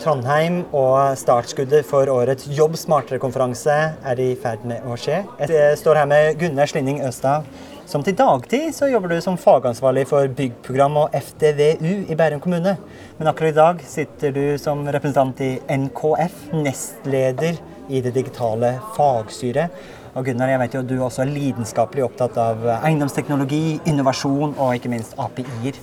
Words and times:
Trondheim, 0.00 0.62
og 0.72 1.12
startskuddet 1.20 1.84
for 1.88 2.08
årets 2.08 2.46
Jobb 2.56 2.78
smartere-konferanse 2.80 3.74
er 3.92 4.22
i 4.22 4.30
ferd 4.40 4.62
med 4.68 4.86
å 4.88 4.96
skje. 4.96 5.18
Jeg 5.44 5.76
står 5.80 6.00
her 6.00 6.08
med 6.08 6.38
Gunnar 6.40 6.70
Slinning 6.70 7.02
Østad, 7.04 7.44
som 7.90 8.04
til 8.06 8.16
dagtid 8.16 8.70
så 8.72 8.88
jobber 8.88 9.12
du 9.12 9.20
som 9.20 9.36
fagansvarlig 9.40 10.06
for 10.08 10.30
byggprogram 10.38 10.96
og 11.02 11.16
FDVU 11.18 12.06
i 12.08 12.16
Bærum 12.16 12.40
kommune. 12.40 12.76
Men 13.18 13.28
akkurat 13.28 13.52
i 13.52 13.58
dag 13.60 13.84
sitter 13.92 14.32
du 14.36 14.44
som 14.62 14.86
representant 14.88 15.42
i 15.44 15.52
NKF, 15.74 16.46
nestleder 16.54 17.60
i 17.90 18.00
det 18.00 18.14
digitale 18.16 18.76
fagstyret. 18.96 19.74
Og 20.16 20.24
Gunnar, 20.26 20.54
jeg 20.54 20.64
vet 20.64 20.74
jo 20.74 20.84
at 20.84 20.90
du 20.90 20.98
også 20.98 21.26
er 21.26 21.34
lidenskapelig 21.34 22.08
opptatt 22.08 22.40
av 22.40 22.64
eiendomsteknologi, 22.80 23.80
innovasjon 23.90 24.56
og 24.56 24.78
ikke 24.78 24.94
minst 24.96 25.18
API-er. 25.20 25.76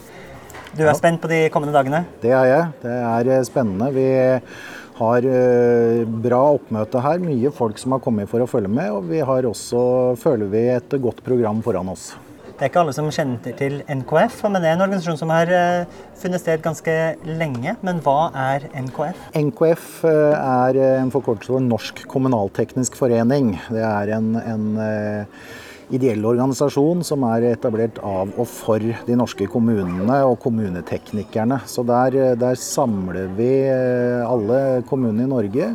Du 0.75 0.83
er 0.83 0.95
spent 0.97 1.21
på 1.23 1.29
de 1.31 1.45
kommende 1.53 1.75
dagene? 1.75 2.03
Det 2.21 2.33
er 2.35 2.47
jeg. 2.49 2.67
Det 2.83 2.95
er 2.97 3.31
eh, 3.31 3.43
spennende. 3.47 3.87
Vi 3.95 4.07
har 4.97 5.27
eh, 5.31 6.03
bra 6.27 6.41
oppmøte 6.57 7.01
her. 7.03 7.21
Mye 7.23 7.51
folk 7.55 7.79
som 7.79 7.95
har 7.95 8.03
kommet 8.03 8.29
for 8.31 8.43
å 8.43 8.49
følge 8.49 8.71
med. 8.71 8.91
Og 8.91 9.07
vi 9.11 9.21
har 9.23 9.47
også, 9.47 9.81
føler 10.19 10.49
vi, 10.51 10.65
et 10.75 10.97
godt 11.03 11.23
program 11.25 11.61
foran 11.65 11.93
oss. 11.93 12.11
Det 12.57 12.65
er 12.65 12.71
ikke 12.71 12.81
alle 12.81 12.93
som 12.95 13.11
kjenner 13.13 13.53
til 13.59 13.75
NKF, 13.85 14.39
men 14.49 14.63
det 14.63 14.71
er 14.71 14.79
en 14.79 14.81
organisasjon 14.87 15.19
som 15.19 15.29
har 15.29 15.51
eh, 15.53 15.99
funnet 16.17 16.41
sted 16.41 16.63
ganske 16.65 16.95
lenge. 17.29 17.75
Men 17.85 18.01
hva 18.03 18.17
er 18.33 18.65
NKF? 18.73 19.29
NKF 19.37 19.87
er 20.09 20.81
en 20.97 21.13
forkortelse 21.13 21.53
for 21.53 21.63
Norsk 21.63 22.03
kommunalteknisk 22.09 22.97
forening. 22.97 23.53
Det 23.69 23.85
er 23.85 24.13
en, 24.17 24.33
en 24.41 24.67
ideell 25.93 26.25
organisasjon 26.27 27.03
som 27.07 27.23
er 27.29 27.51
etablert 27.53 28.01
av 28.03 28.33
og 28.35 28.49
for 28.49 28.83
de 28.83 29.15
norske 29.17 29.47
kommunene 29.51 30.19
og 30.27 30.39
kommuneteknikerne. 30.43 31.61
Så 31.69 31.85
der, 31.87 32.15
eh, 32.15 32.35
der 32.35 32.59
samler 32.59 33.31
vi 33.37 33.51
eh, 33.69 34.27
alle 34.27 34.83
kommunene 34.89 35.23
i 35.23 35.31
Norge 35.31 35.69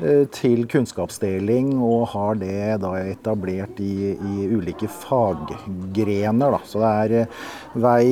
eh, 0.00 0.24
til 0.32 0.64
kunnskapsdeling 0.66 1.74
og 1.84 2.08
har 2.14 2.38
det 2.40 2.80
da 2.80 2.94
etablert 3.02 3.80
i, 3.84 4.14
i 4.16 4.48
ulike 4.48 4.88
faggrener. 4.88 6.56
Da. 6.56 6.62
Så 6.64 6.80
det 6.80 6.92
er 6.92 7.42
vei 7.74 8.06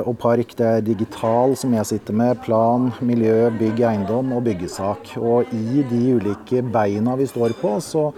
og 0.00 0.16
park, 0.22 0.56
det 0.56 0.70
er 0.70 0.86
digital 0.86 1.58
som 1.60 1.76
jeg 1.76 1.90
sitter 1.92 2.16
med, 2.16 2.40
plan, 2.46 2.88
miljø, 3.04 3.50
bygg, 3.60 3.84
eiendom 3.92 4.32
og 4.32 4.46
byggesak. 4.48 5.12
Og 5.20 5.52
i 5.52 5.84
de 5.92 6.06
ulike 6.16 6.64
beina 6.72 7.18
vi 7.20 7.28
står 7.28 7.58
på, 7.60 7.76
så, 7.84 8.08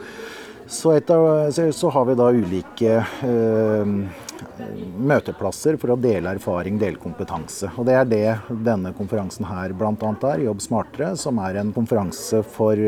så, 0.73 0.92
etter, 0.97 1.73
så, 1.73 1.91
har 1.91 2.05
vi 2.09 2.15
da 2.19 2.28
ulike 2.33 2.95
eh, 2.98 3.92
møteplasser 5.12 5.77
for 5.81 5.92
å 5.95 5.98
dele 6.01 6.33
erfaring, 6.37 6.78
dele 6.81 7.01
kompetanse. 7.01 7.70
Og 7.77 7.87
Det 7.89 7.97
er 7.98 8.09
det 8.09 8.25
denne 8.65 8.95
konferansen 8.97 9.47
her 9.48 9.75
bl.a. 9.77 9.93
er, 10.33 10.45
Jobb 10.47 10.65
smartere, 10.65 11.12
som 11.20 11.41
er 11.45 11.61
en 11.61 11.75
konferanse 11.77 12.43
for 12.56 12.81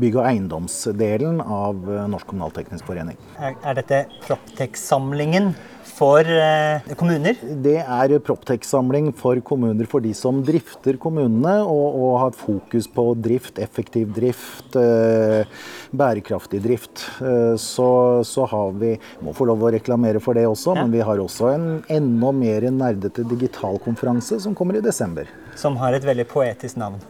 bygg- 0.00 0.18
og 0.18 0.26
eiendomsdelen 0.26 1.42
av 1.44 1.86
Norsk 2.10 2.32
kommunalteknisk 2.32 2.88
forening. 2.88 3.20
Er, 3.36 3.56
er 3.62 3.80
dette 3.80 4.04
Proptech-samlingen 4.24 5.52
for 5.96 6.20
eh, 6.28 6.84
kommuner? 7.00 7.38
Det 7.64 7.78
er 7.80 8.14
Proptex-samling 8.24 9.10
for 9.16 9.40
kommuner 9.46 9.88
for 9.88 10.04
de 10.04 10.12
som 10.16 10.42
drifter 10.44 10.98
kommunene 11.00 11.54
og, 11.64 11.96
og 11.96 12.12
har 12.20 12.36
fokus 12.36 12.88
på 12.92 13.06
drift, 13.24 13.58
effektiv 13.62 14.12
drift, 14.16 14.76
eh, 14.76 15.48
bærekraftig 15.96 16.60
drift. 16.64 17.06
Eh, 17.24 17.54
så, 17.60 17.88
så 18.28 18.46
har 18.52 18.76
vi 18.76 18.94
Må 19.24 19.32
få 19.36 19.46
lov 19.48 19.64
å 19.64 19.72
reklamere 19.72 20.20
for 20.22 20.36
det 20.36 20.44
også, 20.48 20.76
Ja. 20.76 20.82
men 20.84 20.92
vi 20.92 21.00
har 21.04 21.20
også 21.22 21.50
en 21.54 21.66
enda 21.88 22.32
mer 22.36 22.68
nerdete 22.70 23.24
digitalkonferanse 23.30 24.40
som 24.44 24.54
kommer 24.54 24.76
i 24.76 24.84
desember. 24.84 25.28
Som 25.56 25.78
har 25.80 25.96
et 25.96 26.04
veldig 26.04 26.28
poetisk 26.28 26.76
navn. 26.80 27.00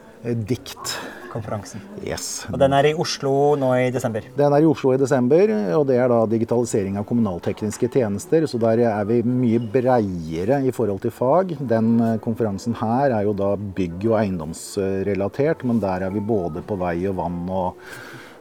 Dikt. 0.46 0.96
Konferansen. 1.36 1.84
Yes. 2.04 2.47
Og 2.50 2.58
den 2.60 2.74
er 2.76 2.91
i 2.91 2.94
Oslo 2.98 3.54
nå 3.60 3.70
i 3.78 3.91
desember. 3.94 4.26
Den 4.36 4.56
er 4.56 4.64
i 4.64 4.69
Oslo 4.69 4.94
i 4.94 5.00
desember, 5.00 5.52
og 5.78 5.86
det 5.91 5.98
er 6.00 6.10
da 6.12 6.22
digitalisering 6.30 6.98
av 7.00 7.06
kommunaltekniske 7.08 7.91
tjenester. 7.92 8.47
Så 8.50 8.60
der 8.62 8.82
er 8.88 9.08
vi 9.08 9.20
mye 9.26 9.60
breiere 9.60 10.62
i 10.66 10.75
forhold 10.75 11.02
til 11.04 11.14
fag. 11.14 11.56
Den 11.60 11.96
eh, 12.00 12.19
konferansen 12.25 12.76
her 12.80 13.14
er 13.20 13.26
jo 13.28 13.34
da 13.36 13.54
bygg- 13.56 14.08
og 14.10 14.19
eiendomsrelatert, 14.20 15.64
men 15.69 15.82
der 15.82 16.06
er 16.06 16.14
vi 16.14 16.22
både 16.25 16.64
på 16.66 16.78
vei 16.80 16.98
og 17.10 17.19
vann 17.20 17.42
og, 17.52 17.86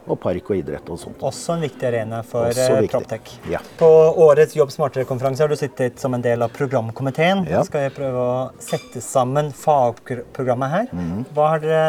og 0.06 0.20
park 0.22 0.50
og 0.52 0.60
idrett 0.60 0.90
og 0.92 1.00
sånt. 1.02 1.22
Også 1.26 1.56
en 1.56 1.64
viktig 1.66 1.88
arena 1.88 2.22
for 2.26 2.50
eh. 2.50 2.86
Proptech. 2.90 3.36
Ja. 3.50 3.60
På 3.80 3.88
årets 4.26 4.56
Jobb 4.56 4.70
smartere-konferanse 4.74 5.44
har 5.44 5.50
du 5.52 5.58
sittet 5.58 5.98
som 6.02 6.14
en 6.16 6.24
del 6.24 6.44
av 6.46 6.54
programkomiteen. 6.56 7.44
Ja. 7.50 7.60
Nå 7.60 7.68
skal 7.68 7.88
jeg 7.88 7.96
prøve 7.98 8.22
å 8.22 8.36
sette 8.62 9.02
sammen 9.04 9.50
fagprogrammet 9.56 10.76
her. 10.76 10.94
Mhm. 10.94 11.26
Hva 11.34 11.50
har 11.54 11.66
dere 11.66 11.82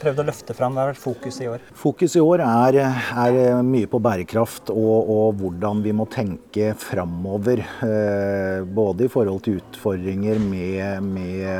prøvd 0.00 0.22
å 0.22 0.26
løfte 0.28 0.54
fram? 0.56 0.74
Hva 0.76 0.84
har 0.84 0.92
vært 0.92 1.02
fokus 1.02 1.40
i 1.42 1.48
år? 1.50 1.64
Fokus 1.78 2.16
i 2.18 2.22
år 2.22 2.44
er, 2.44 2.80
er 2.84 3.64
mye 3.66 3.90
på 3.90 4.00
bærekraft 4.02 4.72
og, 4.74 5.10
og 5.16 5.42
hvordan 5.42 5.82
vi 5.84 5.94
må 5.96 6.08
tenke 6.12 6.72
framover. 6.78 7.62
Eh, 7.86 8.62
både 8.64 9.06
i 9.06 9.12
forhold 9.12 9.44
til 9.44 9.60
utfordringer 9.60 10.40
med, 10.42 11.04
med 11.04 11.50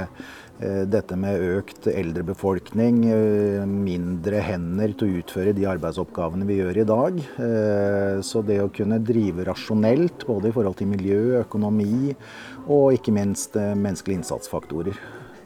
eh, 0.60 0.82
dette 0.90 1.16
med 1.18 1.42
økt 1.58 1.88
eldrebefolkning, 1.90 3.02
eh, 3.10 3.64
mindre 3.68 4.42
hender 4.44 4.94
til 4.94 5.08
å 5.08 5.20
utføre 5.22 5.54
de 5.56 5.66
arbeidsoppgavene 5.70 6.48
vi 6.48 6.60
gjør 6.60 6.80
i 6.82 6.88
dag. 6.90 7.20
Eh, 7.48 8.22
så 8.24 8.44
det 8.46 8.60
å 8.62 8.72
kunne 8.72 9.02
drive 9.02 9.46
rasjonelt, 9.48 10.26
både 10.28 10.50
i 10.50 10.56
forhold 10.56 10.78
til 10.80 10.90
miljø, 10.92 11.20
økonomi 11.42 12.14
og 12.64 12.96
ikke 12.96 13.14
minst 13.14 13.58
eh, 13.60 13.74
menneskelige 13.74 14.22
innsatsfaktorer. 14.22 14.98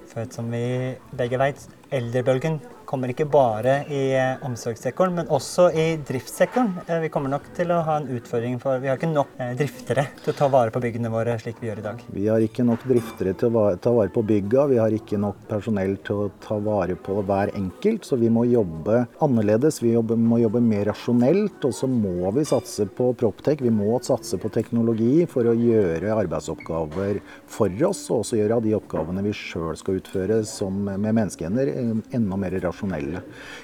For 0.08 0.28
som 0.32 0.48
vi 0.50 0.96
begge 1.16 1.38
vet, 1.40 1.66
eldrebølgen 1.92 2.60
kommer 2.88 3.12
ikke 3.12 3.26
bare 3.28 3.82
i 3.92 4.02
eh, 4.16 4.40
omsorgssektoren, 4.46 5.14
men 5.18 5.28
også 5.34 5.68
i 5.76 5.86
driftssektoren. 6.08 6.70
Eh, 6.86 7.02
Vi 7.04 7.10
kommer 7.12 7.32
nok 7.34 7.50
til 7.56 7.72
å 7.74 7.82
ha 7.84 7.98
en 8.00 8.08
utfordring, 8.16 8.56
for 8.62 8.80
vi 8.80 8.88
har 8.88 8.96
ikke 8.96 9.10
nok 9.10 9.34
eh, 9.36 9.52
driftere 9.58 10.06
til 10.22 10.32
å 10.32 10.36
ta 10.38 10.48
vare 10.52 10.72
på 10.72 10.80
byggene 10.82 11.10
våre 11.12 11.36
slik 11.42 11.60
vi 11.60 11.68
gjør 11.68 11.82
i 11.82 11.84
dag. 11.84 12.00
Vi 12.16 12.26
har 12.30 12.44
ikke 12.44 12.64
nok 12.64 12.86
driftere 12.88 13.34
til 13.38 13.58
å 13.58 13.64
ta 13.76 13.92
vare 13.92 14.12
på 14.14 14.24
bygga, 14.28 14.64
vi 14.72 14.80
har 14.80 14.96
ikke 14.96 15.20
nok 15.20 15.42
personell 15.50 15.98
til 16.06 16.24
å 16.24 16.30
ta 16.44 16.56
vare 16.64 16.96
på 16.96 17.18
hver 17.28 17.52
enkelt, 17.58 18.08
så 18.08 18.16
vi 18.20 18.30
må 18.32 18.46
jobbe 18.48 19.02
annerledes. 19.24 19.82
Vi 19.84 19.92
må 19.98 20.40
jobbe 20.40 20.62
mer 20.64 20.88
rasjonelt, 20.88 21.60
og 21.68 21.76
så 21.76 21.90
må 21.90 22.32
vi 22.36 22.46
satse 22.48 22.88
på 22.88 23.10
Proptech. 23.18 23.60
Vi 23.64 23.72
må 23.74 23.98
satse 24.04 24.40
på 24.40 24.50
teknologi 24.54 25.26
for 25.28 25.48
å 25.50 25.56
gjøre 25.56 26.16
arbeidsoppgaver 26.24 27.20
for 27.50 27.84
oss, 27.88 28.06
og 28.08 28.22
også 28.22 28.40
gjøre 28.40 28.62
de 28.64 28.74
oppgavene 28.78 29.24
vi 29.26 29.36
sjøl 29.36 29.76
skal 29.78 30.00
utføre 30.00 30.40
som 30.48 30.80
med 30.88 31.12
menneskehender, 31.12 31.74
eh, 31.74 31.94
enda 32.16 32.40
mer 32.40 32.56
rasjonelle. 32.78 33.22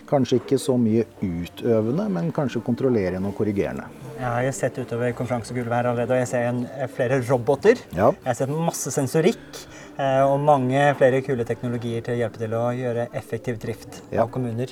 Kanskje 0.08 0.40
ikke 0.40 0.58
så 0.60 0.76
mye 0.78 1.04
utøvende, 1.22 2.08
men 2.10 2.32
kanskje 2.34 2.62
kontrollerende 2.64 3.28
og 3.30 3.36
korrigerende. 3.38 3.86
Jeg 4.18 4.26
har 4.30 4.52
sett 4.54 4.78
utover 4.78 5.12
konferansegulvet 5.16 5.72
her 5.74 5.88
allerede, 5.90 6.12
og 6.14 6.18
jeg 6.22 6.28
ser 6.28 6.48
en, 6.48 6.66
eh, 6.66 6.86
flere 6.86 7.20
roboter. 7.28 7.76
Ja. 7.96 8.10
Jeg 8.12 8.24
har 8.26 8.34
sett 8.34 8.48
masse 8.48 8.90
sensorikk 8.90 9.66
eh, 9.98 10.22
og 10.22 10.40
mange 10.40 10.94
flere 10.96 11.22
kule 11.22 11.44
teknologier 11.44 12.02
til 12.02 12.14
å 12.14 12.18
hjelpe 12.18 12.38
til 12.38 12.50
å 12.50 12.72
gjøre 12.74 13.08
effektiv 13.14 13.58
drift 13.58 14.02
Ja. 14.10 14.22
av 14.22 14.30
kommuner. 14.30 14.68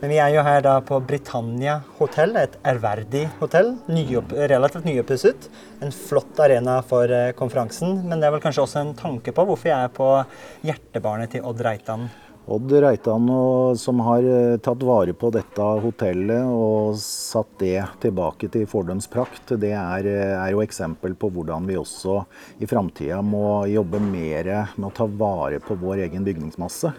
Men 0.00 0.10
vi 0.10 0.16
er 0.18 0.34
jo 0.34 0.42
her 0.42 0.60
da 0.60 0.80
på 0.80 1.00
Britannia 1.06 1.82
hotell, 1.98 2.36
et 2.36 2.56
ærverdig 2.64 3.28
hotell. 3.40 3.78
Nyopp, 3.88 4.32
relativt 4.32 4.84
nyoppusset. 4.84 5.48
En 5.80 5.90
flott 5.90 6.38
arena 6.40 6.82
for 6.82 7.04
eh, 7.04 7.32
konferansen. 7.32 8.04
Men 8.06 8.20
det 8.20 8.26
er 8.26 8.32
vel 8.32 8.40
kanskje 8.40 8.62
også 8.66 8.80
en 8.80 8.94
tanke 8.94 9.32
på 9.32 9.46
hvorfor 9.46 9.64
jeg 9.64 9.84
er 9.84 9.88
på 9.88 10.24
hjertebarnet 10.64 11.30
til 11.30 11.42
Odd 11.44 11.60
Reitan. 11.60 12.10
Odd 12.46 12.72
Reitan 12.72 13.28
som 13.76 14.00
har 14.04 14.22
eh, 14.22 14.56
tatt 14.60 14.82
vare 14.84 15.14
på 15.16 15.30
dette 15.32 15.64
hotellet 15.80 16.44
og 16.44 16.98
satt 17.00 17.54
det 17.62 17.78
tilbake 18.02 18.50
til 18.52 18.66
fordums 18.68 19.08
prakt, 19.08 19.54
det 19.62 19.72
er, 19.72 20.04
eh, 20.04 20.32
er 20.36 20.50
jo 20.52 20.60
eksempel 20.60 21.16
på 21.16 21.30
hvordan 21.32 21.64
vi 21.64 21.78
også 21.80 22.18
i 22.60 22.68
framtida 22.68 23.22
må 23.24 23.64
jobbe 23.72 24.02
mer 24.04 24.50
med 24.76 24.90
å 24.90 24.92
ta 24.92 25.08
vare 25.08 25.62
på 25.64 25.78
vår 25.80 26.04
egen 26.04 26.26
bygningsmasse. 26.28 26.92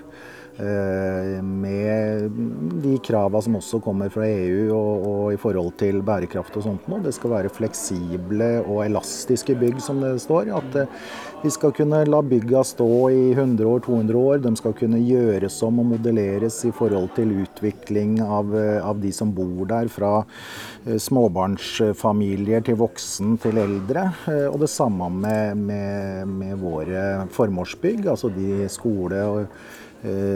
Eh, 0.57 1.43
Med 1.43 2.31
de 2.83 2.97
krava 3.03 3.41
som 3.41 3.57
også 3.59 3.81
kommer 3.83 4.07
fra 4.13 4.23
EU 4.23 4.69
og, 4.71 5.07
og, 5.09 5.33
i 5.33 5.39
forhold 5.39 5.73
til 5.81 5.99
bærekraft 6.05 6.55
og 6.55 6.63
sånt 6.63 6.87
noe. 6.87 7.03
Det 7.03 7.11
skal 7.17 7.33
være 7.33 7.51
fleksible 7.51 8.49
og 8.63 8.85
elastiske 8.85 9.57
bygg, 9.59 9.81
som 9.83 9.99
det 10.03 10.13
står. 10.23 10.53
At 10.55 10.79
vi 11.43 11.51
skal 11.51 11.75
kunne 11.75 12.05
la 12.07 12.21
bygga 12.23 12.63
stå 12.63 12.89
i 13.11 13.21
100 13.33 13.67
år, 13.67 13.83
200 13.83 14.21
år. 14.21 14.41
De 14.47 14.55
skal 14.55 14.77
kunne 14.79 15.03
gjøres 15.03 15.59
om 15.67 15.83
og 15.83 15.91
modelleres 15.91 16.61
i 16.69 16.73
forhold 16.75 17.11
til 17.19 17.35
utvikling 17.43 18.21
av, 18.23 18.55
av 18.79 19.03
de 19.03 19.11
som 19.15 19.35
bor 19.35 19.67
der. 19.69 19.91
Fra 19.91 20.21
småbarnsfamilier 20.85 22.63
til 22.63 22.79
voksen 22.79 23.35
til 23.43 23.59
eldre. 23.59 24.07
Og 24.47 24.61
det 24.63 24.71
samme 24.71 25.11
med, 25.19 25.65
med, 25.67 26.35
med 26.43 26.61
våre 26.63 27.25
formålsbygg, 27.35 28.05
altså 28.15 28.31
de 28.31 28.69
skole- 28.71 29.25
og 29.25 29.41
Eh, 29.45 29.84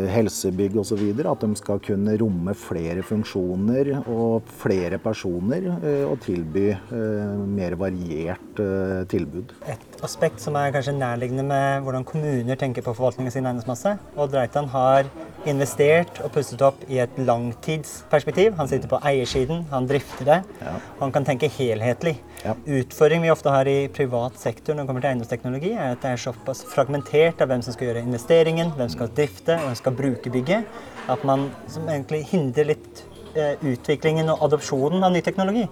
helsebygg 0.09 0.77
osv. 0.81 1.03
At 1.29 1.43
de 1.43 1.59
skal 1.59 1.81
kunne 1.83 2.15
romme 2.19 2.55
flere 2.57 3.03
funksjoner 3.05 3.91
og 4.01 4.49
flere 4.61 4.99
personer 5.01 5.69
eh, 5.79 6.05
og 6.07 6.19
tilby 6.25 6.69
eh, 6.71 7.45
mer 7.49 7.77
variert 7.79 8.61
tilbud. 9.09 9.53
Et 9.69 10.03
aspekt 10.03 10.41
som 10.43 10.57
er 10.59 10.73
kanskje 10.75 10.95
nærliggende 10.97 11.45
med 11.47 11.85
hvordan 11.85 12.05
kommuner 12.07 12.59
tenker 12.59 12.83
på 12.85 12.93
forvaltningen 12.97 13.31
av 13.31 13.35
sin 13.35 13.47
eiendomsmasse. 13.47 13.95
Odd 14.19 14.35
Reitan 14.35 14.69
har 14.73 15.09
investert 15.47 16.19
og 16.23 16.33
pustet 16.35 16.63
opp 16.65 16.81
i 16.91 16.99
et 17.03 17.19
langtidsperspektiv. 17.21 18.55
Han 18.59 18.67
sitter 18.71 18.91
på 18.91 18.99
eiersiden, 19.07 19.65
han 19.71 19.87
drifter 19.89 20.27
det. 20.27 20.39
Ja. 20.59 20.75
Han 20.99 21.13
kan 21.15 21.27
tenke 21.27 21.51
helhetlig. 21.59 22.17
Ja. 22.43 22.55
Utfordringen 22.65 23.23
vi 23.23 23.31
ofte 23.31 23.51
har 23.51 23.67
i 23.67 23.87
privat 23.91 24.37
sektor 24.39 24.75
når 24.75 24.85
det 24.85 24.89
kommer 24.89 25.03
til 25.03 25.09
eiendomsteknologi, 25.09 25.71
er 25.75 25.95
at 25.95 26.03
det 26.05 26.13
er 26.13 26.21
såpass 26.23 26.61
fragmentert 26.71 27.41
av 27.43 27.51
hvem 27.51 27.63
som 27.65 27.75
skal 27.75 27.89
gjøre 27.89 28.03
investeringen, 28.07 28.71
hvem 28.77 28.87
som 28.87 28.95
skal 28.95 29.11
drifte 29.17 29.57
hvem 29.57 29.73
som 29.73 29.79
skal 29.81 29.97
bruke 29.97 30.31
bygget, 30.31 30.77
at 31.11 31.25
man 31.27 31.49
egentlig 31.81 32.21
hindrer 32.31 32.71
litt 32.71 33.01
eh, 33.35 33.59
utviklingen 33.59 34.31
og 34.31 34.45
adopsjonen 34.47 35.03
av 35.03 35.11
ny 35.15 35.23
teknologi. 35.25 35.65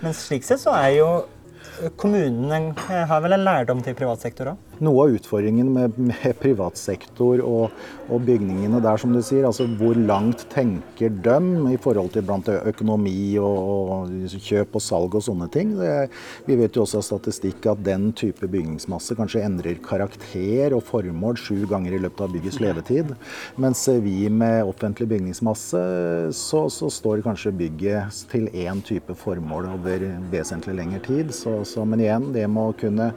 Men 0.00 0.16
slik 0.16 0.48
sett 0.48 0.64
så 0.64 0.74
er 0.74 0.96
jo 0.96 1.08
kommunene 2.00 2.74
eh, 2.88 3.06
har 3.06 3.22
vel 3.22 3.38
en 3.38 3.46
lærdom 3.46 3.84
til 3.86 3.94
privat 3.98 4.26
sektor 4.26 4.54
òg? 4.54 4.69
Noe 4.84 5.04
av 5.04 5.14
utfordringen 5.16 5.70
med, 5.72 5.96
med 6.10 6.36
privatsektor 6.40 7.42
og, 7.44 7.76
og, 8.08 8.18
bygningene 8.26 8.80
der, 8.82 9.00
som 9.00 9.12
du 9.14 9.20
sier, 9.24 9.46
altså 9.48 9.66
hvor 9.80 9.98
langt 9.98 10.46
tenker 10.52 11.12
de 11.24 11.38
i 11.72 11.78
forhold 11.80 12.12
til 12.14 12.24
blant 12.26 12.48
økonomi 12.50 13.36
og, 13.40 13.58
og 13.94 14.36
kjøp 14.36 14.78
og 14.78 14.84
salg 14.84 15.16
og 15.18 15.24
sånne 15.26 15.50
ting. 15.52 15.74
Det, 15.78 15.94
vi 16.48 16.58
vet 16.60 16.76
jo 16.76 16.84
også 16.84 17.00
av 17.00 17.06
statistikk 17.06 17.70
at 17.70 17.84
den 17.86 18.10
type 18.16 18.48
bygningsmasse 18.50 19.16
kanskje 19.18 19.44
endrer 19.46 19.80
karakter 19.84 20.76
og 20.76 20.84
formål 20.88 21.38
sju 21.40 21.64
ganger 21.70 21.96
i 21.96 22.02
løpet 22.04 22.24
av 22.26 22.34
byggets 22.34 22.60
levetid. 22.62 23.14
Mens 23.60 23.86
vi 24.04 24.28
med 24.32 24.68
offentlig 24.68 25.08
bygningsmasse, 25.14 25.84
så, 26.36 26.64
så 26.72 26.90
står 26.92 27.24
kanskje 27.26 27.54
bygget 27.56 28.24
til 28.30 28.48
én 28.52 28.82
type 28.86 29.14
formål 29.18 29.70
over 29.76 30.04
vesentlig 30.32 30.76
lengre 30.78 31.02
tid. 31.06 31.34
Så, 31.36 31.60
så, 31.68 31.84
men 31.88 32.02
igjen, 32.04 32.30
det 32.34 32.46
må 32.50 32.70
kunne 32.80 33.12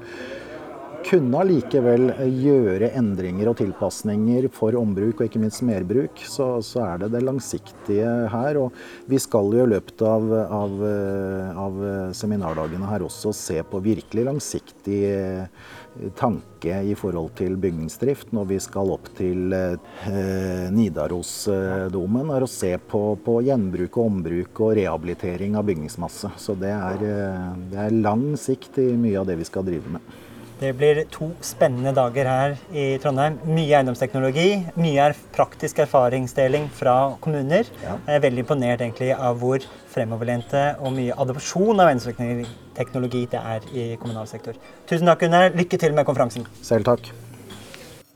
kunne 1.05 1.41
allikevel 1.43 2.09
gjøre 2.39 2.91
endringer 2.97 3.51
og 3.51 3.57
tilpasninger 3.59 4.47
for 4.53 4.77
ombruk 4.79 5.19
og 5.19 5.27
ikke 5.27 5.41
minst 5.43 5.63
merbruk, 5.65 6.23
så, 6.29 6.57
så, 6.65 6.81
er 6.87 7.03
det 7.03 7.11
det 7.15 7.23
langsiktige 7.25 8.15
her. 8.33 8.59
Og 8.61 9.09
vi 9.09 9.19
skal 9.21 9.51
jo 9.53 9.67
i 9.67 9.71
løpet 9.75 10.03
av, 10.07 10.33
av, 10.61 10.83
av 11.67 11.79
seminardagene 12.17 12.89
her 12.89 13.05
også 13.07 13.33
se 13.35 13.59
på 13.67 13.83
virkelig 13.83 14.27
langsiktig 14.29 14.99
eh, 15.11 15.69
tanke 16.17 16.79
i 16.87 16.95
forhold 16.97 17.33
til 17.37 17.55
bygningsdrift 17.61 18.33
når 18.35 18.49
vi 18.53 18.59
skal 18.63 18.91
opp 18.95 19.09
til 19.17 19.53
eh, 19.53 20.67
Nidarosdomen. 20.73 22.33
er 22.33 22.45
å 22.45 22.49
se 22.49 22.73
på, 22.77 23.03
på, 23.23 23.39
gjenbruk 23.45 23.97
og 23.97 24.09
ombruk 24.09 24.63
og 24.65 24.75
rehabilitering 24.79 25.57
av 25.59 25.67
bygningsmasse. 25.69 26.33
Så 26.37 26.57
det 26.59 26.73
er, 26.73 27.07
eh, 27.07 27.49
det 27.71 27.81
er 27.85 27.97
lang 28.01 28.31
sikt 28.39 28.79
i 28.81 28.93
mye 28.97 29.19
av 29.21 29.29
det 29.29 29.39
vi 29.41 29.49
skal 29.49 29.67
drive 29.67 29.97
med. 29.97 30.13
Det 30.63 30.69
blir 30.79 31.01
to 31.11 31.25
spennende 31.43 31.91
dager 31.91 32.27
her 32.29 32.53
i 32.71 32.83
Trondheim. 33.03 33.33
Mye 33.43 33.73
eiendomsteknologi, 33.81 34.45
mye 34.79 35.09
er 35.09 35.15
praktisk 35.35 35.81
erfaringsdeling 35.83 36.69
fra 36.77 36.93
kommuner. 37.23 37.67
Ja. 37.81 37.97
Jeg 38.07 38.15
er 38.15 38.23
veldig 38.29 38.45
imponert 38.45 38.85
egentlig 38.85 39.09
av 39.17 39.41
hvor 39.41 39.65
fremoverlente 39.91 40.63
og 40.79 40.95
mye 40.95 41.17
adopsjon 41.19 41.83
av 41.83 41.91
eiendomsteknologi 41.91 43.25
det 43.35 43.43
er 43.43 43.67
i 43.75 43.89
kommunal 43.99 44.31
sektor. 44.31 44.55
Tusen 44.87 45.11
takk, 45.11 45.25
Gunnar. 45.25 45.51
Lykke 45.51 45.83
til 45.83 45.99
med 45.99 46.07
konferansen. 46.07 46.47
Selv 46.63 46.87
takk. 46.87 47.11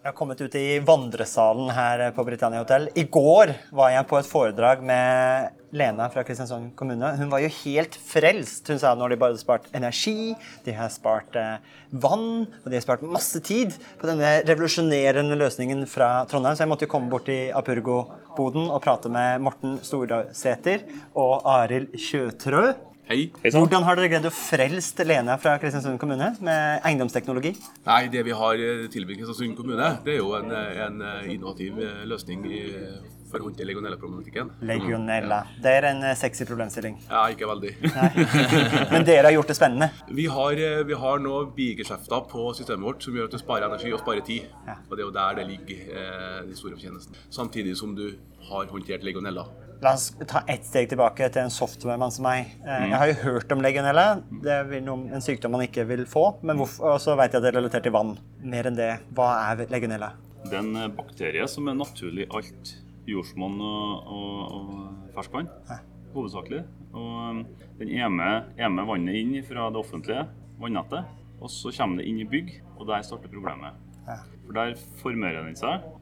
Jeg 0.07 0.13
har 0.13 0.21
kommet 0.21 0.39
ut 0.39 0.53
i 0.55 0.77
vandresalen 0.87 1.67
her 1.75 2.01
på 2.15 2.23
Britannia 2.23 2.61
hotell. 2.61 2.85
I 2.95 3.03
går 3.11 3.49
var 3.75 3.89
jeg 3.91 4.07
på 4.07 4.15
et 4.15 4.29
foredrag 4.29 4.85
med 4.87 5.49
Lena 5.75 6.05
fra 6.07 6.23
Kristiansand 6.23 6.69
kommune. 6.79 7.09
Hun 7.19 7.27
var 7.27 7.43
jo 7.43 7.49
helt 7.57 7.97
frelst. 7.99 8.71
Hun 8.71 8.79
sa 8.79 8.93
når 8.95 9.11
de 9.11 9.19
bare 9.19 9.41
spart 9.41 9.67
energi, 9.75 10.31
de 10.63 10.77
har 10.77 10.95
spart 10.95 11.35
eh, 11.35 11.59
vann, 11.91 12.47
og 12.47 12.71
de 12.71 12.79
har 12.79 12.87
spart 12.87 13.03
masse 13.03 13.43
tid 13.43 13.75
på 13.99 14.07
denne 14.07 14.37
revolusjonerende 14.47 15.35
løsningen 15.43 15.83
fra 15.91 16.21
Trondheim. 16.31 16.55
Så 16.55 16.63
jeg 16.63 16.71
måtte 16.71 16.87
jo 16.87 16.93
komme 16.95 17.11
bort 17.11 17.27
til 17.27 17.51
Apurgo-boden 17.51 18.71
og 18.71 18.79
prate 18.87 19.11
med 19.11 19.43
Morten 19.43 19.75
Storsæter 19.83 20.87
og 21.19 21.41
Arild 21.59 21.99
Kjøtrø. 21.99 22.69
Hei. 23.07 23.29
Hvordan 23.39 23.85
har 23.87 23.95
dere 23.95 24.09
greid 24.11 24.25
å 24.27 24.29
frelst 24.35 24.97
Lena 25.07 25.37
fra 25.39 25.53
Kristiansund 25.61 25.95
kommune 26.01 26.33
med 26.43 26.81
eiendomsteknologi? 26.83 27.53
Nei, 27.85 28.01
Det 28.11 28.23
vi 28.27 28.33
har 28.35 28.59
tilbudt 28.91 29.21
Kristiansund 29.21 29.55
kommune, 29.55 29.93
det 30.03 30.17
er 30.17 30.19
jo 30.19 30.33
en, 30.35 30.51
en 30.51 30.97
innovativ 31.31 31.79
løsning 32.03 32.43
for 33.31 33.39
å 33.39 33.47
håndtere 33.47 33.69
legionella-problematikken. 33.69 34.49
Legionella. 34.67 35.37
Det 35.63 35.71
er 35.77 35.87
en 35.87 36.03
sexy 36.19 36.43
problemstilling. 36.49 36.97
Ja, 37.07 37.21
ikke 37.31 37.47
veldig. 37.47 37.71
Men 38.91 39.07
dere 39.07 39.29
har 39.29 39.35
gjort 39.37 39.53
det 39.53 39.55
spennende? 39.55 39.89
Vi 40.11 40.27
har, 40.31 40.59
vi 40.87 40.99
har 41.05 41.23
nå 41.23 41.37
bigeskjefter 41.55 42.27
på 42.27 42.49
systemet 42.59 42.89
vårt 42.89 43.07
som 43.07 43.15
gjør 43.15 43.31
at 43.31 43.37
du 43.37 43.39
sparer 43.39 43.69
energi 43.69 43.93
og 43.95 44.03
sparer 44.03 44.27
tid. 44.27 44.51
Ja. 44.67 44.75
Og 44.83 44.97
det 44.97 45.05
er 45.05 45.07
jo 45.07 45.15
der 45.15 45.39
det 45.39 45.47
ligger 45.53 45.95
eh, 46.03 46.43
de 46.49 46.59
store 46.59 46.75
fortjenestene. 46.75 47.23
Samtidig 47.39 47.77
som 47.79 47.95
du 47.95 48.09
har 48.51 48.67
håndtert 48.71 49.07
legionella. 49.07 49.47
La 49.83 49.93
oss 49.93 50.09
ta 50.25 50.41
ett 50.49 50.65
steg 50.65 50.87
tilbake 50.89 51.27
til 51.29 51.43
en 51.43 51.53
softwaremann 51.53 52.13
som 52.13 52.25
meg. 52.25 52.53
Eh, 52.63 52.65
mm. 52.65 52.87
Jeg 52.89 52.97
har 52.97 53.11
jo 53.11 53.17
hørt 53.27 53.51
om 53.53 53.61
legionella. 53.61 54.05
Det 54.43 54.55
er 54.55 54.73
en 54.81 55.23
sykdom 55.23 55.53
man 55.53 55.65
ikke 55.67 55.85
vil 55.89 56.05
få. 56.09 56.25
Men 56.41 56.57
hvorfor, 56.61 56.95
og 56.95 57.03
så 57.03 57.13
vet 57.19 57.35
jeg 57.35 57.41
at 57.41 57.45
det 57.45 57.51
er 57.51 57.59
relatert 57.59 57.85
til 57.85 57.93
vann. 57.93 58.15
Mer 58.41 58.69
enn 58.71 58.79
det, 58.79 58.89
hva 59.17 59.29
er 59.51 59.67
legionella? 59.69 60.15
Det 60.47 60.57
er 60.57 60.63
en 60.63 60.95
bakterie 60.97 61.45
som 61.51 61.69
er 61.69 61.77
naturlig 61.77 62.25
i 62.25 62.31
alt 62.39 62.73
jordsmonn 63.07 63.61
og, 63.63 64.09
og, 64.17 64.41
og 64.57 65.13
ferskvann. 65.15 65.51
Hovedsakelig. 66.15 66.63
Og 66.97 67.13
um, 67.29 67.43
den 67.77 67.93
er 67.93 68.09
med, 68.09 68.49
er 68.57 68.73
med 68.73 68.89
vannet 68.89 69.19
inn 69.21 69.35
fra 69.45 69.69
det 69.69 69.81
offentlige 69.83 70.25
vannettet. 70.61 71.13
Og 71.37 71.53
så 71.53 71.69
kommer 71.77 72.01
det 72.01 72.09
inn 72.09 72.23
i 72.23 72.29
bygg, 72.29 72.55
og 72.79 72.87
der 72.89 73.05
starter 73.05 73.29
problemet. 73.29 73.77
For 74.47 74.55
der 74.55 74.73
formerer 75.01 75.43
den 75.43 75.57
seg 75.59 75.83
eh, 75.83 75.96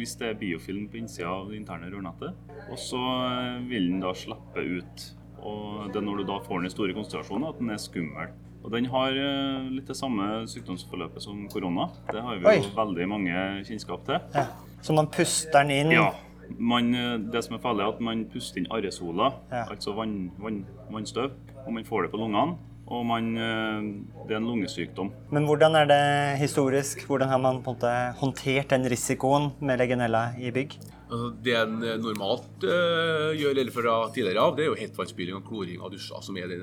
hvis 0.00 0.16
det 0.20 0.28
er 0.28 0.38
biofilm 0.40 0.88
på 0.90 1.00
innsida 1.00 1.30
av 1.30 1.50
det 1.50 1.58
interne 1.60 1.90
rørnettet. 1.92 2.36
Og 2.70 2.78
så 2.80 3.00
eh, 3.00 3.58
vil 3.70 3.90
den 3.92 4.02
da 4.02 4.12
slippe 4.16 4.64
ut. 4.64 5.04
Og 5.40 5.90
det 5.92 6.00
er 6.00 6.06
når 6.06 6.20
du 6.20 6.28
da 6.28 6.38
får 6.44 6.60
den 6.60 6.70
i 6.70 6.72
store 6.74 6.96
konsentrasjoner 6.96 7.52
at 7.52 7.60
den 7.60 7.72
er 7.72 7.82
skummel. 7.82 8.32
Og 8.60 8.72
den 8.74 8.88
har 8.92 9.16
eh, 9.16 9.68
litt 9.76 9.88
det 9.88 9.96
samme 9.98 10.42
sykdomsforløpet 10.50 11.24
som 11.24 11.44
korona. 11.52 11.90
Det 12.10 12.24
har 12.24 12.40
vi 12.42 12.56
jo 12.58 12.72
veldig 12.76 13.06
mange 13.10 13.44
kjennskap 13.68 14.04
til. 14.08 14.18
Ja. 14.36 14.48
Så 14.84 14.96
man 14.96 15.10
puster 15.12 15.62
den 15.62 15.72
inn? 15.76 15.94
Ja. 15.96 16.10
Man, 16.58 16.90
det 17.30 17.44
som 17.46 17.54
er 17.54 17.62
farlig, 17.62 17.84
er 17.84 17.92
at 17.94 18.00
man 18.02 18.24
puster 18.32 18.58
inn 18.58 18.66
arresola, 18.74 19.28
ja. 19.52 19.68
altså 19.70 19.94
vann, 19.94 20.32
vann, 20.42 20.64
vannstøv, 20.90 21.36
og 21.62 21.70
man 21.76 21.86
får 21.86 22.08
det 22.08 22.10
på 22.10 22.18
lungene 22.18 22.58
og 22.90 23.04
man, 23.06 23.32
eh, 23.38 23.90
det 24.26 24.34
er 24.34 24.40
en 24.40 24.48
lungesykdom. 24.50 25.12
Men 25.30 25.46
hvordan 25.46 25.78
er 25.78 25.90
det 25.90 26.04
historisk? 26.42 27.06
Hvordan 27.06 27.30
har 27.30 27.38
man 27.38 27.62
på 27.62 27.70
en 27.70 27.78
måte 27.78 27.92
håndtert 28.18 28.72
den 28.74 28.88
risikoen 28.90 29.52
med 29.60 29.78
legionella 29.78 30.32
i 30.38 30.50
bygg? 30.54 30.74
Altså, 31.10 31.30
det 31.42 31.54
en 31.58 31.80
eh, 31.82 31.96
normalt 31.98 32.66
uh, 32.66 33.30
gjør, 33.34 33.56
eller 33.58 33.74
fra 33.74 33.94
tidligere 34.14 34.42
av, 34.42 34.52
det 34.54 34.66
er 34.66 34.68
jo 34.70 34.78
hetvannsspyling 34.78 35.38
og 35.40 35.46
kloring 35.48 35.80
av 35.82 35.90
dusjer, 35.90 36.22
som 36.22 36.38
er 36.38 36.50
det 36.50 36.60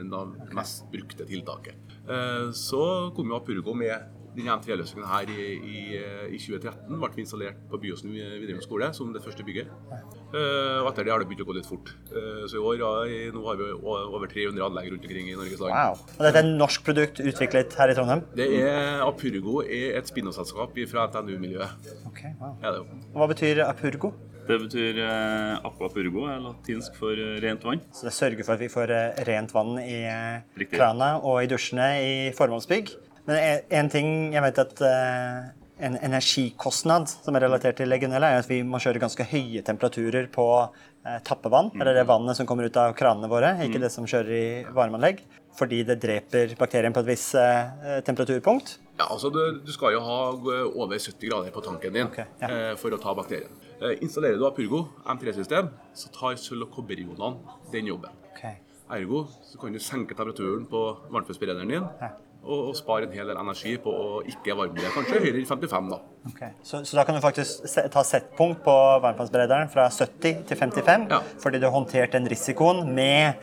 mest 0.56 0.86
brukte 0.92 1.28
tiltaket. 1.28 1.76
Uh, 2.08 2.54
så 2.56 2.84
kom 3.16 3.32
jo 3.32 3.40
Apurgo 3.40 3.76
med 3.76 4.17
den 4.38 4.50
M3-løsningen 4.54 5.08
her 5.10 5.32
i, 5.34 5.46
i, 5.58 5.82
i, 6.36 6.40
2013 6.40 7.00
ble 7.02 7.24
installert 7.24 7.60
på 7.72 7.80
Byåsen 7.82 8.14
videregående 8.14 8.66
skole 8.66 8.92
som 8.96 9.12
det 9.16 9.24
første 9.26 9.46
bygget. 9.48 9.72
Uh, 10.34 10.84
og 10.84 10.92
etter 10.92 11.08
det 11.08 11.14
har 11.14 11.24
det 11.24 11.30
begynt 11.30 11.44
å 11.46 11.50
gå 11.50 11.58
litt 11.58 11.70
fort. 11.70 11.92
Uh, 12.12 12.46
så 12.50 12.60
i 12.60 12.64
år 12.72 12.84
ja, 12.84 12.92
nå 13.34 13.44
har 13.48 13.60
vi 13.60 13.72
over 13.82 14.30
300 14.32 14.68
anlegg 14.70 14.94
rundt 14.94 15.10
omkring 15.10 15.32
i 15.32 15.36
Norges 15.40 15.64
land. 15.64 15.74
Wow. 15.74 16.06
Og 16.18 16.24
dette 16.28 16.44
er 16.44 16.46
et 16.46 16.62
norsk 16.64 16.88
produkt 16.88 17.22
utviklet 17.24 17.78
her 17.82 17.94
i 17.94 17.98
Trondheim? 17.98 18.24
Det 18.38 18.48
er 18.62 19.04
Apurgo 19.06 19.62
er 19.66 20.00
et 20.00 20.10
spinnoselskap 20.10 20.78
fra 20.92 21.10
NTNU-miljøet. 21.10 21.94
Okay, 22.12 22.34
wow. 22.42 22.58
ja, 22.64 22.78
Hva 23.18 23.30
betyr 23.34 23.66
Apurgo? 23.68 24.14
Det 24.48 24.56
betyr 24.62 25.00
eh, 25.04 25.66
aquapurgo, 25.68 26.22
er 26.32 26.40
latinsk 26.40 26.96
for 26.96 27.20
eh, 27.20 27.36
rent 27.44 27.66
vann. 27.68 27.82
Så 27.92 28.08
det 28.08 28.14
sørger 28.16 28.48
for 28.48 28.56
at 28.56 28.62
vi 28.64 28.70
får 28.72 28.94
eh, 28.96 29.20
rent 29.28 29.52
vann 29.52 29.74
i 29.82 29.98
eh, 30.08 30.68
krana 30.72 31.18
og 31.20 31.42
i 31.44 31.50
dusjene 31.52 31.88
i 32.00 32.14
formålsbygg? 32.38 32.94
Men 33.28 33.64
en 33.80 33.90
ting 33.92 34.12
jeg 34.34 34.44
vet 34.46 34.62
at 34.64 34.84
uh, 34.84 35.48
en 35.78 35.98
energikostnad 36.02 37.10
som 37.10 37.38
er 37.38 37.46
relatert 37.46 37.78
til 37.80 37.90
legionella, 37.92 38.32
er 38.34 38.42
at 38.42 38.50
vi 38.50 38.62
må 38.66 38.80
kjøre 38.82 39.02
ganske 39.02 39.26
høye 39.30 39.62
temperaturer 39.66 40.30
på 40.34 40.48
eh, 40.64 41.20
tappevann. 41.28 41.70
Eller 41.78 42.00
det 42.00 42.08
vannet 42.10 42.38
som 42.40 42.50
kommer 42.50 42.68
ut 42.68 42.80
av 42.82 42.96
kranene 42.98 43.30
våre, 43.32 43.54
ikke 43.66 43.82
det 43.84 43.92
som 43.94 44.08
kjører 44.10 44.34
i 44.38 44.48
varmeanlegg. 44.74 45.22
Fordi 45.58 45.82
det 45.86 46.00
dreper 46.02 46.54
bakterien 46.58 46.94
på 46.94 47.02
et 47.02 47.10
visst 47.12 47.38
eh, 47.38 48.02
temperaturpunkt. 48.06 48.76
Ja, 48.98 49.08
altså 49.14 49.30
du, 49.34 49.40
du 49.66 49.72
skal 49.74 49.96
jo 49.96 50.04
ha 50.06 50.20
eh, 50.34 50.68
over 50.74 50.98
70 50.98 51.18
grader 51.30 51.54
på 51.54 51.66
tanken 51.66 51.94
din 51.94 52.10
okay, 52.10 52.30
ja. 52.42 52.50
eh, 52.50 52.74
for 52.82 52.94
å 52.94 53.02
ta 53.02 53.14
bakterien. 53.18 53.54
Eh, 53.78 53.98
installerer 54.06 54.38
du 54.42 54.46
Apurgo 54.50 54.88
M3-system, 55.06 55.70
så 55.98 56.14
tar 56.14 56.38
sølv- 56.42 56.68
og 56.68 56.74
kobberionene 56.78 57.58
den 57.74 57.90
jobben. 57.94 58.14
Okay. 58.34 58.58
Ergo 58.94 59.26
så 59.46 59.60
kan 59.62 59.74
du 59.74 59.82
senke 59.84 60.16
temperaturen 60.16 60.66
på 60.70 60.88
varmtvannsberederen 61.12 61.74
din 61.74 61.86
Ja. 62.02 62.16
Og, 62.48 62.62
og 62.72 62.76
spare 62.80 63.06
en 63.08 63.14
hel 63.14 63.28
del 63.28 63.38
energi 63.38 63.76
på 63.84 63.92
å 63.92 64.22
ikke 64.32 64.56
varme 64.58 64.80
det. 64.80 64.90
Kanskje 64.96 65.20
høyere 65.22 65.42
enn 65.44 65.48
55, 65.50 65.92
da. 65.94 66.00
Ok. 66.32 66.42
Så, 66.64 66.82
så 66.88 66.98
da 67.00 67.04
kan 67.08 67.16
du 67.20 67.22
faktisk 67.24 67.68
ta 67.94 68.04
settpunkt 68.08 68.64
på 68.66 68.76
varmtvannsberederen 69.06 69.70
fra 69.74 69.90
70 69.94 70.44
til 70.50 70.58
55, 70.64 71.08
Ja. 71.12 71.22
fordi 71.44 71.60
du 71.62 71.68
har 71.70 71.76
håndtert 71.78 72.16
den 72.18 72.28
risikoen 72.32 72.86
med 72.96 73.36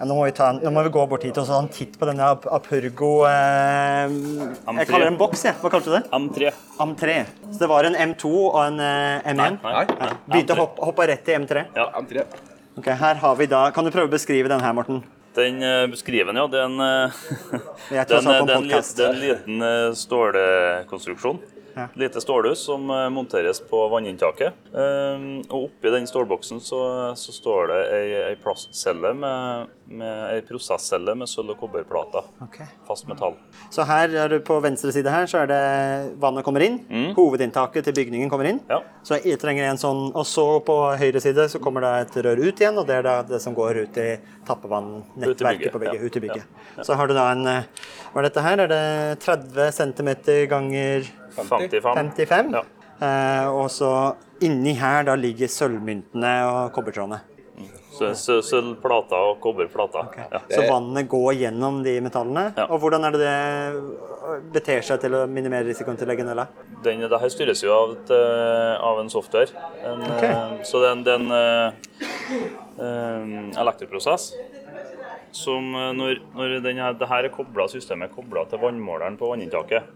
ja, 0.00 0.06
nå, 0.08 0.14
må 0.16 0.22
vi 0.24 0.32
ta 0.32 0.46
en, 0.54 0.58
nå 0.64 0.70
må 0.72 0.80
vi 0.86 0.92
gå 0.94 1.02
bort 1.10 1.24
hit 1.28 1.36
og 1.36 1.44
ta 1.44 1.58
en 1.60 1.66
titt 1.68 1.98
på 2.00 2.06
denne 2.08 2.24
Ap- 2.32 2.46
Apurgo 2.56 3.10
eh, 3.28 4.08
Jeg 4.08 4.86
kaller 4.88 5.04
det 5.04 5.12
en 5.12 5.18
boks, 5.20 5.42
jeg. 5.44 5.58
Hva 5.60 5.68
kalte 5.74 5.90
du 5.90 5.96
det? 5.98 6.02
M3. 6.16 6.52
AM3. 6.80 7.16
Så 7.50 7.58
det 7.60 7.68
var 7.68 7.84
en 7.88 7.98
M2 8.08 8.30
og 8.38 8.56
en 8.62 8.80
eh, 8.80 9.28
M1? 9.34 9.58
Nei, 9.60 9.84
nei. 10.00 10.10
Begynte 10.30 10.56
å 10.56 10.62
hoppe, 10.62 10.86
hoppe 10.88 11.08
rett 11.12 11.28
i 11.28 11.36
M3? 11.36 11.66
Ja. 11.76 11.90
M3. 12.00 12.24
Ok, 12.80 12.88
her 13.02 13.20
har 13.20 13.36
vi 13.36 13.50
da, 13.50 13.66
Kan 13.76 13.84
du 13.84 13.92
prøve 13.92 14.08
å 14.08 14.14
beskrive 14.14 14.48
den 14.48 14.64
her, 14.64 14.72
Morten? 14.78 15.02
Den 15.34 15.62
eh, 15.62 15.86
beskriver 15.86 16.32
den, 16.32 16.36
ja. 16.36 16.46
Det 16.50 16.58
er 16.58 16.64
en, 16.64 16.80
eh, 16.80 17.22
det 17.90 17.98
er 17.98 18.18
en, 18.18 18.46
det 18.46 18.54
er 18.54 18.56
en, 18.56 18.68
det 18.68 19.04
er 19.04 19.12
en 19.12 19.20
liten 19.20 19.62
eh, 19.62 19.88
stålkonstruksjon. 19.94 21.38
Ja. 21.80 21.86
Lite 22.02 22.20
stålhus 22.22 22.62
som 22.68 22.86
eh, 22.92 23.06
monteres 23.12 23.60
på 23.70 23.82
vanninntaket. 23.92 24.56
Eh, 24.74 25.26
og 25.50 25.66
oppi 25.68 25.92
den 25.94 26.06
stålboksen 26.10 26.60
så, 26.64 26.80
så 27.16 27.32
står 27.34 27.70
det 27.72 27.80
ei, 27.96 28.06
ei 28.30 28.36
plastcelle 28.40 29.12
med, 29.16 29.70
med 29.90 30.34
ei 30.34 30.40
prosesscelle 30.46 31.14
med 31.18 31.30
sølv- 31.30 31.54
og 31.54 31.60
kobberplater. 31.64 32.28
Okay. 32.46 32.68
Fast 32.88 33.08
metall. 33.10 33.38
Så 33.72 33.86
her 33.88 34.12
er 34.24 34.34
du 34.34 34.38
på 34.44 34.58
venstre 34.62 34.92
side 34.94 35.10
her, 35.10 35.26
så 35.30 35.42
er 35.44 35.50
det 35.50 35.62
vannet 36.22 36.44
kommer 36.46 36.64
inn. 36.66 36.80
Hovedinntaket 37.16 37.88
til 37.88 37.96
bygningen 37.96 38.30
kommer 38.32 38.50
inn. 38.50 38.60
Mm. 38.66 38.70
Ja. 38.76 38.82
Så 39.06 39.18
jeg 39.24 39.40
trenger 39.40 39.70
en 39.70 39.80
sånn, 39.80 40.10
Og 40.14 40.26
så 40.28 40.44
på 40.66 40.76
høyre 41.00 41.20
side 41.22 41.48
så 41.48 41.58
kommer 41.62 41.84
det 41.86 41.92
et 42.04 42.20
rør 42.26 42.40
ut 42.44 42.60
igjen, 42.60 42.76
og 42.78 42.86
det 42.88 43.00
er 43.00 43.06
da 43.06 43.16
det 43.26 43.40
som 43.42 43.54
går 43.56 43.84
ut 43.86 43.96
i 44.02 44.10
tappevann-nettverket 44.48 45.72
på 45.72 45.78
bygget. 45.82 46.00
ja. 46.00 46.06
Ut 46.06 46.16
i 46.16 46.20
bygget. 46.20 46.44
Så 46.86 46.94
har 46.94 47.08
du 47.08 47.14
da 47.16 47.30
en 47.32 47.46
eh, 47.46 47.64
Hva 48.12 48.20
er 48.22 48.26
dette 48.28 48.42
her? 48.44 48.58
Er 48.64 48.70
det 48.70 49.20
30 49.22 49.70
cm 49.76 50.10
ganger 50.50 51.06
55. 51.36 51.94
55? 52.16 52.52
Ja. 52.54 52.62
Eh, 53.00 53.48
og 53.48 53.70
så 53.72 53.90
inni 54.44 54.74
her 54.76 55.04
da 55.08 55.14
ligger 55.16 55.48
sølvmyntene 55.48 56.34
og 56.48 56.72
kobbertrådene. 56.76 57.22
Sølvplata 58.00 59.18
og 59.18 59.34
og 59.34 59.40
kobberplater. 59.44 60.06
Ja. 60.32 60.40
Så 60.48 60.62
vannet 60.68 61.08
går 61.10 61.34
gjennom 61.42 61.82
de 61.84 61.98
metallene. 62.00 62.52
Ja. 62.56 62.66
Og 62.70 62.80
hvordan 62.80 63.04
er 63.04 63.16
det 63.16 63.20
det 63.20 64.44
beter 64.54 64.80
seg 64.86 65.00
til 65.02 65.16
å 65.18 65.26
minimere 65.28 65.66
risikoen 65.68 65.98
til 66.00 66.08
legionella? 66.08 66.46
Den, 66.84 67.02
det 67.04 67.20
her 67.20 67.32
styres 67.32 67.62
jo 67.64 67.74
av, 67.74 67.92
et, 67.98 68.12
eh, 68.14 68.86
av 68.90 69.00
en 69.02 69.10
software. 69.12 69.52
En, 69.84 70.00
Ok. 70.00 70.22
eh, 70.24 70.56
så 70.64 70.80
det 70.80 70.88
er 70.88 70.96
en, 70.96 71.04
en 71.08 71.30
eh, 71.36 71.72
eh, 72.78 73.60
elektroprosess 73.60 74.32
som 75.32 75.74
eh, 75.74 75.92
når, 75.94 76.22
når 76.34 76.56
den 76.64 76.80
det 76.98 77.08
her 77.08 77.24
er 77.28 77.34
koblet, 77.34 77.70
systemet 77.76 78.10
er 78.10 78.14
kobla 78.14 78.46
til 78.50 78.62
vannmåleren 78.62 79.18
på 79.20 79.30
vanninntaket, 79.30 79.92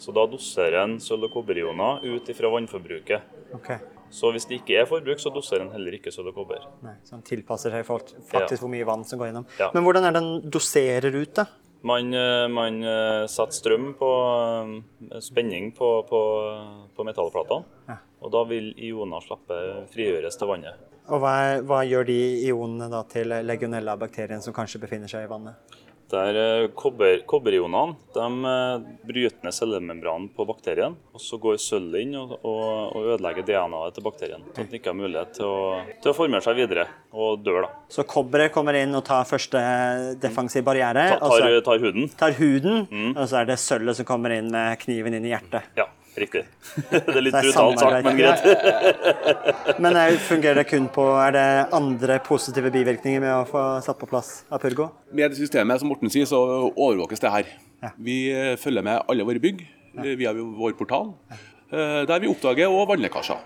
så 0.00 0.14
da 0.16 0.24
doserer 0.32 0.80
en 0.82 0.98
sølv- 1.02 1.28
og 1.28 1.34
kobberioner 1.38 2.04
ut 2.08 2.28
ifra 2.32 2.50
vannforbruket. 2.52 3.20
Okay. 3.60 3.78
Så 4.10 4.32
hvis 4.34 4.46
det 4.50 4.58
ikke 4.60 4.80
er 4.80 4.88
forbruk, 4.90 5.20
så 5.22 5.30
doserer 5.30 5.66
en 5.66 5.72
heller 5.74 5.94
ikke 5.98 6.10
sølv 6.14 6.32
og 6.32 6.40
kobber. 6.40 6.64
Nei, 6.82 6.96
så 7.06 7.14
den 7.18 7.26
tilpasser 7.28 7.70
seg 7.76 7.86
faktisk 7.86 8.64
hvor 8.64 8.72
mye 8.72 8.86
vann 8.88 9.04
som 9.06 9.20
går 9.20 9.30
gjennom. 9.30 9.46
Ja. 9.60 9.68
Men 9.76 9.86
hvordan 9.86 10.08
er 10.08 10.16
den 10.16 10.30
doserer 10.50 11.14
ut, 11.14 11.34
da? 11.36 11.46
Man, 11.86 12.10
eh, 12.12 12.46
man 12.52 12.82
eh, 12.84 13.24
setter 13.30 13.56
strøm 13.56 13.92
på 13.96 14.08
eh, 15.12 15.20
spenning 15.24 15.70
på, 15.76 15.92
på, 16.10 16.20
på 16.96 17.06
metallplatene, 17.08 17.64
Ja. 17.88 17.96
og 18.20 18.32
da 18.34 18.42
vil 18.50 18.72
ioner 18.76 19.22
slippe 19.24 19.60
frigjøres 19.94 20.36
til 20.36 20.50
vannet. 20.50 20.82
Og 21.10 21.22
hva, 21.22 21.36
hva 21.66 21.80
gjør 21.88 22.04
de 22.10 22.18
ionene 22.50 22.90
da 22.92 23.00
til 23.08 23.32
legionella-bakterien 23.46 24.42
som 24.44 24.54
kanskje 24.54 24.82
befinner 24.82 25.08
seg 25.10 25.24
i 25.24 25.30
vannet? 25.30 25.78
Der 26.10 26.36
eh, 26.40 26.68
kobber, 26.74 27.20
Kobberionene 27.30 27.94
de 28.14 28.24
eh, 28.50 28.86
bryter 29.06 29.44
ned 29.46 29.54
cellemembranen 29.54 30.28
på 30.34 30.46
bakterien. 30.48 30.96
og 31.14 31.20
Så 31.22 31.38
går 31.38 31.60
sølvet 31.62 32.02
inn 32.02 32.16
og, 32.18 32.32
og, 32.42 32.96
og 32.98 33.06
ødelegger 33.14 33.46
DNA-et 33.46 33.94
til 33.94 34.06
bakterien. 34.08 34.42
Sånn 34.50 34.64
at 34.66 34.72
den 34.72 34.80
ikke 34.80 34.90
har 34.90 34.98
mulighet 34.98 35.32
til 35.38 35.46
å, 35.46 35.60
til 36.02 36.10
å 36.10 36.16
formere 36.16 36.42
seg 36.42 36.58
videre 36.58 36.88
og 37.14 37.44
dør. 37.46 37.62
da. 37.68 37.70
Så 37.94 38.02
kobberet 38.10 38.50
kommer 38.54 38.74
inn 38.80 38.94
og 38.98 39.04
tar 39.06 39.28
første 39.30 39.62
defensiv 40.22 40.66
barriere. 40.66 41.06
Ta, 41.14 41.20
og 41.28 41.36
så 41.38 41.46
tar, 41.46 41.60
tar 41.70 41.84
huden. 41.86 42.10
tar 42.24 42.36
huden, 42.40 42.86
Mm. 42.90 43.12
og 43.16 43.24
så 43.30 43.40
er 43.40 43.46
det 43.52 43.58
sølvet 43.62 43.96
som 44.00 44.06
kommer 44.08 44.32
inn 44.34 44.50
med 44.50 44.78
kniven 44.82 45.14
inn 45.14 45.26
i 45.28 45.30
hjertet. 45.34 45.62
Ja, 45.78 45.86
riktig. 46.18 46.42
Det 46.90 47.14
er 47.14 47.22
litt 47.22 47.34
Det 47.34 47.40
er 47.40 47.48
brutalt 47.48 47.82
sagt, 47.82 48.04
men 48.06 48.18
greit. 48.18 48.42
Men 49.84 49.98
fungerer 50.26 50.60
det 50.60 50.66
kun 50.70 50.88
på 50.92 51.04
Er 51.22 51.34
det 51.34 51.46
andre 51.76 52.18
positive 52.24 52.72
bivirkninger 52.74 53.22
med 53.22 53.32
å 53.32 53.44
få 53.48 53.64
satt 53.84 53.98
på 54.00 54.08
plass 54.10 54.42
Apurgo? 54.52 54.90
Med 55.12 55.32
det 55.32 55.40
systemet 55.40 55.82
som 55.82 55.90
Morten 55.90 56.12
sier, 56.12 56.28
så 56.28 56.40
overvåkes 56.70 57.22
det 57.22 57.34
her. 57.34 57.52
Ja. 57.80 57.94
Vi 57.96 58.16
eh, 58.32 58.56
følger 58.60 58.84
med 58.84 59.06
alle 59.08 59.24
våre 59.24 59.40
bygg 59.42 59.62
eh, 59.64 60.12
via 60.20 60.34
vår 60.34 60.76
portal, 60.78 61.14
eh, 61.32 62.02
der 62.08 62.20
vi 62.20 62.28
oppdager 62.30 62.72
òg 62.72 62.90
vannlekkasjer. 62.92 63.40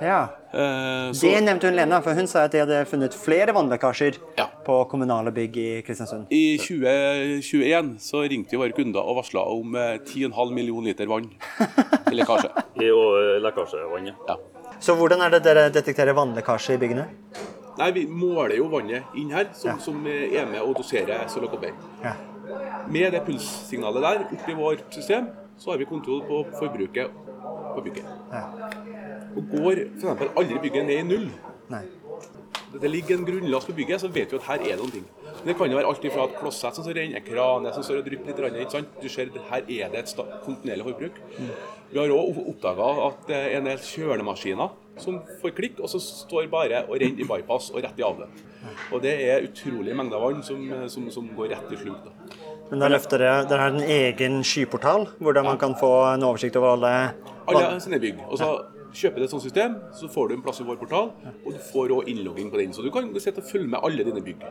Ja. 0.00 0.28
Eh, 0.52 1.10
Så 1.12 1.26
Det 1.26 1.40
nevnte 1.44 1.66
hun 1.66 1.74
Lena, 1.76 2.00
for 2.00 2.14
hun 2.14 2.26
sa 2.30 2.44
at 2.46 2.52
de 2.52 2.60
hadde 2.62 2.84
funnet 2.86 3.14
flere 3.14 3.52
vannlekkasjer 3.52 4.18
Ja. 4.38 4.46
på 4.64 4.84
kommunale 4.88 5.32
bygg 5.34 5.56
i 5.56 5.82
Kristiansund. 5.82 6.26
i 6.30 6.56
2021 6.58 7.98
så 7.98 8.22
ringte 8.28 8.50
vi 8.52 8.56
våre 8.62 8.72
kunder 8.72 9.00
og 9.02 9.16
varsla 9.22 9.42
om 9.50 9.74
eh, 9.74 9.98
10,5 9.98 10.52
millioner 10.54 10.92
liter 10.92 11.06
vann 11.10 11.26
i 12.12 12.14
lekkasje. 12.14 12.50
I 12.80 12.90
og 12.94 13.42
lekkasjevannet. 13.42 14.14
Ja. 14.28 14.36
Så 14.80 14.94
hvordan 14.94 15.20
er 15.26 15.30
det 15.34 15.42
dere 15.42 15.68
detekterer 15.74 16.14
vannlekkasje 16.14 16.74
i 16.74 16.78
byggene? 16.78 17.06
Nei, 17.78 17.90
Vi 17.92 18.06
måler 18.06 18.56
jo 18.56 18.68
vannet 18.70 19.02
inn 19.16 19.30
her, 19.30 19.48
som, 19.54 19.78
som 19.80 20.06
er 20.06 20.46
med 20.50 20.60
å 20.62 20.72
dosere 20.74 21.20
sølv. 21.30 21.52
Ja. 22.02 22.14
Med 22.88 23.12
det 23.12 23.24
pulssignalet 23.26 24.02
der 24.02 24.24
oppi 24.34 24.54
vårt 24.54 24.86
system, 24.94 25.28
så 25.58 25.70
har 25.72 25.78
vi 25.78 25.84
kontroll 25.90 26.22
på 26.26 26.44
forbruket 26.58 27.10
på 27.74 27.82
bygget. 27.84 28.04
Ja. 28.32 28.42
Og 29.38 29.54
går 29.54 29.84
f.eks. 30.00 30.26
aldri 30.34 30.58
bygget 30.66 30.88
ned 30.88 30.98
i 30.98 31.06
null, 31.06 31.28
Nei. 31.70 31.84
det 32.72 32.82
det 32.82 32.90
ligger 32.90 33.16
en 33.16 33.26
grunnlast 33.28 33.70
på 33.70 33.76
bygget, 33.78 34.02
så 34.02 34.10
vet 34.12 34.32
vi 34.32 34.40
at 34.40 34.48
her 34.48 34.64
er 34.64 34.74
det 34.74 34.78
noen 34.82 34.94
ting. 34.98 35.06
Men 35.38 35.52
det 35.52 35.56
kan 35.56 35.70
jo 35.70 35.78
være 35.78 35.92
alt 35.92 36.06
fra 36.12 36.24
et 36.26 36.36
klosett 36.40 36.78
som 36.78 36.88
renner, 36.98 37.22
kraner 37.24 37.74
som 37.76 37.84
står 37.86 38.00
og 38.00 38.08
drypper 38.08 38.32
litt, 38.32 38.58
ikke 38.64 38.74
sant? 38.74 38.98
Du 39.02 39.08
ser 39.12 39.30
her 39.52 39.62
er 39.62 39.92
det 39.94 40.02
et 40.02 40.22
kontinuerlig 40.44 40.88
forbruk. 40.88 41.20
Vi 41.88 42.00
har 42.00 42.12
òg 42.12 42.42
oppdaga 42.42 42.88
at 43.06 43.22
det 43.30 43.38
er 43.38 43.56
en 43.60 43.70
del 43.70 43.78
kjølemaskiner 43.80 44.74
som 45.00 45.20
får 45.40 45.54
klikk, 45.56 45.78
og 45.80 45.88
så 45.92 46.00
står 46.02 46.50
bare 46.52 46.82
og 46.88 46.98
renner 47.00 47.22
i 47.22 47.28
bypass 47.28 47.70
og 47.70 47.84
rett 47.84 48.00
i 48.00 48.04
avløp. 48.04 48.42
Og 48.92 49.02
det 49.04 49.14
er 49.28 49.46
utrolig 49.46 49.94
mengder 49.96 50.20
vann 50.20 50.42
som, 50.44 50.64
som, 50.90 51.06
som 51.14 51.30
går 51.36 51.54
rett 51.54 51.72
i 51.72 51.78
sluk. 51.80 52.02
da. 52.04 52.34
Men 52.68 52.82
da 52.82 52.90
løfter 52.90 53.22
det, 53.22 53.30
Dere 53.48 53.64
har 53.64 53.76
en 53.76 53.86
egen 53.94 54.42
skyportal 54.44 55.06
hvor 55.22 55.38
man 55.46 55.60
kan 55.60 55.76
få 55.78 55.92
en 56.10 56.26
oversikt 56.28 56.58
over 56.60 56.74
alle 56.74 56.92
Alle 57.48 57.78
sine 57.80 58.00
bygg. 58.02 58.20
Og 58.28 58.36
så 58.40 58.50
kjøper 58.98 59.24
et 59.24 59.30
sånt 59.32 59.44
system, 59.46 59.78
så 59.94 60.08
får 60.10 60.28
du 60.28 60.34
en 60.36 60.42
plass 60.44 60.60
i 60.62 60.66
vår 60.68 60.78
portal, 60.80 61.12
og 61.44 61.48
du 61.54 61.58
får 61.70 61.94
òg 61.96 62.10
innlogging 62.12 62.50
på 62.52 62.60
den. 62.60 62.74
Så 62.76 62.82
du 62.84 62.90
kan 62.94 63.08
sitte 63.22 63.42
og 63.44 63.48
følge 63.50 63.70
med 63.70 63.80
alle 63.86 64.04
dine 64.08 64.22
bygg. 64.24 64.44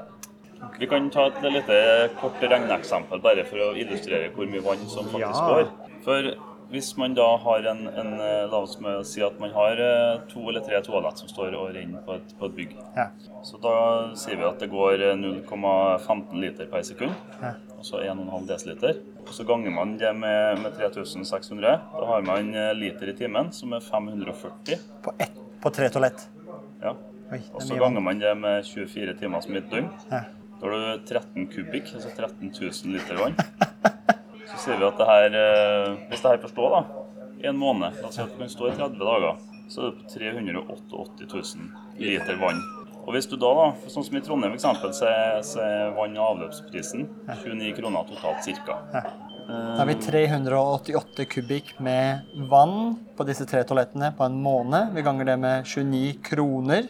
Vi 0.79 0.87
kan 0.89 1.09
ta 1.13 1.27
et 1.29 1.41
lite 1.53 1.77
kort 2.19 2.41
regneeksempel 2.41 3.21
bare 3.21 3.43
for 3.45 3.61
å 3.61 3.73
illustrere 3.77 4.31
hvor 4.33 4.47
mye 4.49 4.63
vann 4.65 4.81
som 4.89 5.05
faktisk 5.05 5.37
Ja. 5.37 5.49
går. 5.53 5.67
For 6.07 6.31
hvis 6.71 6.89
man 6.99 7.13
da 7.15 7.25
har 7.39 7.63
en, 7.71 7.85
en 7.87 8.13
eh, 8.19 8.45
la 8.51 8.59
oss 8.65 8.73
si 9.07 9.21
at 9.23 9.37
man 9.39 9.53
har 9.55 9.79
eh, 9.79 10.19
to 10.31 10.41
eller 10.49 10.63
tre 10.65 10.81
toalett 10.83 11.19
som 11.21 11.29
står 11.31 11.55
og 11.55 11.69
renner 11.75 12.01
på 12.03 12.17
et, 12.17 12.33
på 12.39 12.49
et 12.49 12.55
bygg. 12.57 12.73
Ja. 12.95 13.05
Så 13.47 13.59
da 13.63 13.73
sier 14.19 14.35
vi 14.41 14.47
at 14.47 14.59
det 14.59 14.67
går 14.73 15.03
eh, 15.11 15.15
0,15 15.19 16.41
liter 16.43 16.67
per 16.71 16.83
sekund, 16.87 17.13
Ja. 17.41 17.53
og 17.77 17.85
så 17.87 18.01
1,5 18.03 18.49
dl. 18.51 18.87
Og 19.27 19.33
så 19.35 19.43
ganger 19.47 19.71
man 19.75 19.97
det 19.99 20.13
med, 20.15 20.59
med 20.63 20.75
3600. 20.79 21.75
Da 21.93 22.05
har 22.11 22.21
man 22.27 22.53
eh, 22.55 22.73
liter 22.75 23.11
i 23.11 23.15
timen, 23.19 23.51
som 23.55 23.73
er 23.75 23.83
540. 23.83 24.79
På, 25.03 25.15
ett, 25.19 25.39
på 25.63 25.71
tre 25.75 25.89
toalett. 25.93 26.27
Ja. 26.83 26.95
Oi, 27.31 27.41
Og 27.53 27.63
så 27.63 27.75
ganger 27.75 27.99
man 28.03 28.19
det 28.23 28.31
med 28.39 28.63
24 28.63 29.17
timer 29.19 29.43
som 29.43 29.55
et 29.59 29.67
døgn. 29.71 29.89
Ja. 30.11 30.21
Da 30.57 30.65
har 30.71 30.73
du 30.97 31.03
13 31.05 31.47
kubikk, 31.53 31.91
altså 31.95 32.11
13 32.15 32.51
000 32.55 32.95
liter 32.95 33.19
vann. 33.19 33.35
Så 34.57 34.63
sier 34.71 34.79
vi 34.81 34.87
at 34.87 34.97
det 34.97 35.05
her, 35.05 35.35
eh, 35.37 35.91
hvis 36.09 36.21
det 36.23 36.31
her 36.31 36.39
får 36.41 36.49
stå 36.49 36.69
da, 36.73 36.79
i 37.43 37.45
en 37.45 37.57
måned, 37.61 37.99
la 38.01 38.07
oss 38.09 38.15
si 38.17 38.23
at 38.23 38.31
det 38.33 38.39
kan 38.41 38.49
stå 38.49 38.71
i 38.71 38.73
30 38.73 38.97
dager, 39.05 39.35
så 39.69 39.83
er 39.83 39.91
det 39.91 39.99
på 39.99 40.09
388 40.17 41.27
000 41.29 41.99
liter 42.01 42.39
vann. 42.41 42.61
Og 43.05 43.13
hvis 43.13 43.29
du 43.29 43.37
da, 43.37 43.51
da 43.53 43.67
sånn 43.87 44.03
som 44.03 44.17
i 44.17 44.21
Trondheim 44.25 44.55
eksempel, 44.57 44.91
så 44.97 45.05
er, 45.07 45.93
vann- 45.95 46.17
og 46.17 46.25
avløpsprisen 46.33 47.05
29 47.29 47.69
kroner 47.77 48.09
totalt 48.09 48.49
ca. 48.65 48.79
Da 49.47 49.77
har 49.79 49.85
vi 49.87 49.95
388 50.03 51.27
kubikk 51.31 51.75
med 51.79 52.25
vann 52.49 52.97
på 53.15 53.23
disse 53.29 53.45
tre 53.47 53.61
toalettene 53.63 54.09
på 54.17 54.25
en 54.25 54.41
måned. 54.43 54.91
Vi 54.97 55.05
ganger 55.05 55.29
det 55.29 55.37
med 55.39 55.69
29 55.69 56.17
kroner. 56.25 56.89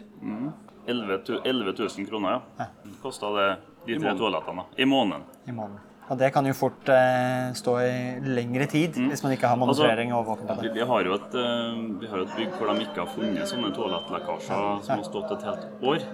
11 0.87 1.19
11 1.43 1.75
000 1.77 2.07
kroner, 2.07 2.39
ja. 2.57 2.65
Kosta 3.03 3.29
det 3.35 3.49
de 3.85 3.99
tre 3.99 4.15
toalettene 4.17 4.63
i 4.77 4.85
måneden. 4.89 5.27
i 5.45 5.51
måneden. 5.51 5.83
Og 6.07 6.15
det 6.19 6.29
kan 6.31 6.45
jo 6.47 6.53
fort 6.55 6.87
eh, 6.91 7.49
stå 7.57 7.73
i 7.83 7.95
lengre 8.23 8.67
tid 8.71 8.95
hvis 8.95 9.23
man 9.25 9.33
ikke 9.35 9.49
har 9.51 9.59
monitorering 9.59 10.13
og 10.13 10.21
overvåking 10.21 10.47
på 10.47 10.55
Vi, 10.63 10.69
vi, 10.77 10.85
har 10.91 11.09
jo 11.09 11.17
et, 11.17 11.35
eh, 11.41 11.81
vi 12.03 12.11
har 12.11 12.23
et 12.23 12.35
bygg 12.37 12.53
hvor 12.55 12.71
de 12.71 12.85
ikke 12.85 13.01
har 13.01 13.09
funnet 13.11 13.51
sånne 13.51 13.71
toalettlekkasjer 13.75 14.69
som 14.87 14.93
har 14.93 15.07
stått 15.09 15.33
et 15.35 15.47
helt 15.49 15.83
år. 15.91 16.05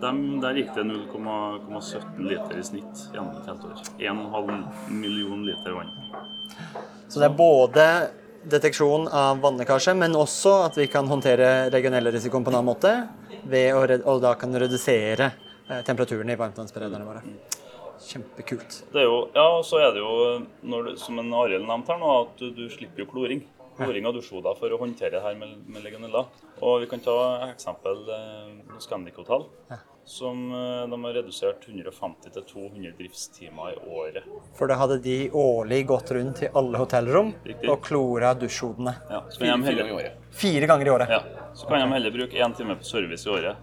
Dem, 0.00 0.20
der 0.42 0.56
gikk 0.58 0.72
det 0.74 0.86
0,17 0.88 2.24
liter 2.24 2.56
i 2.56 2.64
snitt 2.64 3.04
gjennom 3.14 3.36
et 3.38 3.50
helt 3.52 3.68
år. 3.68 3.84
1,5 4.00 4.96
million 4.96 5.46
liter 5.46 5.76
vann. 5.76 5.92
Så 7.06 7.20
det 7.20 7.28
er 7.28 7.36
både 7.36 7.86
deteksjon 8.50 9.06
av 9.12 9.38
vannlekkasje, 9.44 9.94
men 10.00 10.16
også 10.16 10.56
at 10.64 10.78
vi 10.80 10.88
kan 10.90 11.08
håndtere 11.10 11.68
regionellrisikoen 11.70 12.46
på 12.46 12.50
en 12.50 12.60
annen 12.60 12.70
måte, 12.72 12.94
ved 13.50 13.76
å, 13.76 13.84
og 14.10 14.22
da 14.24 14.34
kan 14.40 14.56
redusere 14.58 15.30
eh, 15.68 15.82
temperaturen 15.86 16.32
i 16.32 16.38
varmtvannsberederne 16.40 17.06
våre. 17.06 17.59
Kjempekult. 18.00 18.80
Det 18.92 19.02
er 19.02 19.08
jo, 19.08 19.18
ja, 19.34 19.46
og 19.58 19.64
så 19.68 19.80
er 19.84 19.92
det 19.94 20.00
jo, 20.02 20.12
når 20.72 20.88
du, 20.90 20.92
som 21.00 21.18
en 21.20 21.32
Arild 21.42 21.66
nevnte 21.68 21.92
her 21.94 22.00
nå, 22.02 22.12
at 22.24 22.40
du, 22.40 22.48
du 22.56 22.64
slipper 22.72 23.04
jo 23.04 23.10
kloring. 23.12 23.44
Kloring 23.80 24.04
av 24.04 24.12
dusjhoder 24.12 24.56
for 24.58 24.72
å 24.74 24.78
håndtere 24.82 25.14
det 25.14 25.20
her 25.24 25.36
med, 25.40 25.54
med 25.72 25.84
legionella. 25.86 26.26
Og 26.60 26.82
vi 26.82 26.88
kan 26.90 27.00
ta 27.00 27.14
eksempel 27.46 28.02
eh, 28.12 28.74
Scandic 28.82 29.16
Hotel, 29.16 29.46
som 30.04 30.42
eh, 30.52 30.82
de 30.90 30.98
har 31.06 31.14
redusert 31.16 31.64
150 31.70 32.34
til 32.34 32.44
200 32.50 32.92
driftstimer 32.98 33.78
i 33.78 33.80
året. 33.88 34.26
For 34.58 34.68
da 34.68 34.76
hadde 34.82 34.98
de 35.06 35.16
årlig 35.32 35.80
gått 35.88 36.12
rundt 36.12 36.42
i 36.44 36.50
alle 36.60 36.82
hotellrom 36.82 37.32
Riktig. 37.46 37.70
og 37.72 37.80
klora 37.86 38.34
dusjhodene. 38.36 38.98
Ja, 39.08 39.22
Fire. 39.38 40.12
Fire 40.42 40.68
ganger 40.74 40.86
i 40.90 40.94
året. 40.98 41.16
ja, 41.16 41.48
så 41.54 41.70
kan 41.70 41.80
de 41.80 41.88
heller 41.94 42.18
bruke 42.20 42.36
én 42.36 42.56
time 42.58 42.76
på 42.76 42.84
service 42.90 43.24
i 43.24 43.32
året 43.32 43.56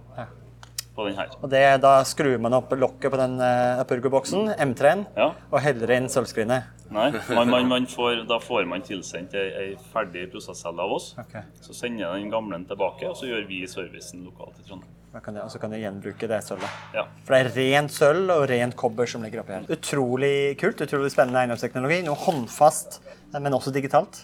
på 0.97 1.05
den 1.07 1.15
her. 1.19 1.29
Og 1.39 1.49
det, 1.53 1.61
da 1.83 1.93
skrur 2.09 2.39
man 2.41 2.55
opp 2.57 2.73
lokket 2.73 3.13
på 3.13 3.19
den 3.21 3.37
uh, 3.39 3.77
Apurgo-boksen, 3.83 4.49
M3-en, 4.65 5.05
Ja. 5.17 5.29
og 5.51 5.61
heller 5.61 5.93
inn 5.95 6.09
sølvskrinet. 6.11 6.73
Nei, 6.91 7.09
man, 7.35 7.49
man, 7.51 7.67
man 7.69 7.85
får, 7.97 8.23
da 8.29 8.39
får 8.41 8.65
man 8.69 8.81
tilsendt 8.85 9.35
ei, 9.37 9.47
ei 9.61 9.71
ferdig 9.93 10.27
prosesscelle 10.33 10.81
av 10.83 10.93
oss. 10.97 11.11
Okay. 11.21 11.45
Så 11.61 11.75
sender 11.77 12.05
jeg 12.07 12.23
den 12.25 12.31
gamle 12.33 12.59
tilbake, 12.69 13.09
og 13.11 13.17
så 13.19 13.29
gjør 13.29 13.45
vi 13.49 13.61
servicen 13.69 14.23
lokalt 14.25 14.57
i 14.63 14.67
Trondheim. 14.67 14.93
Kan 15.23 15.33
jeg, 15.33 15.47
og 15.47 15.49
så 15.49 15.57
kan 15.57 15.71
du 15.73 15.79
gjenbruke 15.79 16.27
det 16.29 16.37
sølvet. 16.45 16.73
Ja. 16.93 17.07
For 17.25 17.33
det 17.33 17.39
er 17.39 17.55
rent 17.55 17.93
sølv 17.95 18.29
og 18.35 18.43
rent 18.51 18.75
kobber 18.77 19.09
som 19.09 19.23
ligger 19.25 19.41
oppi 19.41 19.55
her. 19.55 19.63
Utrolig 19.73 20.33
kult, 20.61 20.83
utrolig 20.85 21.09
spennende 21.09 21.41
eiendomsteknologi. 21.41 22.03
Noe 22.05 22.19
håndfast, 22.21 22.99
men 23.33 23.55
også 23.57 23.73
digitalt. 23.73 24.19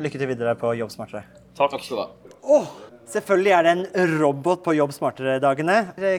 Lykke 0.00 0.22
til 0.22 0.30
videre 0.32 0.56
på 0.56 0.72
Jobb 0.78 0.94
smartere. 0.94 1.26
Takk. 1.58 1.74
Takk 1.76 1.84
skal 1.84 2.00
du 2.00 2.02
ha. 2.06 2.62
Selvfølgelig 3.04 3.52
er 3.52 3.66
det 3.66 3.72
en 4.00 4.14
robot 4.18 4.62
på 4.64 4.72
Jobb 4.74 4.92
smartere-dagene. 4.96 5.74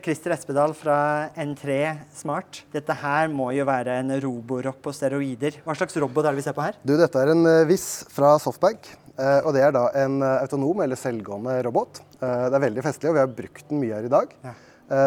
Christer 0.06 0.36
Espedal 0.36 0.72
fra 0.78 0.98
N3 1.42 1.78
Smart. 2.16 2.62
Dette 2.72 2.94
her 3.02 3.32
må 3.34 3.50
jo 3.58 3.66
være 3.68 3.98
en 4.04 4.14
roborock 4.24 4.78
på 4.86 4.94
steroider. 4.96 5.58
Hva 5.66 5.76
slags 5.76 5.98
robot 6.00 6.24
er 6.30 6.36
det 6.36 6.40
vi 6.44 6.46
ser 6.46 6.56
på 6.56 6.64
her? 6.64 6.78
Du, 6.86 6.94
dette 7.00 7.20
er 7.24 7.34
en 7.34 7.42
eh, 7.50 7.64
Viss 7.68 8.06
fra 8.14 8.36
Softbank. 8.42 8.88
eh, 9.18 9.40
Og 9.44 9.52
det 9.58 9.64
er 9.66 9.74
da 9.76 9.88
en 10.06 10.22
eh, 10.22 10.38
autonom 10.46 10.84
eller 10.86 11.00
selvgående 11.00 11.58
robot. 11.66 12.04
Det 12.22 12.30
er 12.56 12.64
veldig 12.64 12.84
festlig, 12.86 13.10
og 13.12 13.18
vi 13.18 13.24
har 13.26 13.34
brukt 13.42 13.66
den 13.70 13.82
mye 13.82 13.98
her 13.98 14.06
i 14.08 14.12
dag. 14.14 14.32
Ja. 14.46 14.54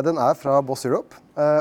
Den 0.05 0.19
er 0.21 0.35
fra 0.39 0.59
Boss 0.67 0.83
Europe. 0.87 1.17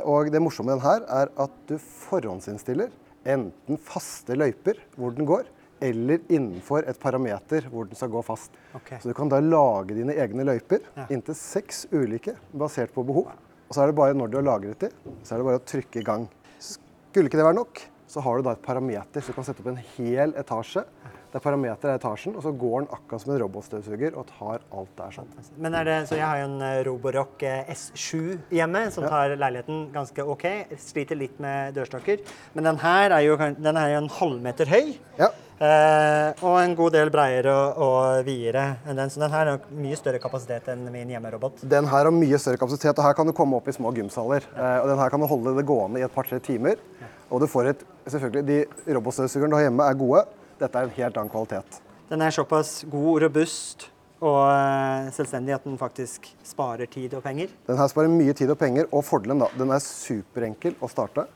Og 0.09 0.27
det 0.33 0.41
morsomme 0.43 0.73
med 0.73 0.81
den 0.81 0.85
her 0.89 1.05
er 1.21 1.29
at 1.39 1.53
du 1.69 1.75
forhåndsinnstiller 1.79 2.89
enten 3.27 3.77
faste 3.85 4.35
løyper 4.37 4.79
hvor 4.97 5.13
den 5.15 5.25
går, 5.29 5.45
eller 5.83 6.23
innenfor 6.27 6.87
et 6.89 6.99
parameter 7.01 7.67
hvor 7.71 7.87
den 7.89 7.97
skal 7.99 8.11
gå 8.13 8.21
fast. 8.25 8.55
Okay. 8.77 8.99
Så 9.01 9.11
du 9.11 9.15
kan 9.17 9.29
da 9.31 9.41
lage 9.43 9.97
dine 9.97 10.15
egne 10.17 10.45
løyper, 10.47 10.85
inntil 11.09 11.37
seks 11.37 11.85
ulike, 11.91 12.37
basert 12.53 12.93
på 12.95 13.05
behov. 13.07 13.29
Og 13.67 13.75
så 13.75 13.83
er 13.83 13.91
det 13.91 13.97
bare 13.99 14.15
når 14.15 14.31
du 14.31 14.39
har 14.39 14.47
lagret 14.47 14.87
de, 14.87 14.89
så 15.23 15.35
er 15.35 15.41
det 15.41 15.47
bare 15.49 15.59
å 15.59 15.67
trykke 15.67 16.01
i 16.01 16.07
gang. 16.07 16.27
Skulle 16.63 17.29
ikke 17.29 17.39
det 17.39 17.47
være 17.47 17.59
nok, 17.59 17.81
så 18.07 18.23
har 18.23 18.37
du 18.37 18.47
da 18.47 18.55
et 18.55 18.63
parameter, 18.63 19.23
så 19.23 19.33
du 19.33 19.37
kan 19.37 19.47
sette 19.47 19.63
opp 19.63 19.71
en 19.73 19.81
hel 19.97 20.33
etasje. 20.39 20.85
Der 21.37 21.43
parameter 21.43 21.91
er 21.91 21.99
etasjen, 21.99 22.33
og 22.33 22.41
så 22.41 22.49
går 22.49 22.79
den 22.81 22.87
akkurat 22.95 23.21
som 23.21 23.31
en 23.35 23.41
robotstøvsuger 23.43 24.15
og 24.17 24.25
tar 24.31 24.63
alt 24.73 24.93
der 24.97 25.11
sånn. 25.13 25.27
Men 25.61 25.75
er 25.77 25.85
det, 25.85 25.97
så 26.09 26.17
Jeg 26.17 26.25
har 26.25 26.39
jo 26.41 26.47
en 26.47 26.61
eh, 26.65 26.77
Roborock 26.87 27.43
eh, 27.45 27.69
S7 27.75 28.39
hjemme, 28.57 28.87
som 28.95 29.05
tar 29.05 29.35
leiligheten 29.37 29.91
ganske 29.93 30.25
OK. 30.25 30.47
Sliter 30.81 31.19
litt 31.19 31.37
med 31.43 31.77
dørstokker. 31.77 32.23
Men 32.57 32.71
den 32.71 32.79
her 32.81 33.13
er 33.19 33.27
jo, 33.27 33.35
den 33.37 33.77
er 33.77 33.91
jo 33.93 33.99
en 34.01 34.09
halvmeter 34.17 34.71
høy. 34.73 34.95
Ja, 35.19 35.29
Eh, 35.57 36.43
og 36.45 36.59
en 36.61 36.75
god 36.77 36.93
del 36.93 37.09
bredere 37.09 37.49
og, 37.49 37.79
og 37.81 38.27
videre 38.27 38.75
enn 38.85 38.99
den. 38.99 39.09
Så 39.09 39.17
den 39.23 39.33
her 39.33 39.49
har 39.49 39.63
mye 39.73 39.97
større 39.97 40.19
kapasitet 40.21 40.67
enn 40.69 40.83
min 40.93 41.09
hjemmerobot. 41.09 41.63
Den 41.65 41.89
her 41.89 42.05
har 42.05 42.13
mye 42.13 42.37
større 42.37 42.61
kapasitet, 42.61 42.93
og 42.93 43.07
her 43.07 43.15
kan 43.17 43.25
du 43.25 43.33
komme 43.33 43.57
opp 43.57 43.65
i 43.65 43.73
små 43.73 43.89
gymsaler. 43.97 44.45
Eh, 44.53 44.75
og 44.83 44.91
den 44.91 45.01
her 45.01 45.09
kan 45.09 45.23
du 45.23 45.25
holde 45.25 45.55
det 45.57 45.65
gående 45.65 46.03
i 46.03 46.05
et 46.05 46.13
par-tre 46.13 46.37
timer. 46.45 46.77
Og 47.33 47.41
du 47.41 47.49
får 47.49 47.73
et 47.73 47.85
Selvfølgelig, 48.07 48.43
de 48.47 48.93
robotstøvsugerne 48.95 49.51
du 49.51 49.55
har 49.57 49.65
hjemme, 49.65 49.83
er 49.83 49.95
gode. 49.99 50.21
Dette 50.57 50.79
er 50.79 50.87
en 50.87 50.95
helt 50.97 51.17
annen 51.19 51.29
kvalitet. 51.33 51.81
Den 52.09 52.23
er 52.23 52.33
såpass 52.33 52.81
god, 52.89 53.21
robust 53.25 53.89
og 54.17 54.39
eh, 54.49 55.09
selvstendig 55.13 55.53
at 55.53 55.65
den 55.67 55.75
faktisk 55.77 56.25
sparer 56.47 56.89
tid 56.89 57.13
og 57.13 57.21
penger. 57.25 57.51
Den 57.67 57.77
her 57.77 57.89
sparer 57.91 58.09
mye 58.09 58.33
tid 58.33 58.49
og 58.49 58.57
penger, 58.57 58.87
og 58.89 59.03
fordelen 59.05 59.43
da, 59.43 59.49
den 59.59 59.69
er 59.75 59.83
superenkel 59.83 60.73
å 60.81 60.89
starte. 60.89 61.27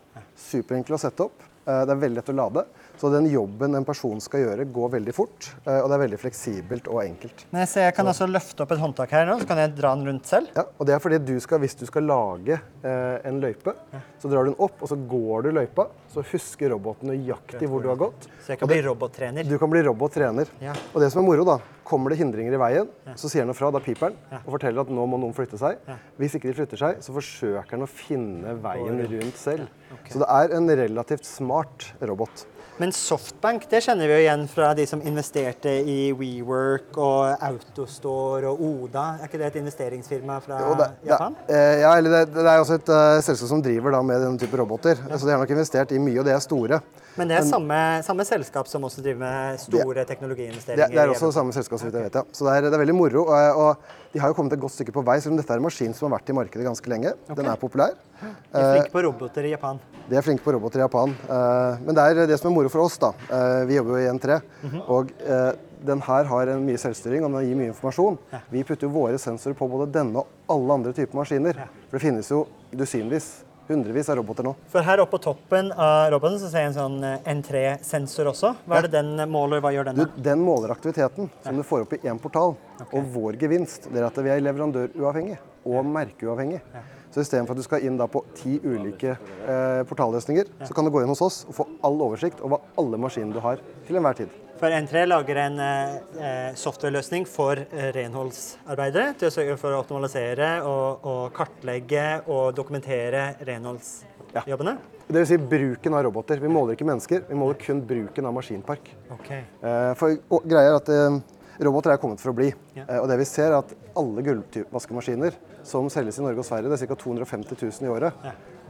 Superenkel 0.49 0.97
å 0.97 1.01
sette 1.01 1.27
opp. 1.27 1.43
Eh, 1.67 1.83
Det 1.85 1.93
er 1.93 2.01
veldig 2.01 2.17
lett 2.21 2.31
å 2.33 2.37
lade. 2.39 2.63
Så 3.01 3.09
den 3.09 3.25
jobben 3.31 3.73
en 3.73 3.85
person 3.87 4.19
skal 4.21 4.43
gjøre, 4.43 4.65
går 4.69 4.91
veldig 4.93 5.13
fort. 5.17 5.47
eh, 5.65 5.79
Og 5.81 5.87
det 5.89 5.95
er 5.95 6.01
veldig 6.03 6.19
fleksibelt 6.21 6.85
og 6.91 6.99
enkelt. 7.01 7.47
Men 7.49 7.63
jeg, 7.63 7.69
ser, 7.71 7.87
jeg 7.87 7.95
kan 7.97 8.05
også 8.11 8.27
løfte 8.29 8.61
opp 8.61 8.75
et 8.75 8.81
håndtak 8.83 9.09
her 9.15 9.25
nå, 9.25 9.39
så 9.41 9.47
kan 9.49 9.57
jeg 9.57 9.71
dra 9.79 9.95
den 9.97 10.05
rundt 10.11 10.29
selv. 10.29 10.51
Ja, 10.53 10.67
og 10.77 10.85
det 10.85 10.93
er 10.93 11.01
fordi 11.01 11.17
du 11.25 11.39
skal, 11.41 11.57
Hvis 11.63 11.73
du 11.79 11.85
skal 11.89 12.05
lage 12.05 12.59
eh, 12.85 13.17
en 13.25 13.41
løype, 13.41 13.73
så 14.21 14.29
drar 14.29 14.45
du 14.45 14.51
den 14.51 14.59
opp, 14.61 14.77
og 14.85 14.91
så 14.91 14.99
går 15.09 15.47
du 15.47 15.51
løypa. 15.57 15.87
Så 16.13 16.21
husker 16.29 16.69
roboten 16.75 17.09
nøyaktig 17.09 17.65
hvor 17.71 17.81
du 17.81 17.89
har 17.89 17.97
gått. 17.97 18.29
Så 18.45 18.53
jeg 18.53 18.59
kan 18.61 18.69
bli 18.69 18.81
robottrener. 18.85 19.49
Du 19.49 19.57
kan 19.57 19.69
bli 19.73 19.81
robottrener. 19.89 20.49
Ja. 20.61 20.73
Og 20.93 21.01
det 21.01 21.09
som 21.13 21.23
er 21.23 21.27
moro, 21.31 21.45
da, 21.47 21.57
kommer 21.87 22.13
det 22.13 22.19
hindringer 22.21 22.53
i 22.53 22.59
veien, 22.61 22.89
så 23.17 23.29
sier 23.31 23.47
han 23.47 23.55
fra, 23.57 23.71
da 23.73 23.79
piper 23.83 24.11
den 24.13 24.41
og 24.45 24.51
forteller 24.59 24.85
at 24.85 24.91
nå 24.93 25.05
må 25.09 25.17
noen 25.19 25.33
flytte 25.35 25.57
seg. 25.59 25.81
Hvis 26.21 26.37
ikke 26.37 26.51
de 26.51 26.57
flytter 26.61 26.77
seg, 26.85 27.01
så 27.01 27.15
forsøker 27.17 27.73
han 27.79 27.83
å 27.87 27.89
finne 27.89 28.53
veien 28.61 29.01
rundt 29.09 29.39
selv. 29.41 29.65
Så 30.09 30.23
det 30.23 30.29
er 30.29 30.55
en 30.57 30.71
relativt 30.83 31.27
smart 31.27 31.91
robot. 32.01 32.45
Men 32.81 32.89
Softbank 32.95 33.67
det 33.69 33.83
kjenner 33.85 34.09
vi 34.09 34.15
jo 34.15 34.21
igjen 34.23 34.47
fra 34.49 34.71
de 34.73 34.87
som 34.89 35.01
investerte 35.05 35.69
i 35.69 35.97
WeWork 36.17 36.95
og 36.97 37.43
Autostore 37.45 38.49
og 38.49 38.63
Oda. 38.65 39.03
Er 39.19 39.29
ikke 39.29 39.37
det 39.37 39.51
et 39.51 39.59
investeringsfirma 39.59 40.39
fra 40.41 40.61
jo, 40.63 40.71
det, 40.79 40.87
Japan? 41.11 41.35
Det, 41.45 41.59
ja, 41.83 41.91
eller 41.99 42.15
det, 42.15 42.21
det 42.39 42.47
er 42.47 42.63
også 42.63 42.79
et 42.79 42.89
uh, 42.89 43.19
selskap 43.21 43.51
som 43.51 43.61
driver 43.61 43.93
da 43.93 44.01
med 44.07 44.25
denne 44.25 44.41
type 44.41 44.57
roboter. 44.57 44.97
Så 45.13 45.21
de 45.27 45.35
har 45.35 45.43
nok 45.43 45.53
investert 45.53 45.93
i 45.93 46.01
mye, 46.01 46.17
og 46.23 46.25
det 46.25 46.33
er 46.33 46.41
store. 46.41 46.81
Men 47.19 47.29
det 47.29 47.37
er 47.37 47.45
samme, 47.45 47.77
samme 48.07 48.25
selskap 48.25 48.69
som 48.71 48.87
også 48.87 49.03
driver 49.05 49.19
med 49.27 49.61
store 49.61 49.99
Det, 49.99 50.07
teknologiinvesteringer. 50.15 50.95
det 50.95 51.01
er 51.03 51.11
også 51.11 51.29
samme 51.35 51.53
selskap, 51.53 51.77
så 51.83 51.89
vidt 51.89 51.99
jeg 51.99 52.07
vet. 52.07 52.21
ja. 52.21 52.23
Så 52.33 52.47
det 52.47 52.55
er, 52.55 52.69
det 52.71 52.79
er 52.79 52.81
veldig 52.85 52.97
moro. 52.97 53.27
Og, 53.27 53.65
og 53.67 54.15
de 54.15 54.23
har 54.23 54.31
jo 54.31 54.39
kommet 54.39 54.55
et 54.57 54.63
godt 54.63 54.73
stykke 54.79 54.95
på 54.95 55.03
vei, 55.05 55.19
selv 55.21 55.35
om 55.35 55.43
dette 55.43 55.53
er 55.53 55.61
en 55.61 55.67
maskin 55.69 55.93
som 55.93 56.09
har 56.09 56.17
vært 56.17 56.33
i 56.33 56.37
markedet 56.39 56.65
ganske 56.65 56.89
lenge. 56.89 57.13
Den 57.29 57.51
er 57.51 57.59
populær. 57.61 57.93
De 58.21 58.61
er 58.61 58.69
flinke 58.75 58.93
på 58.93 59.03
roboter 59.07 59.47
i 59.49 59.51
Japan. 59.55 59.79
De 60.09 60.17
er 60.19 60.25
flinke 60.25 60.43
på 60.45 60.53
roboter 60.55 60.81
i 60.81 60.85
Japan. 60.85 61.13
Eh, 61.29 61.81
men 61.85 61.97
det 61.97 62.05
er 62.05 62.21
det 62.29 62.37
som 62.39 62.51
er 62.51 62.55
moro 62.55 62.69
for 62.69 62.85
oss. 62.85 62.97
da. 63.01 63.11
Eh, 63.31 63.65
vi 63.69 63.77
jobber 63.79 63.97
jo 63.97 64.01
i 64.05 64.09
N3. 64.11 64.39
Og 64.87 65.11
eh, 65.25 65.51
den 65.81 66.01
her 66.05 66.27
har 66.29 66.49
en 66.53 66.65
mye 66.65 66.77
selvstyring 66.77 67.23
og 67.25 67.31
den 67.33 67.47
gir 67.49 67.57
mye 67.57 67.71
informasjon. 67.73 68.19
Vi 68.53 68.61
putter 68.67 68.85
jo 68.85 68.93
våre 68.93 69.17
sensorer 69.21 69.55
på 69.57 69.69
både 69.71 69.87
denne 69.95 70.21
og 70.21 70.27
alle 70.53 70.75
andre 70.77 70.93
typer 70.93 71.17
maskiner. 71.17 71.57
For 71.89 71.97
det 71.97 72.03
finnes 72.03 72.29
jo 72.29 72.43
dusinvis, 72.77 73.31
hundrevis 73.71 74.09
av 74.11 74.17
roboter 74.19 74.43
nå. 74.45 74.51
For 74.69 74.83
her 74.85 74.99
oppe 74.99 75.15
på 75.15 75.23
toppen 75.31 75.71
av 75.71 76.09
roboten 76.11 76.37
så 76.41 76.49
ser 76.51 76.65
jeg 76.67 76.73
en 76.73 76.77
sånn 76.77 76.97
eh, 77.07 77.31
N3-sensor 77.33 78.29
også. 78.33 78.53
Hva 78.67 78.81
er 78.81 78.89
det 78.89 78.93
den 78.99 79.15
måler? 79.31 79.63
Hva 79.63 79.71
gjør 79.73 79.89
den? 79.89 80.01
Du, 80.03 80.21
den 80.29 80.43
måler 80.45 80.75
aktiviteten 80.75 81.31
som 81.41 81.57
du 81.57 81.63
får 81.65 81.87
opp 81.87 81.95
i 81.97 82.03
én 82.05 82.19
portal. 82.21 82.57
Og 82.91 83.11
vår 83.15 83.39
gevinst 83.41 83.87
det 83.89 84.03
er 84.03 84.09
at 84.11 84.21
vi 84.21 84.33
er 84.33 84.43
leverandøruavhengig 84.45 85.39
og 85.65 85.85
merkeuavhengig. 85.87 86.61
Så 87.11 87.25
istedenfor 87.25 87.57
at 87.57 87.59
du 87.59 87.65
skal 87.65 87.83
inn 87.87 87.97
på 88.11 88.21
ti 88.37 88.57
ulike 88.63 89.15
eh, 89.17 89.81
portalløsninger, 89.89 90.47
så 90.63 90.75
kan 90.75 90.87
du 90.87 90.93
gå 90.93 91.01
inn 91.03 91.11
hos 91.11 91.23
oss 91.25 91.41
og 91.49 91.57
få 91.57 91.67
all 91.83 91.99
oversikt 92.07 92.39
over 92.45 92.63
alle 92.79 92.99
maskinene 93.01 93.35
du 93.35 93.41
har 93.43 93.59
til 93.87 93.99
enhver 93.99 94.21
tid. 94.23 94.31
For 94.61 94.69
N3 94.69 95.07
lager 95.09 95.39
en 95.41 95.59
eh, 95.65 95.93
eh, 96.21 96.49
softwareløsning 96.55 97.25
for 97.27 97.57
eh, 97.57 97.89
renholdsarbeidere 97.95 99.15
til 99.17 99.31
å 99.31 99.33
sørge 99.33 99.57
for 99.57 99.73
å 99.73 99.81
optimalisere 99.81 100.51
og, 100.69 101.07
og 101.09 101.23
kartlegge 101.33 102.05
og 102.29 102.53
dokumentere 102.55 103.31
renholdsjobbene. 103.47 104.75
Ja. 104.77 105.01
Det 105.11 105.17
vil 105.17 105.27
si 105.27 105.39
bruken 105.41 105.97
av 105.97 106.05
roboter. 106.05 106.39
Vi 106.39 106.47
måler 106.47 106.77
ikke 106.77 106.87
mennesker, 106.87 107.25
vi 107.27 107.35
måler 107.35 107.57
kun 107.59 107.81
bruken 107.89 108.29
av 108.29 108.37
maskinpark. 108.37 108.85
Okay. 109.17 109.41
Eh, 109.59 109.91
For 109.99 110.39
greia 110.45 110.75
er 110.75 110.77
at 110.77 110.93
eh, 110.93 111.17
Roboter 111.61 111.91
er 111.93 111.97
kommet 112.01 112.19
for 112.21 112.31
å 112.31 112.35
bli. 112.37 112.49
Eh, 112.75 112.97
Og 112.99 113.07
det 113.07 113.19
vi 113.21 113.25
ser 113.29 113.51
er 113.51 113.59
at 113.59 113.73
alle 113.95 114.23
gulvvaskemaskiner 114.25 115.35
som 115.63 115.89
selges 115.93 116.17
i 116.17 116.23
Norge 116.25 116.41
og 116.41 116.45
Sverige, 116.47 116.69
det 116.71 116.81
er 116.81 116.87
ca. 116.89 116.95
250 116.95 117.55
000 117.61 117.85
i 117.85 117.91
året. 117.91 118.13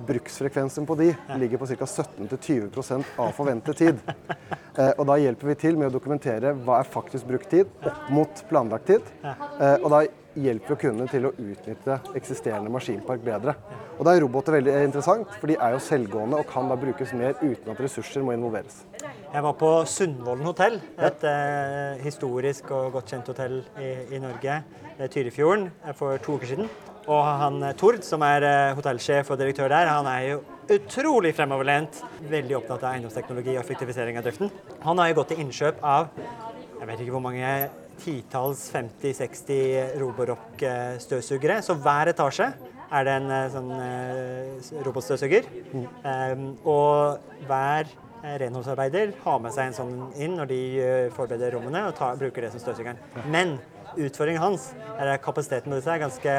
Bruksfrekvensen 0.08 0.86
på 0.86 0.96
de 1.00 1.10
ligger 1.40 1.62
på 1.62 1.68
ca. 1.68 1.86
17-20% 1.86 3.16
av 3.18 3.32
forventet 3.38 3.78
tid. 3.78 4.02
Eh, 4.72 4.94
og 4.96 5.04
da 5.10 5.18
hjelper 5.20 5.50
vi 5.50 5.54
til 5.60 5.76
med 5.76 5.90
å 5.90 5.92
dokumentere 5.92 6.54
hva 6.64 6.78
er 6.80 6.88
faktisk 6.88 7.28
brukt 7.28 7.50
tid 7.52 7.68
opp 7.84 8.06
mot 8.16 8.44
planlagt 8.48 8.86
tid. 8.88 9.10
Eh, 9.26 9.74
og 9.82 9.90
da 9.92 10.00
hjelper 10.40 10.72
vi 10.72 10.78
kundene 10.86 11.12
til 11.12 11.28
å 11.28 11.34
utnytte 11.36 11.98
eksisterende 12.16 12.72
maskinpark 12.72 13.20
bedre. 13.26 13.58
Og 13.98 14.08
da 14.08 14.14
er 14.16 14.24
roboter 14.24 14.56
veldig 14.56 14.78
interessant, 14.86 15.34
for 15.42 15.52
de 15.52 15.58
er 15.60 15.76
jo 15.76 15.82
selvgående 15.84 16.40
og 16.40 16.48
kan 16.50 16.72
da 16.72 16.78
brukes 16.80 17.12
mer 17.20 17.36
uten 17.42 17.74
at 17.74 17.82
ressurser 17.84 18.24
må 18.24 18.32
involveres. 18.38 18.86
Jeg 19.04 19.44
var 19.44 19.58
på 19.60 19.74
Sundvolden 19.92 20.48
hotell, 20.48 20.80
et 21.04 21.28
eh, 21.28 22.00
historisk 22.06 22.72
og 22.78 22.96
godt 22.96 23.12
kjent 23.12 23.34
hotell 23.34 23.60
i, 23.76 23.92
i 24.16 24.24
Norge, 24.24 24.62
Tyrifjorden, 25.12 25.68
for 26.00 26.16
to 26.24 26.40
uker 26.40 26.54
siden. 26.54 26.72
Og 27.10 27.22
han 27.26 27.62
eh, 27.66 27.76
Tord, 27.80 28.02
som 28.06 28.22
er 28.26 28.46
eh, 28.46 28.74
hotellsjef 28.78 29.32
og 29.34 29.40
direktør 29.42 29.72
der, 29.72 29.90
han 29.90 30.10
er 30.10 30.26
jo 30.28 30.42
utrolig 30.72 31.34
fremoverlent. 31.38 32.02
Veldig 32.30 32.60
opptatt 32.60 32.84
av 32.86 32.94
eiendomsteknologi 32.94 33.56
og 33.56 33.64
effektivisering 33.64 34.20
av 34.20 34.28
driften. 34.28 34.52
Han 34.86 35.02
har 35.02 35.12
jo 35.12 35.22
gått 35.22 35.34
til 35.34 35.46
innkjøp 35.46 35.82
av 35.82 36.12
jeg 36.82 36.90
vet 36.90 37.02
ikke 37.04 37.14
hvor 37.14 37.22
mange 37.22 37.50
titalls 38.02 38.64
50-60 38.74 40.00
Roborock-støvsugere. 40.02 41.60
Så 41.62 41.76
hver 41.78 42.10
etasje 42.10 42.48
er 42.92 43.06
det 43.06 43.18
en 43.20 43.34
eh, 43.36 43.52
sånn 43.54 43.70
robotstøvsuger. 44.88 45.46
Um, 45.76 46.48
og 46.66 47.46
hver 47.46 47.92
renholdsarbeider 48.22 49.14
har 49.22 49.38
med 49.42 49.54
seg 49.54 49.70
en 49.70 49.78
sånn 49.78 49.94
inn 50.22 50.36
når 50.38 50.50
de 50.50 50.64
forbereder 51.14 51.56
rommene 51.58 51.88
og 51.90 51.96
tar, 51.98 52.18
bruker 52.22 52.46
det 52.46 52.52
som 52.54 52.62
støvsugeren. 52.62 53.00
Men 53.34 53.56
utfordringen 53.98 54.42
hans 54.42 54.72
er 54.98 55.16
at 55.16 55.24
kapasiteten 55.26 55.74
på 55.74 55.80
disse 55.80 55.94
er 55.94 56.04
ganske 56.04 56.36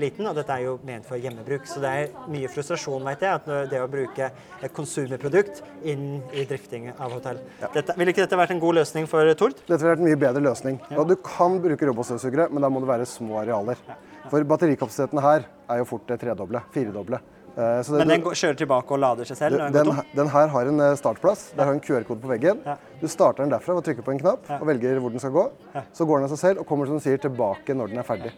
liten, 0.00 0.26
og 0.30 0.36
dette 0.38 0.54
er 0.54 0.64
jo 0.66 0.74
ment 0.86 1.06
for 1.08 1.20
hjemmebruk. 1.20 1.66
Så 1.68 1.82
det 1.82 1.92
er 1.92 2.28
mye 2.32 2.50
frustrasjon, 2.52 3.04
vet 3.06 3.24
jeg, 3.26 3.40
at 3.40 3.70
det 3.72 3.82
å 3.82 3.88
bruke 3.90 4.30
et 4.32 4.74
konsumerprodukt 4.74 5.62
inn 5.88 6.20
i 6.32 6.44
drifting 6.48 6.90
av 6.94 7.14
hotell. 7.16 7.40
Dette, 7.74 7.96
ville 7.98 8.14
ikke 8.14 8.24
dette 8.24 8.40
vært 8.40 8.54
en 8.56 8.62
god 8.62 8.80
løsning 8.80 9.08
for 9.10 9.32
Tord? 9.38 9.58
Dette 9.64 9.80
ville 9.82 9.94
vært 9.94 10.04
en 10.04 10.10
mye 10.10 10.20
bedre 10.20 10.44
løsning. 10.44 10.78
Og 10.96 11.08
du 11.10 11.16
kan 11.24 11.58
bruke 11.62 11.90
robotstøvsugere, 11.90 12.48
men 12.52 12.64
da 12.64 12.70
må 12.72 12.82
det 12.84 12.92
være 12.92 13.08
små 13.08 13.42
arealer. 13.42 13.80
For 14.28 14.44
batterikapasiteten 14.44 15.22
her 15.24 15.46
er 15.68 15.82
jo 15.82 15.88
fort 15.88 16.08
det 16.10 16.20
tredoble, 16.20 16.62
firedoble. 16.74 17.20
Eh, 17.58 17.82
det- 17.82 17.90
Men 17.98 18.08
den 18.08 18.22
kjører 18.22 18.54
tilbake 18.56 18.92
og 18.94 18.98
lader 19.02 19.24
seg 19.26 19.36
selv? 19.36 19.58
når 19.58 19.72
den 19.72 19.86
den, 19.88 20.02
den 20.14 20.28
her 20.28 20.46
har 20.46 20.66
en 20.70 20.78
eh, 20.80 20.94
startplass. 20.94 21.52
Der 21.56 21.64
har 21.64 21.72
en 21.74 21.80
QR-kode 21.80 22.20
på 22.22 22.28
veggen. 22.30 22.60
Ja. 22.64 22.76
Du 23.00 23.08
starter 23.08 23.42
den 23.42 23.50
derfra 23.50 23.74
ved 23.74 23.82
å 23.82 23.86
trykke 23.88 24.04
på 24.06 24.12
en 24.14 24.18
knapp 24.20 24.46
og 24.60 24.66
velger 24.68 25.00
hvor 25.02 25.10
den 25.10 25.18
skal 25.18 25.30
gå. 25.34 25.50
Så 25.92 26.06
går 26.06 26.18
den 26.20 26.24
av 26.24 26.30
seg 26.30 26.38
selv 26.38 26.60
og 26.60 26.66
kommer 26.68 26.86
som 26.86 26.98
du 26.98 27.02
sier, 27.02 27.18
tilbake 27.18 27.74
når 27.74 27.88
den 27.90 27.98
er 27.98 28.06
ferdig. 28.06 28.30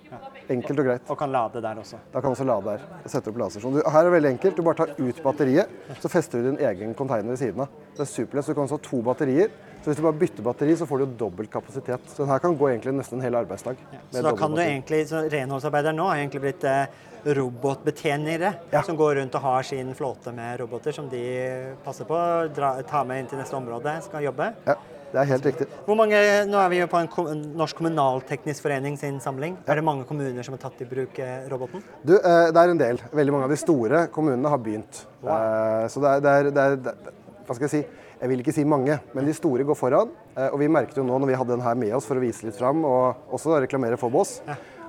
Enkelt 0.49 0.79
og 0.81 0.87
greit. 0.87 1.03
Og 1.11 1.19
kan 1.19 1.31
lade 1.33 1.61
der 1.61 1.75
også. 1.77 1.97
Da 2.13 2.21
kan 2.21 2.31
du 2.33 2.35
også 2.35 2.47
lade 2.49 2.65
der. 2.65 2.81
og 3.05 3.11
Sette 3.11 3.29
opp 3.29 3.37
ladestasjon. 3.37 3.73
Du- 3.77 3.91
Her 3.91 4.01
er 4.01 4.11
det 4.11 4.13
veldig 4.23 4.31
enkelt. 4.39 4.57
Du 4.57 4.63
bare 4.63 4.75
tar 4.75 4.95
ut 4.99 5.23
batteriet, 5.23 5.69
så 6.01 6.09
fester 6.09 6.41
du 6.43 6.51
din 6.53 6.59
egen 6.67 6.95
container 6.95 7.29
ved 7.29 7.37
siden 7.39 7.61
av. 7.61 7.69
Det 7.97 8.01
er 8.01 8.05
superlett. 8.09 8.45
Så 8.45 8.49
du 8.49 8.55
kan 8.55 8.65
også 8.65 8.79
ha 8.81 8.85
to 8.89 9.03
batterier. 9.03 9.49
Så 9.83 9.85
hvis 9.93 9.97
du 9.97 10.03
bare 10.03 10.13
bytter 10.19 10.43
batteri, 10.43 10.73
så 10.77 10.87
får 10.87 10.99
du 10.99 11.07
dobbelt 11.25 11.51
kapasitet. 11.51 12.01
Så 12.09 12.17
den 12.25 12.29
her 12.29 12.39
kan 12.39 12.57
gå 12.57 12.69
egentlig 12.69 12.93
nesten 12.95 13.15
en 13.19 13.23
hel 13.25 13.33
arbeidsdag. 13.35 13.77
Så 14.13 14.23
da 14.23 14.33
kan 14.37 14.51
du 14.55 14.61
egentlig, 14.61 15.07
så 15.09 15.29
renholdsarbeideren 15.31 15.97
nå 15.97 16.09
har 16.09 16.17
egentlig 16.17 16.41
blitt 16.41 16.65
eh, 16.65 16.87
robotbetjenere 17.25 18.55
Ja. 18.73 18.83
som 18.83 18.97
går 18.97 19.15
rundt 19.21 19.35
og 19.35 19.41
har 19.43 19.63
sin 19.63 19.95
flåte 19.95 20.33
med 20.35 20.61
roboter 20.61 20.93
som 20.93 21.09
de 21.09 21.75
passer 21.85 22.05
på, 22.05 22.17
dra, 22.55 22.77
tar 22.83 23.05
med 23.05 23.21
inn 23.21 23.27
til 23.31 23.39
neste 23.39 23.57
område, 23.57 24.03
skal 24.03 24.23
jobbe. 24.25 24.53
Ja, 24.67 24.75
det 25.13 25.21
er 25.21 25.25
helt 25.33 25.45
riktig. 25.47 25.67
Hvor 25.87 25.97
mange, 25.99 26.17
nå 26.47 26.59
er 26.65 26.69
vi 26.71 26.79
jo 26.81 26.87
på 26.87 27.01
en 27.01 27.55
Norsk 27.59 27.77
Kommunalteknisk 27.77 28.63
Forening 28.63 28.97
sin 28.99 29.21
samling. 29.21 29.57
Er 29.67 29.75
det 29.81 29.85
mange 29.85 30.05
kommuner 30.07 30.43
som 30.47 30.55
har 30.55 30.63
tatt 30.71 30.81
i 30.81 30.85
bruk 30.85 31.19
eh, 31.19 31.49
roboten? 31.51 31.83
Du, 32.05 32.15
eh, 32.17 32.51
det 32.53 32.57
er 32.57 32.71
en 32.71 32.79
del. 32.79 33.01
Veldig 33.13 33.33
mange 33.33 33.45
av 33.45 33.51
de 33.51 33.57
store 33.61 34.07
kommunene 34.15 34.49
har 34.49 34.59
begynt. 34.59 35.05
Wow. 35.23 35.89
Så 35.89 36.01
det 36.01 36.09
er, 36.15 36.21
det 36.21 36.31
er, 36.31 36.51
det 36.51 36.63
er, 36.67 36.77
det 36.77 36.95
er 36.95 37.19
Hva 37.51 37.55
skal 37.57 37.67
jeg 37.67 37.71
si? 37.81 37.87
Jeg 38.21 38.29
vil 38.29 38.41
ikke 38.43 38.53
si 38.53 38.63
mange, 38.69 38.99
men 39.17 39.25
de 39.27 39.33
store 39.35 39.65
går 39.65 39.75
foran. 39.75 40.11
Eh, 40.37 40.51
Og 40.53 40.59
vi 40.61 40.69
merket 40.69 40.97
jo 41.01 41.03
nå 41.03 41.19
når 41.19 41.27
vi 41.33 41.35
hadde 41.41 41.57
den 41.57 41.65
her 41.65 41.75
med 41.75 41.95
oss 41.97 42.07
for 42.07 42.15
å 42.21 42.23
vise 42.23 42.45
litt 42.47 42.55
fram, 42.59 42.85
og 42.85 43.17
også 43.33 43.59
reklamere 43.65 43.97
for 43.99 44.11
Boss, 44.13 44.43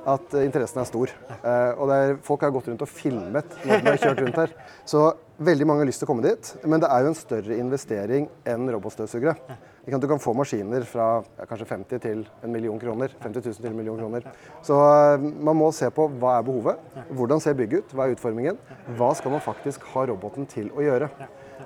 at 0.08 0.34
eh, 0.34 0.46
interessen 0.48 0.82
er 0.82 0.88
stor. 0.90 1.12
Eh, 1.42 1.82
Og 1.82 1.92
er, 1.94 2.16
folk 2.26 2.42
har 2.46 2.54
gått 2.54 2.70
rundt 2.72 2.82
og 2.86 2.90
filmet 2.90 3.58
når 3.66 3.84
de 3.84 3.92
har 3.92 4.00
kjørt 4.02 4.22
rundt 4.24 4.40
her. 4.40 4.54
Så 4.88 5.04
veldig 5.42 5.68
mange 5.68 5.84
har 5.84 5.90
lyst 5.90 6.02
til 6.02 6.08
å 6.08 6.12
komme 6.12 6.26
dit, 6.26 6.52
men 6.70 6.82
det 6.82 6.90
er 6.90 7.04
jo 7.04 7.12
en 7.12 7.18
større 7.18 7.58
investering 7.58 8.28
enn 8.50 8.70
robotstøvsugere. 8.74 9.36
Du 9.82 10.08
kan 10.08 10.22
få 10.22 10.34
maskiner 10.38 10.86
fra 10.86 11.08
ja, 11.26 11.46
kanskje 11.50 11.66
50 11.72 12.02
til 12.04 12.20
en 12.46 12.54
million 12.54 12.78
kroner. 12.82 13.14
50 13.24 13.48
000 13.48 13.58
til 13.64 13.72
en 13.72 13.78
million 13.78 13.98
kroner. 13.98 14.28
Så 14.66 14.78
eh, 14.78 15.28
man 15.42 15.58
må 15.58 15.72
se 15.76 15.90
på 15.94 16.08
hva 16.22 16.38
er 16.40 16.48
behovet, 16.48 16.82
hvordan 17.10 17.42
ser 17.44 17.58
bygget 17.58 17.88
ut, 17.88 17.98
hva 17.98 18.08
er 18.08 18.16
utformingen, 18.16 18.62
hva 18.98 19.12
skal 19.18 19.34
man 19.36 19.44
faktisk 19.46 19.86
ha 19.96 20.06
roboten 20.12 20.50
til 20.50 20.70
å 20.78 20.86
gjøre. 20.86 21.10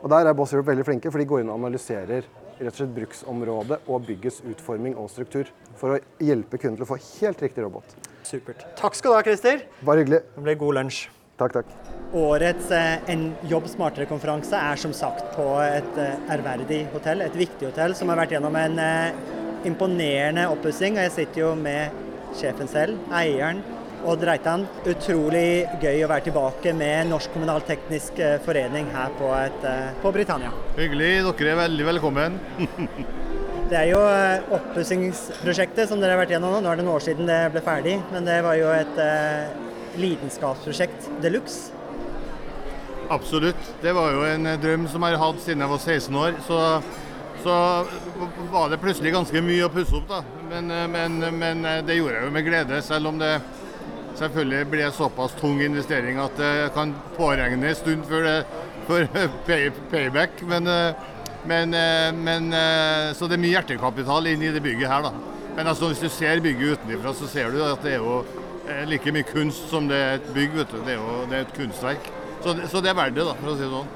Og 0.02 0.10
Der 0.12 0.28
er 0.28 0.36
Boss 0.36 0.52
Europe 0.54 0.71
veldig 0.74 0.86
flinke, 0.88 1.12
for 1.12 1.21
de 1.21 1.28
går 1.30 1.43
inn 1.43 1.52
og 1.54 1.60
analyserer 1.62 2.26
rett 2.56 2.71
og 2.71 2.78
slett 2.78 2.95
bruksområdet 2.95 3.82
og 3.91 4.04
byggets 4.08 4.41
utforming 4.48 4.95
og 5.00 5.10
struktur 5.12 5.50
for 5.76 5.95
å 5.95 6.02
hjelpe 6.24 6.60
kunden 6.60 6.80
til 6.80 6.86
å 6.88 6.91
få 6.93 7.00
helt 7.19 7.41
riktig 7.43 7.65
robot. 7.65 7.95
Supert. 8.25 8.65
Takk 8.79 8.97
skal 8.97 9.13
du 9.13 9.17
ha, 9.19 9.25
Christer. 9.25 9.65
Bare 9.85 10.03
hyggelig. 10.03 10.23
Det 10.35 10.45
ble 10.47 10.57
god 10.59 10.79
lunsj. 10.79 11.05
Takk, 11.35 11.51
takk. 11.57 11.71
Årets 12.15 12.69
eh, 12.71 13.09
En 13.11 13.25
jobb 13.49 13.65
smartere-konferanse 13.67 14.55
er 14.55 14.79
som 14.79 14.93
sagt 14.95 15.33
på 15.35 15.47
et 15.65 15.97
eh, 15.99 16.13
ærverdig 16.31 16.85
hotell, 16.93 17.25
et 17.25 17.35
viktig 17.35 17.67
hotell 17.73 17.95
som 17.97 18.11
har 18.11 18.21
vært 18.21 18.38
gjennom 18.38 18.55
en 18.55 18.79
eh, 18.79 19.17
imponerende 19.67 20.47
oppussing. 20.53 20.95
Og 20.95 21.09
jeg 21.09 21.15
sitter 21.17 21.43
jo 21.43 21.51
med 21.59 22.03
sjefen 22.39 22.71
selv, 22.71 23.01
eieren, 23.15 23.59
Odd 24.05 24.23
Reitan. 24.27 24.63
Utrolig 24.88 25.65
gøy 25.81 26.05
å 26.05 26.09
være 26.11 26.27
tilbake 26.29 26.75
med 26.77 27.09
Norsk 27.09 27.33
kommunalteknisk 27.33 28.19
forening 28.45 28.91
her 28.95 29.11
på, 29.19 29.31
et, 29.35 29.67
eh, 29.67 29.93
på 30.03 30.15
Britannia. 30.15 30.53
Hyggelig. 30.79 31.13
Dere 31.27 31.55
er 31.55 31.63
veldig 31.65 31.91
velkommen. 31.95 32.39
Det 33.65 33.78
er 33.80 33.88
jo 33.89 34.01
eh, 34.06 34.43
oppussingsprosjektet 34.54 35.89
som 35.89 35.97
dere 35.97 36.13
har 36.13 36.19
vært 36.21 36.36
gjennom 36.36 36.51
nå. 36.54 36.60
Nå 36.62 36.69
er 36.69 36.78
det 36.78 36.84
noen 36.86 36.99
år 36.99 37.06
siden 37.06 37.25
det 37.25 37.39
ble 37.49 37.63
ferdig, 37.65 37.95
men 38.13 38.28
det 38.28 38.36
var 38.45 38.60
jo 38.60 38.67
et 38.69 38.99
eh, 39.01 39.56
lidenskapsprosjekt 39.97 41.08
de 41.23 41.32
luxe. 41.34 41.71
Absolutt. 43.10 43.71
Det 43.82 43.93
var 43.97 44.13
jo 44.13 44.21
en 44.30 44.45
eh, 44.51 44.60
drøm 44.62 44.86
som 44.91 45.01
jeg 45.01 45.17
har 45.17 45.23
hatt 45.23 45.41
siden 45.41 45.65
jeg 45.65 45.71
var 45.71 45.82
16 45.82 46.19
år. 46.21 46.38
Så, 46.45 46.60
så 47.41 47.56
var 48.54 48.69
det 48.69 48.80
plutselig 48.84 49.15
ganske 49.17 49.43
mye 49.47 49.65
å 49.65 49.73
pusse 49.73 49.97
opp, 49.97 50.06
da. 50.13 50.21
Men, 50.51 50.69
eh, 50.69 50.86
men, 50.99 51.17
men 51.34 51.65
det 51.89 51.97
gjorde 51.97 52.19
jeg 52.19 52.30
jo 52.30 52.38
med 52.38 52.45
glede, 52.45 52.84
selv 52.86 53.15
om 53.15 53.17
det 53.23 53.34
selvfølgelig 54.21 54.69
ble 54.75 54.93
såpass 54.93 55.34
tung 55.41 55.58
investering 55.65 56.21
at 56.21 56.38
det 56.38 56.54
kan 56.78 56.93
påregne 57.17 57.73
en 57.73 57.82
stund 57.82 58.06
før 58.13 58.30
det 58.30 58.38
pay, 59.49 59.73
payback. 59.89 60.45
Men, 60.45 60.69
men, 61.47 61.73
eh, 61.73 62.12
men, 62.12 62.53
eh, 62.53 63.13
så 63.13 63.27
det 63.27 63.38
er 63.38 63.43
mye 63.43 63.55
hjertekapital 63.55 64.27
inn 64.31 64.43
i 64.43 64.51
det 64.53 64.63
bygget 64.63 64.89
her, 64.89 65.05
da. 65.05 65.12
Men 65.55 65.67
altså, 65.71 65.91
hvis 65.91 66.01
du 66.03 66.10
ser 66.10 66.41
bygget 66.43 66.79
utenfra, 66.79 67.13
så 67.13 67.27
ser 67.31 67.51
du 67.53 67.62
at 67.63 67.84
det 67.86 67.95
er 67.95 68.01
jo 68.03 68.23
eh, 68.67 68.84
like 68.89 69.13
mye 69.13 69.27
kunst 69.29 69.69
som 69.69 69.88
det 69.88 69.99
er 69.99 70.17
et 70.19 70.31
bygg. 70.36 70.55
vet 70.58 70.73
du. 70.73 70.79
Det 70.86 70.95
er 70.95 70.99
jo 70.99 71.19
det 71.29 71.38
er 71.38 71.45
et 71.45 71.53
kunstverk. 71.55 72.10
Så 72.43 72.55
så 72.71 72.81
det 72.81 72.91
er 72.91 72.97
verdt 72.97 73.15
det, 73.15 73.27
da, 73.27 73.36
for 73.41 73.53
å 73.53 73.55
si 73.55 73.63
det 73.63 73.71
sånn. 73.73 73.93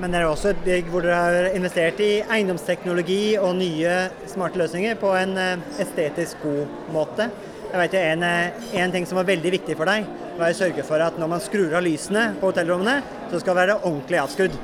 Men 0.00 0.12
det 0.12 0.20
er 0.20 0.26
også 0.30 0.50
et 0.50 0.64
bygg 0.64 0.90
hvor 0.90 1.04
dere 1.04 1.20
har 1.20 1.54
investert 1.56 2.00
i 2.00 2.10
eiendomsteknologi 2.22 3.36
og 3.38 3.58
nye 3.58 3.96
smarte 4.30 4.60
løsninger 4.60 4.96
på 5.00 5.10
en 5.18 5.34
estetisk 5.82 6.40
god 6.42 6.92
måte. 6.94 7.28
Jeg 7.70 7.78
vet 7.82 7.96
en, 8.00 8.24
en 8.24 8.94
ting 8.94 9.04
som 9.06 9.20
var 9.20 9.28
veldig 9.28 9.52
viktig 9.58 9.76
for 9.78 9.90
deg, 9.90 10.08
var 10.40 10.54
å 10.54 10.56
sørge 10.56 10.86
for 10.88 11.04
at 11.04 11.20
når 11.20 11.32
man 11.34 11.44
skrur 11.44 11.76
av 11.76 11.84
lysene 11.84 12.30
på 12.40 12.48
hotellrommene, 12.48 12.96
så 13.30 13.42
skal 13.42 13.52
det 13.52 13.60
være 13.60 13.80
ordentlig 13.82 14.22
avskrudd. 14.22 14.56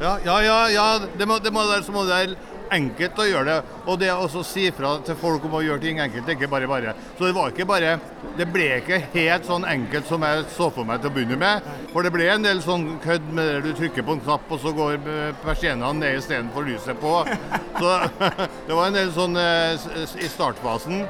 Ja, 0.00 0.18
ja, 0.24 0.40
ja, 0.42 0.58
ja. 0.74 0.88
Det, 1.18 1.26
må, 1.26 1.38
det 1.38 1.52
må 1.54 1.62
være, 1.68 1.92
må 1.94 2.04
det 2.08 2.36
enkelt 2.74 3.18
å 3.20 3.26
gjøre 3.28 3.46
det. 3.48 3.74
Og 3.90 3.98
det 4.00 4.10
å 4.12 4.42
si 4.46 4.66
fra 4.74 4.96
til 5.04 5.16
folk 5.18 5.44
om 5.46 5.56
å 5.58 5.62
gjøre 5.64 5.82
ting 5.82 6.00
enkelt, 6.02 6.28
ikke 6.34 6.50
bare 6.50 6.68
bare. 6.70 6.94
Så 7.18 7.26
det 7.26 7.34
var 7.36 7.52
ikke 7.52 7.68
bare 7.68 7.98
Det 8.34 8.46
ble 8.50 8.64
ikke 8.80 8.98
helt 9.12 9.44
sånn 9.46 9.66
enkelt 9.68 10.08
som 10.08 10.24
jeg 10.26 10.46
så 10.56 10.66
for 10.74 10.88
meg 10.88 11.02
til 11.02 11.12
å 11.12 11.14
begynne 11.14 11.38
med. 11.38 11.66
For 11.92 12.02
det 12.02 12.10
ble 12.14 12.26
en 12.32 12.46
del 12.46 12.62
sånn 12.64 12.96
kødd 13.04 13.28
med 13.36 13.50
det 13.50 13.60
du 13.68 13.76
trykker 13.78 14.06
på 14.06 14.16
en 14.16 14.24
knapp, 14.24 14.48
og 14.50 14.62
så 14.62 14.72
går 14.74 14.96
eh, 14.98 15.36
persiennene 15.44 16.00
ned 16.00 16.18
istedenfor 16.18 16.66
lyset 16.66 16.98
på. 16.98 17.12
Så 17.78 17.92
det 18.66 18.74
var 18.74 18.88
en 18.88 18.98
del 18.98 19.12
sånn 19.14 19.38
eh, 19.38 19.86
i 20.18 20.32
startfasen. 20.32 21.04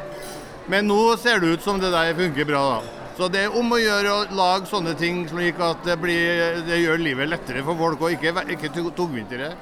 Men 0.69 0.89
nå 0.89 1.01
ser 1.21 1.41
det 1.41 1.57
ut 1.57 1.65
som 1.65 1.81
det 1.81 1.93
der 1.95 2.13
funker 2.19 2.49
bra. 2.49 2.67
da. 2.75 3.04
Så 3.17 3.29
det 3.31 3.45
er 3.47 3.55
om 3.55 3.71
å 3.71 3.79
gjøre 3.79 4.11
å 4.11 4.23
lage 4.35 4.67
sånne 4.67 4.97
ting 4.99 5.21
slik 5.31 5.61
at 5.63 5.85
det, 5.87 5.95
blir, 6.03 6.63
det 6.67 6.81
gjør 6.83 6.99
livet 6.99 7.29
lettere 7.31 7.63
for 7.63 7.79
folk, 7.79 8.01
og 8.03 8.11
ikke, 8.17 8.33
ikke 8.57 8.73
tu- 8.75 8.91
tungvintere. 8.97 9.53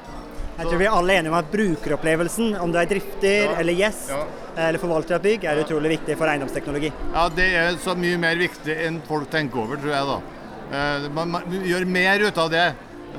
Jeg 0.56 0.68
tror 0.68 0.78
vi 0.80 0.84
er 0.86 0.94
alle 0.96 1.14
enige 1.18 1.32
om 1.32 1.36
at 1.38 1.50
brukeropplevelsen, 1.52 2.54
om 2.60 2.72
du 2.72 2.78
er 2.78 2.86
drifter 2.88 3.44
Ja. 3.50 3.54
eller 3.60 3.72
gjest 3.76 4.08
Ja. 4.12 4.22
eller 4.56 4.78
forvalter 4.78 5.14
av 5.16 5.22
bygg, 5.22 5.44
er 5.44 5.60
utrolig 5.64 5.98
viktig 5.98 6.16
for 6.16 6.26
eiendomsteknologi. 6.28 6.92
Ja, 7.12 7.28
det 7.28 7.48
er 7.56 7.72
så 7.76 7.94
mye 7.96 8.18
mer 8.18 8.36
viktig 8.36 8.76
enn 8.86 9.00
folk 9.08 9.28
tenker 9.30 9.58
over, 9.64 9.76
tror 9.76 9.92
jeg 9.92 10.06
da. 10.06 10.18
Eh, 10.72 11.08
Man, 11.12 11.30
man 11.30 11.42
gjør 11.50 11.86
mer 11.86 12.20
ut 12.20 12.38
av 12.38 12.50
det. 12.50 12.74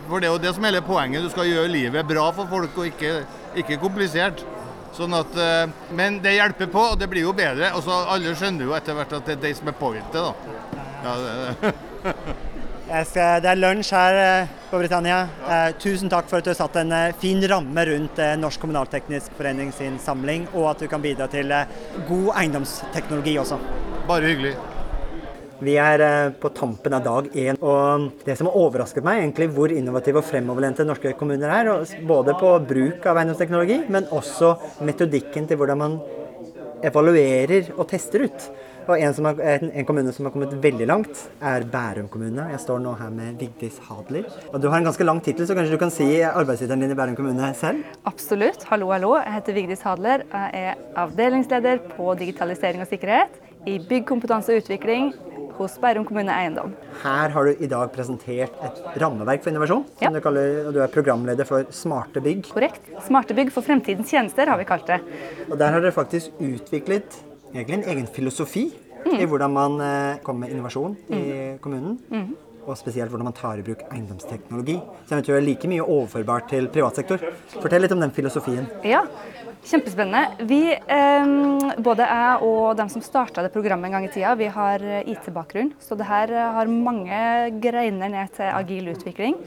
For 0.10 0.20
det 0.20 0.28
er 0.28 0.34
jo 0.34 0.38
det 0.42 0.56
som 0.56 0.64
er 0.66 0.72
hele 0.72 0.82
poenget. 0.82 1.22
Du 1.22 1.30
skal 1.30 1.46
gjøre 1.46 1.70
livet 1.70 2.08
bra 2.08 2.32
for 2.32 2.48
folk, 2.48 2.76
og 2.78 2.86
ikke, 2.90 3.24
ikke 3.56 3.78
komplisert. 3.80 4.42
Sånn 4.94 5.14
at, 5.18 5.36
eh, 5.42 5.72
men 5.98 6.20
det 6.22 6.36
hjelper 6.36 6.70
på, 6.70 6.82
og 6.94 7.00
det 7.02 7.10
blir 7.10 7.26
jo 7.26 7.34
bedre. 7.34 7.72
Og 7.74 7.82
så 7.86 8.04
Alle 8.14 8.36
skjønner 8.38 8.68
jo 8.68 8.76
etter 8.78 8.98
hvert 8.98 9.16
at 9.18 9.30
det 9.30 9.38
er 9.38 9.46
de 9.48 9.54
som 9.58 9.72
er 9.72 9.78
pointet. 9.80 10.14
da. 10.14 10.34
Ja, 11.04 11.16
det, 11.24 11.74
Jeg 12.94 13.08
skal, 13.10 13.40
det 13.42 13.50
er 13.50 13.58
lunsj 13.58 13.94
her 13.96 14.18
eh, 14.22 14.52
på 14.70 14.82
Britannia. 14.84 15.24
Eh, 15.50 15.70
tusen 15.82 16.12
takk 16.14 16.30
for 16.30 16.38
at 16.38 16.46
du 16.46 16.52
har 16.52 16.60
satt 16.60 16.78
en 16.84 16.94
fin 17.18 17.42
ramme 17.50 17.88
rundt 17.90 18.22
Norsk 18.38 18.62
Kommunalteknisk 18.62 19.34
Forening 19.40 19.74
sin 19.74 19.98
samling, 20.04 20.46
og 20.54 20.70
at 20.76 20.86
du 20.86 20.92
kan 20.92 21.02
bidra 21.02 21.30
til 21.32 21.50
god 22.10 22.30
eiendomsteknologi 22.38 23.40
også. 23.42 23.58
bare 24.08 24.30
hyggelig. 24.30 24.56
Vi 25.62 25.76
er 25.80 26.02
eh, 26.02 26.32
på 26.40 26.50
tampen 26.56 26.96
av 26.98 27.04
dag 27.06 27.30
én, 27.38 27.60
og 27.62 28.10
det 28.26 28.36
som 28.40 28.50
har 28.50 28.58
overrasket 28.58 29.06
meg, 29.06 29.22
egentlig 29.22 29.52
hvor 29.54 29.72
innovative 29.74 30.24
og 30.24 30.28
fremoverlente 30.28 30.86
norske 30.88 31.14
kommuner 31.20 31.54
er. 31.54 31.72
Både 32.08 32.36
på 32.40 32.56
bruk 32.68 33.06
av 33.10 33.22
eiendomsteknologi, 33.22 33.84
men 33.94 34.10
også 34.12 34.56
metodikken 34.88 35.48
til 35.50 35.60
hvordan 35.62 35.82
man 35.84 35.98
evaluerer 36.84 37.72
og 37.78 37.88
tester 37.92 38.26
ut. 38.28 38.48
Og 38.84 38.98
en, 39.00 39.14
har, 39.24 39.38
en, 39.64 39.86
kommune 39.88 40.12
som 40.12 40.28
har 40.28 40.34
kommet 40.34 40.58
veldig 40.60 40.88
langt, 40.90 41.22
er 41.40 41.64
Bærum 41.72 42.10
kommune. 42.12 42.50
Jeg 42.52 42.60
står 42.60 42.82
nå 42.84 42.92
her 43.00 43.14
med 43.16 43.40
Vigdis 43.40 43.78
Hadler. 43.88 44.28
Og 44.52 44.60
du 44.60 44.68
har 44.68 44.82
en 44.82 44.90
ganske 44.90 45.08
lang 45.08 45.22
tittel, 45.24 45.48
så 45.48 45.56
kanskje 45.56 45.78
du 45.78 45.80
kan 45.80 45.94
si 45.94 46.10
arbeidstittelen 46.28 46.84
din 46.84 46.92
i 46.92 47.00
Bærum 47.00 47.16
kommune 47.16 47.54
selv? 47.56 47.86
Absolutt. 48.10 48.68
Hallo, 48.68 48.92
hallo. 48.92 49.16
Jeg 49.22 49.38
heter 49.38 49.60
Vigdis 49.62 49.88
Hadler. 49.88 50.28
Jeg 50.34 50.68
er 50.74 50.84
avdelingsleder 51.06 51.80
på 51.94 52.12
digitalisering 52.20 52.84
og 52.84 52.92
sikkerhet 52.92 53.43
i 53.70 53.80
bygg, 53.80 54.06
kompetanse 54.10 54.54
og 54.54 54.64
utvikling 54.64 55.14
hos 55.58 55.76
Bærum 55.82 56.06
kommune 56.08 56.34
eiendom. 56.34 56.74
Her 57.04 57.34
har 57.34 57.48
du 57.48 57.62
i 57.62 57.70
dag 57.70 57.92
presentert 57.94 58.56
et 58.66 58.80
rammeverk 59.02 59.44
for 59.44 59.54
innovasjon. 59.54 59.84
Ja. 60.02 60.08
Som 60.08 60.18
du, 60.18 60.22
kaller, 60.26 60.56
og 60.68 60.74
du 60.76 60.80
er 60.84 60.94
programleder 60.94 61.48
for 61.48 61.68
Smarte 61.76 62.24
bygg. 62.26 62.50
Korrekt. 62.54 62.90
Smarte 63.06 63.38
bygg 63.38 63.52
for 63.54 63.66
fremtidens 63.66 64.10
tjenester 64.10 64.50
har 64.50 64.60
vi 64.62 64.68
kalt 64.70 64.90
det. 64.90 65.00
Og 65.50 65.58
der 65.60 65.76
har 65.76 65.84
dere 65.84 65.96
faktisk 65.96 66.34
utviklet 66.42 67.20
egentlig 67.54 67.84
en 67.84 67.92
egen 67.94 68.10
filosofi 68.10 68.72
i 69.14 69.28
hvordan 69.28 69.54
man 69.54 69.78
eh, 69.84 70.24
kommer 70.26 70.48
med 70.48 70.56
innovasjon 70.56 70.98
i 71.14 71.24
kommunen. 71.62 72.00
Og 72.64 72.78
spesielt 72.80 73.12
hvordan 73.12 73.28
man 73.28 73.36
tar 73.36 73.60
i 73.60 73.66
bruk 73.66 73.84
eiendomsteknologi. 73.90 74.78
Som 75.10 75.24
tror 75.24 75.40
er 75.40 75.46
like 75.46 75.70
mye 75.70 75.84
overførbart 75.84 76.50
til 76.54 76.70
privatsektor. 76.72 77.24
Fortell 77.58 77.84
litt 77.84 77.96
om 77.96 78.04
den 78.04 78.14
filosofien. 78.16 78.70
Ja, 78.88 79.04
kjempespennende. 79.68 80.48
Vi, 80.48 80.62
eh, 80.72 81.34
både 81.84 82.08
jeg 82.08 82.48
og 82.48 82.78
dem 82.80 82.90
som 82.90 83.04
starta 83.04 83.44
det 83.44 83.54
programmet 83.54 83.90
en 83.90 83.98
gang 83.98 84.08
i 84.08 84.12
tida, 84.14 84.36
vi 84.40 84.48
har 84.48 84.84
eh, 84.84 85.10
IT-bakgrunn. 85.14 85.74
Så 85.80 85.98
det 86.00 86.08
her 86.08 86.32
eh, 86.32 86.52
har 86.58 86.72
mange 86.72 87.20
greiner 87.64 88.12
ned 88.12 88.36
til 88.38 88.52
agil 88.52 88.92
utvikling. 88.96 89.38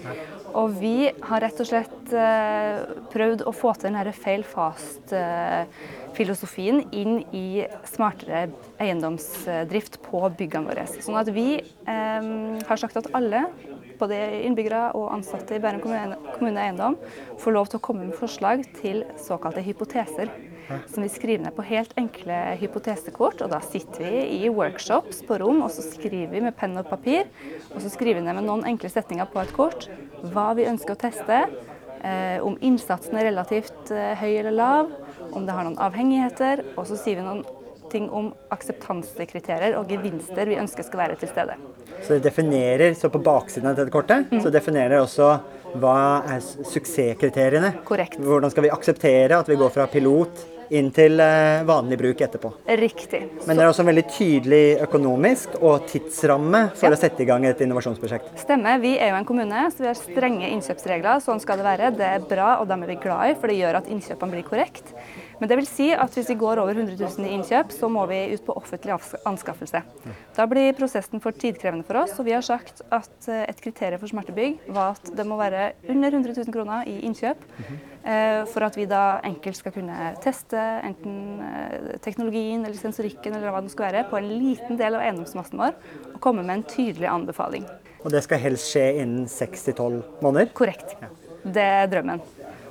Og 0.57 0.73
vi 0.81 1.11
har 1.29 1.42
rett 1.45 1.59
og 1.61 1.66
slett 1.69 2.12
eh, 2.16 2.81
prøvd 3.12 3.42
å 3.45 3.53
få 3.53 3.77
til 3.77 3.90
den 3.90 3.99
her 3.99 4.09
fail 4.16 4.40
fast-filosofien 4.49 6.81
inn 6.97 7.21
i 7.37 7.69
smartere 7.90 8.47
eiendomsdrift 8.81 10.01
på 10.07 10.23
byggene 10.38 10.66
våre. 10.71 10.85
Sånn 10.97 11.21
at 11.21 11.29
vi 11.37 11.61
eh, 11.61 12.23
har 12.71 12.79
sagt 12.81 12.97
at 13.03 13.12
alle, 13.16 13.40
både 14.01 14.16
innbyggere 14.49 14.83
og 14.97 15.12
ansatte 15.19 15.53
i 15.57 15.61
Bærum 15.61 15.83
kommune, 15.85 16.16
kommune 16.38 16.61
eiendom, 16.64 16.95
får 17.42 17.51
lov 17.57 17.66
til 17.69 17.79
å 17.81 17.85
komme 17.85 18.03
med 18.09 18.16
forslag 18.16 18.59
til 18.81 18.97
såkalte 19.21 19.61
hypoteser. 19.66 20.27
Som 20.92 21.05
vi 21.05 21.11
skriver 21.12 21.44
ned 21.44 21.55
på 21.57 21.64
helt 21.66 21.92
enkle 21.98 22.38
hypotesekort. 22.61 23.42
og 23.42 23.52
Da 23.52 23.61
sitter 23.64 24.05
vi 24.05 24.24
i 24.40 24.50
workshops 24.52 25.22
på 25.26 25.38
rom 25.42 25.62
og 25.62 25.70
så 25.74 25.85
skriver 25.85 26.33
vi 26.33 26.42
med 26.44 26.57
penn 26.59 26.76
og 26.79 26.88
papir. 26.90 27.26
Og 27.74 27.81
så 27.83 27.92
skriver 27.92 28.20
vi 28.20 28.26
ned 28.26 28.38
med 28.38 28.48
noen 28.48 28.66
enkle 28.68 28.90
setninger 28.92 29.29
på 29.33 29.42
et 29.42 29.55
kort 29.57 29.88
hva 30.33 30.52
vi 30.59 30.68
ønsker 30.68 30.96
å 30.96 31.00
teste. 31.00 31.42
Eh, 32.07 32.38
om 32.44 32.59
innsatsen 32.61 33.16
er 33.18 33.31
relativt 33.31 33.92
eh, 33.94 34.14
høy 34.20 34.38
eller 34.38 34.55
lav, 34.55 34.90
om 35.33 35.46
det 35.46 35.55
har 35.57 35.66
noen 35.66 35.79
avhengigheter. 35.83 36.64
Og 36.76 36.87
så 36.90 36.98
sier 37.00 37.20
vi 37.20 37.26
noen 37.26 37.44
ting 37.90 38.09
om 38.11 38.33
akseptansekriterier 38.55 39.76
og 39.79 39.90
gevinster 39.90 40.48
vi 40.50 40.59
ønsker 40.59 40.87
skal 40.87 41.05
være 41.05 41.18
til 41.20 41.31
stede. 41.31 41.55
Så 42.02 42.16
det 42.16 42.26
definerer, 42.26 42.94
så 42.98 43.09
på 43.12 43.22
baksiden 43.24 43.70
av 43.70 43.79
dette 43.79 43.94
kortet, 43.94 44.26
så 44.42 44.50
definerer 44.52 44.96
det 44.96 45.05
også 45.05 45.31
hva 45.81 45.98
er 46.35 46.42
suksesskriteriene. 46.42 47.72
Korrekt. 47.87 48.20
Hvordan 48.22 48.52
skal 48.52 48.66
vi 48.66 48.74
akseptere 48.74 49.38
at 49.38 49.48
vi 49.50 49.59
går 49.59 49.72
fra 49.72 49.88
pilot 49.90 50.44
inn 50.70 50.90
til 50.94 51.20
eh, 51.20 51.62
vanlig 51.68 51.98
bruk 52.00 52.20
etterpå. 52.26 52.52
Riktig. 52.81 53.20
Men 53.46 53.57
det 53.57 53.64
er 53.64 53.70
også 53.70 53.85
en 53.85 53.90
veldig 53.90 54.07
tydelig 54.11 54.62
økonomisk 54.87 55.57
og 55.62 55.87
tidsramme 55.90 56.70
for 56.74 56.88
Ja. 56.88 56.94
å 56.96 56.98
sette 57.00 57.22
i 57.22 57.29
gang 57.29 57.44
et 57.46 57.61
innovasjonsprosjekt. 57.61 58.33
Stemmer. 58.42 58.81
Vi 58.81 58.96
er 58.98 59.11
jo 59.11 59.16
en 59.20 59.24
kommune, 59.29 59.66
så 59.70 59.85
vi 59.85 59.87
har 59.90 59.94
strenge 59.94 60.50
innkjøpsregler. 60.50 61.20
Sånn 61.22 61.40
skal 61.40 61.57
det 61.59 61.64
være. 61.68 61.90
Det 61.96 62.07
er 62.07 62.18
bra, 62.20 62.57
og 62.61 62.68
dem 62.68 62.83
er 62.83 62.87
vi 62.94 62.96
glad 62.96 63.31
i, 63.31 63.35
for 63.35 63.46
det 63.48 63.59
gjør 63.61 63.76
at 63.83 63.87
innkjøpene 63.92 64.31
blir 64.33 64.42
korrekt. 64.48 64.92
Men 65.40 65.51
det 65.51 65.59
vil 65.61 65.68
si 65.68 65.90
at 65.92 66.14
hvis 66.16 66.31
vi 66.33 66.38
går 66.40 66.61
over 66.62 66.72
100 66.72 66.96
000 66.96 67.27
i 67.29 67.35
innkjøp, 67.37 67.72
så 67.75 67.90
må 67.92 68.07
vi 68.09 68.22
ut 68.33 68.44
på 68.46 68.55
offentlig 68.57 68.94
anskaffelse. 69.29 69.83
Da 70.37 70.46
blir 70.49 70.72
prosessen 70.79 71.20
for 71.20 71.37
tidkrevende 71.37 71.85
for 71.87 72.01
oss, 72.03 72.14
og 72.18 72.25
vi 72.29 72.33
har 72.37 72.44
sagt 72.46 72.81
at 72.94 73.29
eh, 73.29 73.44
et 73.51 73.61
kriterium 73.61 74.01
for 74.01 74.09
smertebygg 74.12 74.62
var 74.72 74.96
at 74.96 75.11
det 75.16 75.27
må 75.29 75.37
være 75.40 75.72
under 75.92 76.14
100 76.14 76.37
000 76.40 76.55
kroner 76.55 76.88
i 76.88 76.99
innkjøp. 77.09 77.44
eh, 78.05 78.44
For 78.53 78.64
at 78.64 78.79
vi 78.81 78.87
da 78.88 79.20
enkelt 79.29 79.61
skal 79.61 79.75
kunne 79.77 80.12
teste 80.25 80.57
enten 80.57 81.42
eh, 81.44 81.99
teknologien 82.05 82.64
eller 82.64 82.79
sensorikken 82.81 83.37
eller 83.37 83.53
hva 83.53 83.61
det 83.64 83.75
skal 83.75 83.90
være, 83.90 84.07
på 84.09 84.20
en 84.20 84.31
liten 84.31 84.81
del 84.81 84.96
av 84.96 85.05
eiendomsmassen 85.05 85.61
vår, 85.61 85.77
og 86.14 86.20
komme 86.25 86.46
med 86.46 86.61
en 86.61 86.66
tydelig 86.70 87.11
anbefaling. 87.12 87.68
Og 88.07 88.12
det 88.14 88.22
skal 88.25 88.38
helst 88.38 88.70
skje 88.70 88.88
innen 89.03 89.27
6-12 89.27 90.01
måneder. 90.22 90.53
Korrekt. 90.55 90.96
Det 91.42 91.62
er 91.62 91.88
drømmen. 91.90 92.22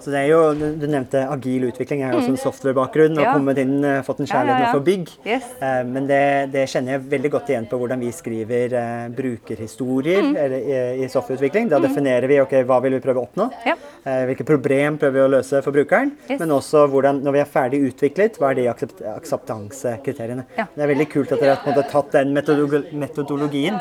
Så 0.06 0.12
det 0.14 0.20
er 0.20 0.28
jo, 0.30 0.40
Du 0.78 0.86
nevnte 0.86 1.24
agil 1.34 1.64
utvikling. 1.66 2.04
Jeg 2.04 2.12
har 2.12 2.20
også 2.20 2.36
en 2.36 2.38
softwarebakgrunn 2.44 3.18
og 3.18 3.26
kommet 3.26 3.58
inn, 3.64 3.72
eh, 3.84 4.02
fått 4.06 4.20
en 4.22 4.28
kjærlighet 4.30 4.66
ja, 4.68 4.72
for 4.72 4.86
bygg. 4.86 5.10
Yes. 5.26 5.48
Eh, 5.60 5.82
Men 5.84 6.06
det, 6.06 6.52
det 6.54 6.68
kjenner 6.70 6.94
jeg 7.00 7.08
veldig 7.10 7.32
godt 7.34 7.50
igjen 7.50 7.66
på 7.72 7.80
hvordan 7.82 8.00
vi 8.06 8.12
skriver 8.14 8.74
eh, 8.78 9.08
brukerhistorier 9.18 10.22
Mm. 10.26 10.36
eller, 10.38 10.60
i, 11.02 11.08
softwareutvikling. 11.10 11.70
Da 11.70 11.80
definerer 11.80 12.28
vi 12.30 12.40
ok, 12.42 12.54
hva 12.70 12.78
vil 12.86 12.94
vi 12.94 13.02
prøve 13.02 13.24
å 13.24 13.26
oppnå. 13.26 13.50
Eh, 13.66 14.22
Hvilke 14.30 14.46
problem 14.46 15.00
prøver 15.02 15.18
vi 15.18 15.26
å 15.26 15.32
løse 15.40 15.64
for 15.66 15.74
brukeren. 15.74 16.12
Yes. 16.30 16.40
Men 16.40 16.54
også 16.54 16.86
hvordan, 16.92 17.24
når 17.26 17.32
vi 17.34 17.42
er 17.42 17.50
ferdig 17.50 17.82
utviklet, 17.90 18.38
hva 18.38 18.52
er 18.52 18.60
de 18.62 18.68
aksept, 18.70 19.02
akseptansekriteriene. 19.16 20.46
Det 20.56 20.86
er 20.86 20.92
veldig 20.94 21.10
kult 21.12 21.34
at 21.34 21.42
dere 21.42 21.58
har 21.58 21.90
tatt 21.90 22.12
den 22.14 22.34
metodologien 22.38 23.80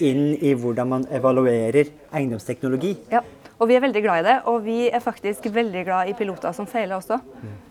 inn 0.00 0.36
i 0.40 0.54
hvordan 0.56 0.88
man 0.88 1.04
evaluerer 1.12 1.88
eiendomsteknologi. 2.16 2.94
Ja, 3.12 3.20
og 3.58 3.68
vi 3.70 3.76
er 3.76 3.80
veldig 3.80 4.02
glad 4.04 4.20
i 4.20 4.26
det. 4.26 4.36
Og 4.50 4.64
vi 4.64 4.78
er 4.90 5.00
faktisk 5.00 5.46
veldig 5.52 5.84
glad 5.88 6.10
i 6.10 6.16
piloter 6.18 6.52
som 6.52 6.66
feiler 6.68 6.98
også. 6.98 7.20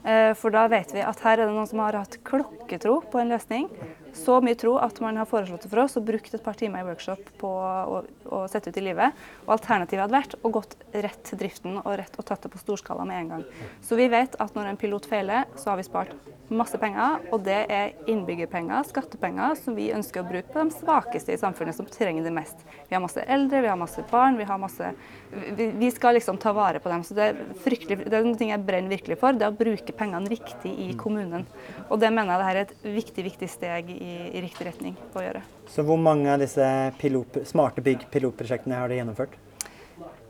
Eh, 0.06 0.34
For 0.34 0.50
da 0.54 0.66
vet 0.72 0.94
vi 0.94 1.04
at 1.06 1.20
her 1.26 1.38
er 1.38 1.46
det 1.46 1.54
noen 1.54 1.70
som 1.70 1.80
har 1.84 2.00
hatt 2.00 2.18
klokketro 2.26 3.02
på 3.12 3.22
en 3.22 3.30
løsning. 3.36 3.70
Så 4.16 4.38
mye 4.44 4.58
tro 4.60 4.78
at 4.80 5.00
man 5.04 5.18
har 5.20 5.28
foreslått 5.30 5.66
det 5.66 5.72
for 5.72 5.84
oss 5.84 5.98
og 6.00 6.06
brukt 6.08 6.34
et 6.34 6.44
par 6.44 6.58
timer 6.60 6.84
i 6.84 6.88
workshop 6.88 7.34
på 7.42 7.50
å, 7.52 8.02
å 8.32 8.44
sette 8.52 8.72
ut 8.72 8.80
i 8.80 8.86
livet. 8.86 9.26
Og 9.46 9.58
alternativet 9.58 10.06
hadde 10.06 10.18
vært 10.18 10.38
å 10.40 10.54
gått 10.56 10.78
rett 10.94 11.20
til 11.28 11.42
driften 11.42 11.82
og 11.82 11.92
rett 12.00 12.16
og 12.20 12.28
tatt 12.28 12.46
det 12.46 12.54
på 12.54 12.62
storskala 12.64 13.06
med 13.08 13.24
en 13.24 13.34
gang. 13.34 13.44
Så 13.84 14.00
vi 14.00 14.08
vet 14.12 14.38
at 14.40 14.56
når 14.56 14.72
en 14.72 14.80
pilot 14.80 15.10
feiler, 15.10 15.50
så 15.60 15.74
har 15.74 15.82
vi 15.82 15.88
spart 15.88 16.16
masse 16.54 16.78
penger, 16.78 17.24
og 17.34 17.42
det 17.46 17.58
er 17.74 17.94
innbyggerpenger, 18.12 18.86
skattepenger, 18.90 19.56
som 19.58 19.76
vi 19.78 19.88
ønsker 19.96 20.22
å 20.22 20.28
bruke 20.28 20.52
på 20.54 20.62
de 20.62 20.76
svakeste 20.76 21.34
i 21.34 21.40
samfunnet 21.42 21.78
som 21.78 21.88
trenger 21.90 22.26
det 22.26 22.34
mest. 22.36 22.62
Vi 22.86 22.94
har 22.94 23.02
masse 23.02 23.24
eldre, 23.26 23.64
vi 23.66 23.72
har 23.72 23.80
masse 23.80 24.04
barn, 24.12 24.38
vi 24.38 24.48
har 24.48 24.62
masse 24.62 24.94
Vi, 25.36 25.66
vi 25.76 25.90
skal 25.92 26.14
liksom 26.16 26.38
ta 26.40 26.54
vare 26.56 26.80
på 26.80 26.90
dem. 26.90 27.02
Så 27.04 27.16
det 27.18 27.24
er 27.26 27.40
fryktelig 27.64 28.06
Det 28.06 28.14
er 28.16 28.24
noe 28.24 28.48
jeg 28.48 28.64
brenner 28.64 28.94
virkelig 28.94 29.18
for, 29.20 29.36
det 29.36 29.44
er 29.44 29.52
å 29.52 29.58
bruke 29.58 29.96
pengene 29.98 30.30
riktig 30.32 30.72
i 30.86 30.94
kommunen. 30.96 31.44
Og 31.90 32.00
det 32.00 32.12
mener 32.14 32.36
jeg 32.36 32.40
det 32.40 32.48
her 32.48 32.60
er 32.60 32.68
et 32.68 32.86
viktig, 32.96 33.26
viktig 33.32 33.50
steg 33.52 33.90
i, 33.96 34.05
i 34.06 34.42
riktig 34.44 34.68
retning 34.70 34.96
på 35.14 35.22
å 35.22 35.26
gjøre. 35.26 35.42
Så 35.72 35.84
hvor 35.88 35.98
mange 36.02 36.30
av 36.34 36.40
disse 36.44 36.66
pilot, 37.02 37.42
smarte 37.50 37.82
bygg-pilotprosjektene 37.86 38.78
har 38.80 38.92
dere 38.92 39.02
gjennomført? 39.04 39.34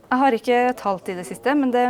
Jeg 0.05 0.21
har 0.21 0.31
ikke 0.37 0.59
talt 0.79 1.09
i 1.11 1.15
det 1.17 1.25
siste, 1.27 1.55
men 1.57 1.71
det, 1.73 1.83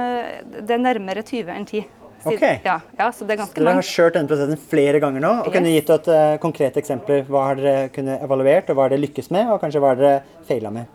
det 0.66 0.72
er 0.78 0.82
nærmere 0.82 1.22
20 1.28 1.52
enn 1.56 1.66
10. 1.68 1.84
Siden- 1.84 2.02
Ok. 2.26 2.42
Ja, 2.66 2.80
ja, 2.98 3.12
så 3.14 3.26
det 3.28 3.36
er 3.36 3.42
ganske 3.44 3.60
Dere 3.62 3.74
har 3.78 3.86
kjørt 3.86 4.16
denne 4.16 4.30
prosessen 4.32 4.58
flere 4.58 5.00
ganger 5.04 5.22
nå. 5.22 5.34
og 5.46 5.52
kunne 5.54 5.70
Yes. 5.70 5.84
gitt 5.84 5.90
et 5.94 6.08
uh, 6.10 6.38
konkrete 6.42 6.80
eksempler. 6.82 7.26
Hva 7.30 7.44
har 7.52 7.60
dere 7.60 7.90
kunne 7.94 8.16
evaluert, 8.26 8.70
og 8.72 8.76
hva 8.80 8.88
har 8.88 8.96
dere 8.96 9.04
lykkes 9.04 9.30
med, 9.36 9.52
og 9.52 9.60
kanskje 9.62 9.82
hva 9.84 9.92
har 9.94 10.00
dere 10.00 10.24
feila 10.48 10.72
med? 10.74 10.88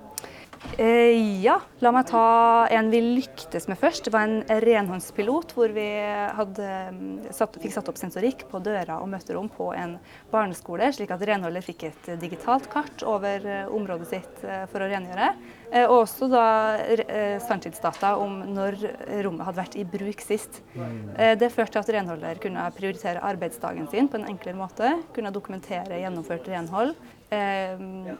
Eh, 0.76 1.40
ja, 1.42 1.56
la 1.80 1.90
meg 1.92 2.06
ta 2.10 2.66
en 2.72 2.90
vi 2.92 3.00
lyktes 3.00 3.66
med 3.68 3.78
først. 3.80 4.04
Det 4.06 4.12
var 4.12 4.26
en 4.28 4.60
renhåndspilot 4.64 5.54
hvor 5.56 5.72
vi 5.72 5.86
mm, 6.04 7.30
satt, 7.32 7.56
fikk 7.62 7.72
satt 7.74 7.88
opp 7.88 8.00
sensorikk 8.00 8.44
på 8.50 8.60
døra 8.64 8.98
og 9.00 9.08
møterom 9.12 9.48
på 9.52 9.70
en 9.76 9.96
barneskole, 10.32 10.90
slik 10.92 11.12
at 11.14 11.24
renholdet 11.26 11.64
fikk 11.64 11.86
et 11.88 12.10
digitalt 12.20 12.68
kart 12.72 13.04
over 13.08 13.44
eh, 13.44 13.72
området 13.72 14.10
sitt 14.12 14.44
eh, 14.44 14.66
for 14.72 14.84
å 14.84 14.90
rengjøre. 14.92 15.30
Eh, 15.70 15.86
og 15.86 16.02
også 16.02 16.28
da 16.32 16.46
eh, 16.92 17.38
sanntidsdata 17.44 18.14
om 18.20 18.40
når 18.52 18.78
rommet 19.24 19.48
hadde 19.48 19.62
vært 19.62 19.78
i 19.80 19.86
bruk 19.88 20.24
sist. 20.24 20.60
Eh, 20.76 21.36
det 21.40 21.52
førte 21.54 21.78
til 21.78 21.84
at 21.84 21.94
renholder 21.96 22.42
kunne 22.42 22.68
prioritere 22.76 23.24
arbeidsdagen 23.32 23.88
sin 23.92 24.12
på 24.12 24.20
en 24.20 24.28
enklere 24.32 24.60
måte. 24.60 24.92
Kunne 25.16 25.32
dokumentere 25.34 26.02
gjennomført 26.04 26.52
renhold. 26.52 26.96
Eh, 27.30 28.14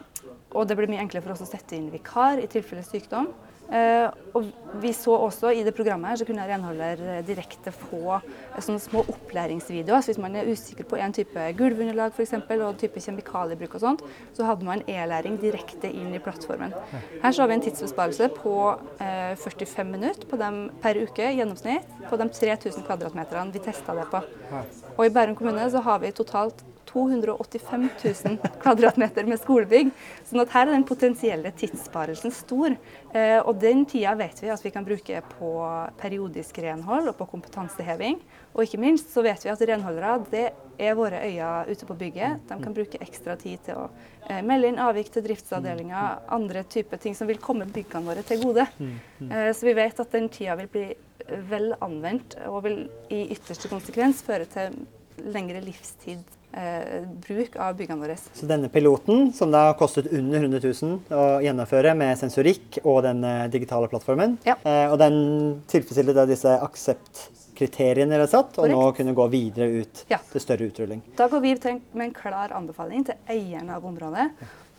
og 0.54 0.66
det 0.66 0.76
ble 0.78 0.90
mye 0.90 1.02
enklere 1.02 1.24
for 1.24 1.34
oss 1.34 1.46
å 1.46 1.50
sette 1.50 1.76
inn 1.76 1.90
vikar 1.92 2.42
i 2.42 2.50
tilfelle 2.50 2.84
sykdom. 2.86 3.30
Eh, 3.70 4.08
og 4.34 4.48
vi 4.82 4.90
så 4.94 5.14
også 5.14 5.52
i 5.54 5.60
det 5.62 5.72
programmet 5.76 6.10
her, 6.10 6.18
så 6.18 6.26
kunne 6.26 6.46
renholder 6.48 7.20
direkte 7.26 7.70
få 7.74 8.18
sånne 8.58 8.82
små 8.82 9.04
opplæringsvideoer. 9.12 10.02
Så 10.02 10.10
hvis 10.10 10.22
man 10.22 10.34
er 10.38 10.50
usikker 10.50 10.88
på 10.90 10.98
en 10.98 11.14
type 11.14 11.44
gulvunderlag 11.58 12.14
for 12.16 12.24
eksempel, 12.24 12.64
og 12.66 12.80
type 12.80 13.02
kjemikaliebruk 13.02 13.76
og 13.78 13.84
sånt, 13.84 14.02
så 14.34 14.48
hadde 14.48 14.66
man 14.66 14.82
e-læring 14.90 15.38
direkte 15.42 15.90
inn 15.90 16.10
i 16.16 16.22
plattformen. 16.22 16.74
Her 17.22 17.30
så 17.36 17.44
har 17.44 17.52
vi 17.52 17.58
en 17.60 17.64
tidsbesparelse 17.68 18.30
på 18.40 18.56
eh, 18.98 19.38
45 19.38 19.94
minutter 19.94 20.26
på 20.30 20.40
dem 20.40 20.64
per 20.82 20.98
uke 20.98 21.30
i 21.30 21.38
gjennomsnitt 21.38 21.86
på 22.10 22.18
de 22.18 22.26
3000 22.40 22.88
kvadratmeterne 22.88 23.54
vi 23.54 23.62
testa 23.62 23.94
det 23.94 24.10
på. 24.10 24.24
Og 24.96 25.06
i 25.06 25.14
Bærum 25.14 25.38
kommune 25.38 25.70
så 25.70 25.82
har 25.86 26.02
vi 26.02 26.10
totalt 26.16 26.66
285 26.92 27.88
000 28.04 28.38
kvadratmeter 28.62 29.26
med 29.28 29.40
skolebygg. 29.40 29.90
sånn 30.26 30.42
at 30.42 30.54
her 30.54 30.68
er 30.68 30.74
den 30.74 30.86
potensielle 30.88 31.52
tidssparelsen 31.56 32.34
stor. 32.34 32.76
Eh, 33.14 33.38
og 33.40 33.58
den 33.62 33.84
tida 33.88 34.14
vet 34.18 34.42
vi 34.42 34.50
at 34.52 34.64
vi 34.64 34.72
kan 34.74 34.86
bruke 34.86 35.22
på 35.34 35.50
periodisk 36.00 36.58
renhold 36.62 37.12
og 37.12 37.18
på 37.18 37.28
kompetanseheving. 37.34 38.20
Og 38.54 38.64
ikke 38.64 38.82
minst 38.82 39.12
så 39.14 39.24
vet 39.26 39.44
vi 39.44 39.52
at 39.52 39.62
renholdere 39.70 40.16
det 40.30 40.46
er 40.80 40.96
våre 40.96 41.20
øyne 41.26 41.66
ute 41.68 41.86
på 41.86 41.98
bygget. 41.98 42.46
De 42.48 42.58
kan 42.62 42.74
bruke 42.74 43.02
ekstra 43.02 43.36
tid 43.40 43.60
til 43.66 43.82
å 43.82 43.86
eh, 44.28 44.40
melde 44.46 44.72
inn 44.72 44.80
avvik 44.82 45.12
til 45.12 45.24
driftsavdelinga, 45.26 46.06
andre 46.32 46.64
typer 46.64 47.02
ting 47.02 47.14
som 47.18 47.30
vil 47.30 47.42
komme 47.42 47.68
byggene 47.70 48.08
våre 48.08 48.24
til 48.26 48.42
gode. 48.42 48.66
Eh, 49.30 49.52
så 49.54 49.68
vi 49.68 49.76
vet 49.78 50.02
at 50.02 50.16
den 50.16 50.30
tida 50.32 50.56
vil 50.60 50.72
bli 50.72 50.88
vel 51.50 51.74
anvendt 51.84 52.38
og 52.48 52.64
vil 52.64 52.80
i 53.12 53.26
ytterste 53.34 53.70
konsekvens 53.70 54.24
føre 54.26 54.48
til 54.50 54.80
lengre 55.30 55.60
livstid 55.62 56.39
bruk 57.26 57.56
av 57.56 57.76
byggene 57.78 58.00
våre. 58.02 58.16
Så 58.34 58.46
denne 58.50 58.68
piloten, 58.68 59.32
som 59.32 59.50
da 59.54 59.72
kostet 59.78 60.08
under 60.12 60.40
100 60.42 60.60
000 60.82 61.00
å 61.14 61.26
gjennomføre 61.44 61.94
med 61.96 62.18
sensorikk 62.18 62.80
og 62.84 63.02
den 63.06 63.22
eh, 63.24 63.46
digitale 63.52 63.88
plattformen, 63.88 64.38
Ja. 64.46 64.56
eh, 64.64 64.90
og 64.90 64.98
den 64.98 65.62
tilfredsstiller 65.70 66.14
da 66.16 66.26
disse 66.26 66.56
akseptkriteriene 66.66 68.10
dere 68.16 68.26
satt, 68.30 68.58
og 68.58 68.68
nå 68.70 68.82
kunne 68.96 69.14
gå 69.14 69.28
videre 69.30 69.68
ut 69.82 70.04
Ja. 70.10 70.18
til 70.32 70.40
større 70.40 70.70
utrulling. 70.70 71.02
Da 71.16 71.28
går 71.28 71.40
vi 71.40 71.54
med 71.94 72.04
en 72.08 72.14
klar 72.14 72.50
anbefaling 72.52 73.04
til 73.06 73.14
eierne 73.28 73.76
av 73.76 73.84
området. 73.86 74.30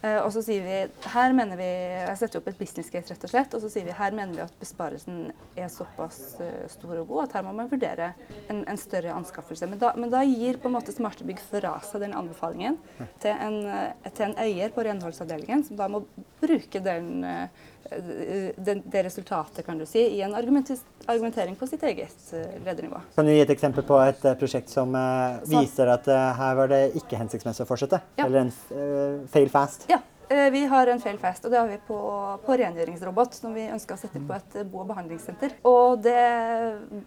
Eh, 0.01 0.17
og 0.17 0.31
så 0.33 0.41
sier 0.41 0.63
vi 0.65 0.77
her 1.13 1.33
mener 1.37 1.59
vi, 1.59 1.67
Jeg 2.01 2.17
setter 2.17 2.41
opp 2.41 2.47
et 2.49 2.57
business 2.57 2.89
case, 2.89 3.11
rett 3.11 3.25
og 3.27 3.31
slett, 3.31 3.53
og 3.53 3.61
så 3.61 3.69
sier 3.69 3.85
vi 3.85 3.95
her 3.95 4.15
mener 4.17 4.33
vi 4.33 4.43
at 4.43 4.55
besparelsen 4.61 5.19
er 5.53 5.69
såpass 5.69 6.39
eh, 6.41 6.63
stor 6.73 7.03
og 7.03 7.11
god 7.11 7.27
at 7.27 7.35
her 7.37 7.45
må 7.45 7.53
man 7.57 7.69
vurdere 7.71 8.11
en, 8.49 8.63
en 8.65 8.81
større 8.81 9.13
anskaffelse. 9.13 9.69
Men 9.69 9.81
da, 9.81 9.93
men 9.97 10.13
da 10.13 10.23
gir 10.25 10.57
på 10.61 10.71
en 10.71 10.77
måte 10.79 10.95
Smartebygg 10.95 11.41
fra 11.51 11.75
seg 11.85 12.05
den 12.05 12.17
anbefalingen 12.17 12.79
til 13.21 13.35
en, 13.35 13.59
eh, 13.69 14.09
til 14.09 14.31
en 14.31 14.37
eier 14.41 14.73
på 14.73 14.85
renholdsavdelingen, 14.87 15.67
som 15.69 15.77
da 15.77 15.89
må 15.91 16.03
bruke 16.41 16.81
den, 16.81 17.21
uh, 17.21 17.69
det 17.91 19.03
resultatet 19.03 19.65
kan 19.65 19.77
du 19.77 19.85
si, 19.85 19.99
i 19.99 20.21
en 20.23 20.35
argumentering 20.35 21.55
på 21.59 21.67
sitt 21.67 21.83
eget 21.83 22.33
eh, 22.33 22.53
ledernivå. 22.65 23.01
Kan 23.15 23.27
du 23.27 23.33
gi 23.33 23.41
et 23.43 23.51
eksempel 23.51 23.83
på 23.87 23.97
et 24.03 24.23
eh, 24.25 24.37
prosjekt 24.39 24.71
som 24.71 24.95
eh, 24.95 25.41
viser 25.51 25.91
at 25.91 26.07
eh, 26.07 26.29
her 26.39 26.55
var 26.55 26.71
det 26.71 26.81
ikke 27.01 27.19
hensiktsmessig 27.19 27.65
å 27.65 27.69
fortsette? 27.69 27.99
Ja. 28.15 28.29
Eller 28.29 28.45
en 28.45 28.53
eh, 28.71 29.27
fail 29.33 29.51
fast? 29.51 29.87
Ja, 29.91 29.99
eh, 30.29 30.47
vi 30.55 30.63
har 30.71 30.87
en 30.87 31.03
fail 31.03 31.19
fast, 31.19 31.45
og 31.45 31.51
det 31.51 31.59
har 31.59 31.67
vi 31.67 31.79
på, 31.87 31.99
på 32.45 32.57
rengjøringsrobot, 32.63 33.35
som 33.35 33.55
vi 33.57 33.67
ønsker 33.67 33.97
å 33.97 34.01
sette 34.05 34.23
på 34.23 34.37
et 34.39 34.59
eh, 34.61 34.67
bo- 34.67 34.85
og 34.85 34.91
behandlingssenter. 34.93 35.59
Og 35.67 35.99
det 36.05 36.19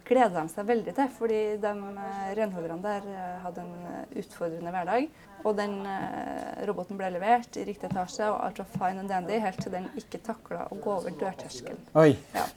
gleder 0.05 0.37
de 0.37 0.47
seg 0.53 0.69
veldig 0.69 0.93
til, 1.01 1.13
fordi 1.17 1.43
de 1.65 1.73
eh, 1.73 2.27
renholderne 2.37 2.83
der 2.85 3.09
eh, 3.09 3.37
hadde 3.45 3.65
en 3.65 3.87
eh, 3.95 4.19
utfordrende 4.21 4.75
hverdag. 4.75 5.09
Og 5.45 5.53
den 5.57 5.75
eh, 5.85 6.63
roboten 6.65 6.97
ble 6.97 7.11
levert 7.13 7.57
i 7.59 7.65
riktig 7.67 7.91
etasje, 7.91 8.25
og 8.31 8.39
alt 8.47 8.61
var 8.63 8.69
fine 8.73 9.03
and 9.03 9.11
dandy, 9.11 9.37
helt 9.43 9.59
til 9.61 9.75
den 9.75 9.85
ikke 9.99 10.21
takla 10.25 10.65
å 10.73 10.79
gå 10.81 10.95
over 10.95 11.13
dørterskelen. 11.19 11.83
Ja. 12.33 12.47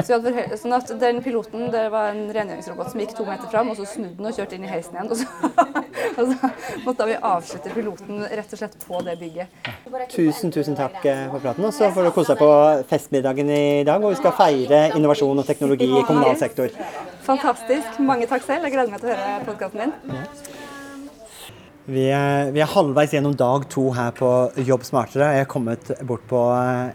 Så 0.00 0.16
sånn 0.56 0.74
at 0.74 0.88
den 0.98 1.20
piloten, 1.22 1.66
det 1.70 1.84
var 1.92 2.10
en 2.14 2.24
rengjøringsrobot 2.32 2.90
som 2.90 3.02
gikk 3.02 3.12
to 3.18 3.26
meter 3.28 3.50
fram, 3.52 3.70
og 3.70 3.78
så 3.78 3.86
snudde 3.86 4.16
den 4.18 4.28
og 4.30 4.34
kjørte 4.34 4.56
inn 4.56 4.64
i 4.66 4.70
heisen 4.70 4.96
igjen. 4.96 5.12
Og 5.12 5.20
så, 5.20 5.52
og 6.18 6.32
så 6.32 6.50
måtte 6.86 7.08
vi 7.10 7.18
avslutte 7.30 7.74
piloten 7.76 8.24
rett 8.24 8.56
og 8.56 8.62
slett 8.62 8.78
på 8.82 9.02
det 9.06 9.18
bygget. 9.20 9.68
Tusen, 10.14 10.54
tusen 10.54 10.78
takk 10.78 10.98
eh, 11.04 11.26
for 11.28 11.44
praten. 11.44 11.68
Og 11.68 11.76
så 11.76 11.92
får 11.94 12.08
du 12.08 12.14
kose 12.16 12.34
deg 12.34 12.42
på 12.42 12.88
festmiddagen 12.90 13.52
i 13.52 13.62
dag, 13.86 14.00
hvor 14.02 14.16
vi 14.16 14.18
skal 14.22 14.34
feire 14.40 14.82
innovasjon 14.96 15.44
og 15.44 15.46
teknologi 15.46 15.90
i 15.92 16.06
kommunal 16.08 16.40
sektor. 16.40 16.72
Fantastisk. 17.28 18.00
Mange 18.02 18.26
takk 18.26 18.48
selv. 18.48 18.66
Jeg 18.66 18.74
gleder 18.74 18.96
meg 18.96 19.04
til 19.04 19.12
å 19.12 19.20
høre 19.20 19.46
podkasten 19.46 19.84
din. 19.84 20.51
Vi 21.92 22.06
er, 22.08 22.48
vi 22.54 22.60
er 22.62 22.70
halvveis 22.72 23.12
gjennom 23.12 23.34
dag 23.36 23.66
to 23.72 23.82
her 23.92 24.14
på 24.16 24.28
Jobb 24.64 24.84
smartere. 24.86 25.26
Jeg 25.34 25.44
har 25.44 25.50
kommet 25.50 25.90
bort 26.08 26.22
på 26.30 26.40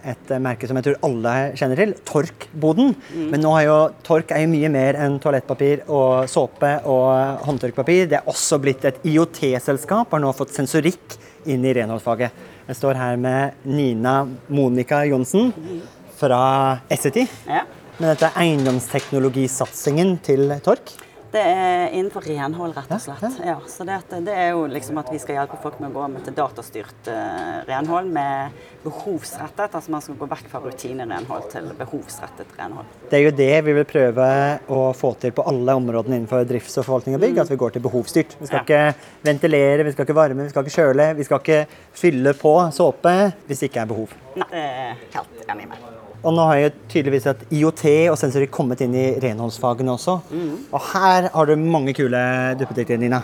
et 0.09 0.31
merke 0.41 0.65
som 0.65 0.79
jeg 0.79 0.87
tror 0.87 0.97
alle 1.05 1.33
kjenner 1.59 1.77
til, 1.77 1.93
Tork-boden. 2.07 2.95
Men 3.29 3.43
nå 3.43 3.51
er 3.59 3.67
jo 3.67 3.75
Tork 4.07 4.33
er 4.33 4.41
jo 4.45 4.49
mye 4.55 4.71
mer 4.73 4.97
enn 5.03 5.19
toalettpapir 5.21 5.83
og 5.85 6.25
såpe 6.31 6.71
og 6.89 7.43
håndtørkpapir. 7.45 8.07
Det 8.09 8.17
er 8.23 8.31
også 8.31 8.57
blitt 8.63 8.87
et 8.89 8.97
IOT-selskap, 9.05 10.15
har 10.15 10.23
nå 10.23 10.33
fått 10.33 10.55
sensorikk 10.57 11.19
inn 11.45 11.67
i 11.67 11.77
renholdsfaget. 11.77 12.45
Jeg 12.65 12.81
står 12.81 12.97
her 12.97 13.21
med 13.21 13.67
Nina 13.69 14.23
Monica 14.49 15.03
Johnsen 15.05 15.53
fra 16.17 16.41
Essity. 16.89 17.27
Ja. 17.45 17.67
Men 17.99 18.15
dette 18.15 18.31
er 18.31 18.47
eiendomsteknologisatsingen 18.47 20.17
til 20.25 20.57
Tork. 20.65 20.97
Det 21.31 21.41
er 21.43 21.91
innenfor 21.91 22.23
renhold, 22.23 22.71
rett 22.77 22.91
og 22.95 23.01
slett. 23.03 23.39
Ja, 23.43 23.57
så 23.67 23.83
det, 23.87 23.97
det 24.23 24.33
er 24.33 24.53
jo 24.55 24.61
liksom 24.71 24.97
at 25.01 25.09
vi 25.11 25.19
skal 25.19 25.41
hjelpe 25.41 25.57
folk 25.59 25.79
med 25.83 25.91
å 25.91 25.97
gå 25.97 26.05
med 26.13 26.23
til 26.23 26.35
datastyrt 26.37 27.09
uh, 27.11 27.65
renhold 27.67 28.07
med 28.15 28.55
behovsrettet. 28.85 29.75
Altså 29.75 29.91
man 29.91 30.03
skal 30.05 30.15
gå 30.21 30.29
vekk 30.31 30.47
fra 30.51 30.61
rutinerenhold 30.63 31.49
til 31.51 31.67
behovsrettet 31.79 32.55
renhold. 32.59 32.87
Det 33.11 33.19
er 33.19 33.25
jo 33.27 33.33
det 33.41 33.49
vi 33.67 33.75
vil 33.79 33.87
prøve 33.89 34.29
å 34.71 34.81
få 34.95 35.13
til 35.21 35.35
på 35.35 35.45
alle 35.51 35.75
områdene 35.81 36.21
innenfor 36.21 36.47
drifts- 36.47 36.79
og 36.79 36.87
forvaltning 36.87 37.19
av 37.19 37.25
bygg. 37.25 37.43
At 37.43 37.51
vi 37.51 37.59
går 37.59 37.75
til 37.75 37.85
behovsstyrt. 37.89 38.37
Vi 38.39 38.47
skal 38.49 38.61
Ja. 38.61 38.63
ikke 38.63 39.11
ventilere, 39.27 39.83
vi 39.83 39.91
skal 39.95 40.07
ikke 40.07 40.17
varme, 40.17 40.47
vi 40.47 40.55
skal 40.55 40.63
ikke 40.65 40.77
kjøle. 40.79 41.09
Vi 41.19 41.27
skal 41.27 41.43
ikke 41.43 41.59
fylle 41.93 42.33
på 42.39 42.55
såpe 42.75 43.17
hvis 43.47 43.59
det 43.59 43.71
ikke 43.71 43.83
er 43.83 43.91
behov. 43.91 44.15
Nei, 44.37 44.47
det 44.51 44.63
er 44.63 45.05
helt 45.17 45.51
enig 45.51 45.69
med. 45.73 45.86
Og 46.23 46.33
nå 46.33 46.45
har 46.49 46.61
jo 46.61 46.71
tydeligvis 46.89 47.27
at 47.29 47.43
IOT 47.53 47.83
og 48.11 48.17
sensorer 48.19 48.49
kommet 48.51 48.81
inn 48.81 48.95
i 48.97 49.05
renholdsfagene 49.23 49.93
også. 49.93 50.17
Og 50.71 50.81
her 50.93 51.29
har 51.33 51.45
du 51.51 51.55
mange 51.61 51.93
kule 51.97 52.23
duppedikter, 52.59 52.97
Nina. 53.01 53.21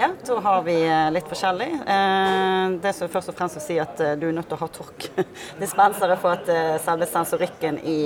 Ja, 0.00 0.08
da 0.26 0.38
har 0.40 0.62
vi 0.64 0.74
eh, 0.88 1.10
litt 1.12 1.26
forskjellig. 1.28 1.66
Eh, 1.94 2.70
Det 2.80 2.92
som 2.96 3.08
først 3.12 3.28
og 3.28 3.34
fremst 3.36 3.58
vil 3.58 3.64
si 3.66 3.74
at 3.82 4.00
eh, 4.00 4.14
du 4.16 4.30
er 4.30 4.32
nødt 4.32 4.48
til 4.48 4.56
å 4.56 4.60
ha 4.62 4.68
tork-dispensere 4.72 6.16
for 6.22 6.38
at 6.38 6.48
selve 6.80 7.08
sensorikken 7.10 7.76
i 7.84 7.98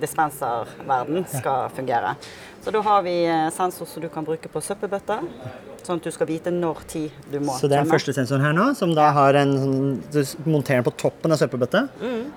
dispenserverden 0.00 1.26
skal 1.28 1.68
fungere. 1.76 2.14
Så 2.62 2.70
da 2.70 2.80
har 2.86 3.02
vi 3.02 3.16
eh, 3.26 3.48
sensor 3.50 3.86
som 3.90 4.02
du 4.02 4.08
kan 4.12 4.24
bruke 4.26 4.48
på 4.48 4.60
søppelbøtter, 4.62 5.24
sånn 5.82 5.98
at 5.98 6.04
du 6.06 6.12
skal 6.14 6.28
vite 6.28 6.52
når 6.54 6.84
tid 6.86 7.16
du 7.32 7.40
må 7.42 7.56
Så 7.58 7.66
det 7.66 7.74
er 7.74 7.82
den 7.82 7.90
første 7.90 8.14
sensoren 8.14 8.44
her 8.46 8.54
nå, 8.54 8.68
som 8.78 8.92
da 8.94 9.08
har 9.16 9.34
en 9.40 9.54
sånn 9.58 9.80
Du 10.14 10.20
monterer 10.46 10.78
den 10.78 10.86
på 10.86 10.94
toppen 11.02 11.34
av 11.34 11.40
søppelbøtta. 11.40 11.88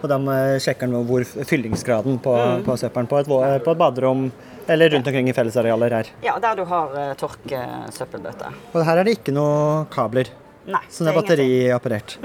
Og 0.01 0.09
da 0.09 0.17
sjekker 0.61 0.89
den 0.89 1.05
hvor 1.05 1.25
fyllingsgraden 1.25 2.17
på, 2.25 2.33
på 2.65 2.77
søppelen 2.81 3.09
på 3.11 3.21
et, 3.21 3.29
på 3.29 3.75
et 3.75 3.79
baderom 3.79 4.29
eller 4.67 4.89
rundt 4.89 5.07
omkring 5.07 5.29
i 5.29 5.33
fellesarealer 5.37 5.93
er. 5.99 6.09
Ja, 6.25 6.39
der 6.41 6.57
du 6.57 6.63
har 6.69 6.95
uh, 6.95 7.11
tørkesøppelbøtte. 7.19 8.49
Og 8.73 8.81
her 8.87 9.01
er 9.01 9.07
det 9.07 9.19
ikke 9.19 9.35
noe 9.35 9.85
kabler. 9.93 10.31
Nei, 10.65 10.81
Så 10.89 11.05
det 11.05 11.13
er 11.13 11.19
batterioperert. 11.19 12.17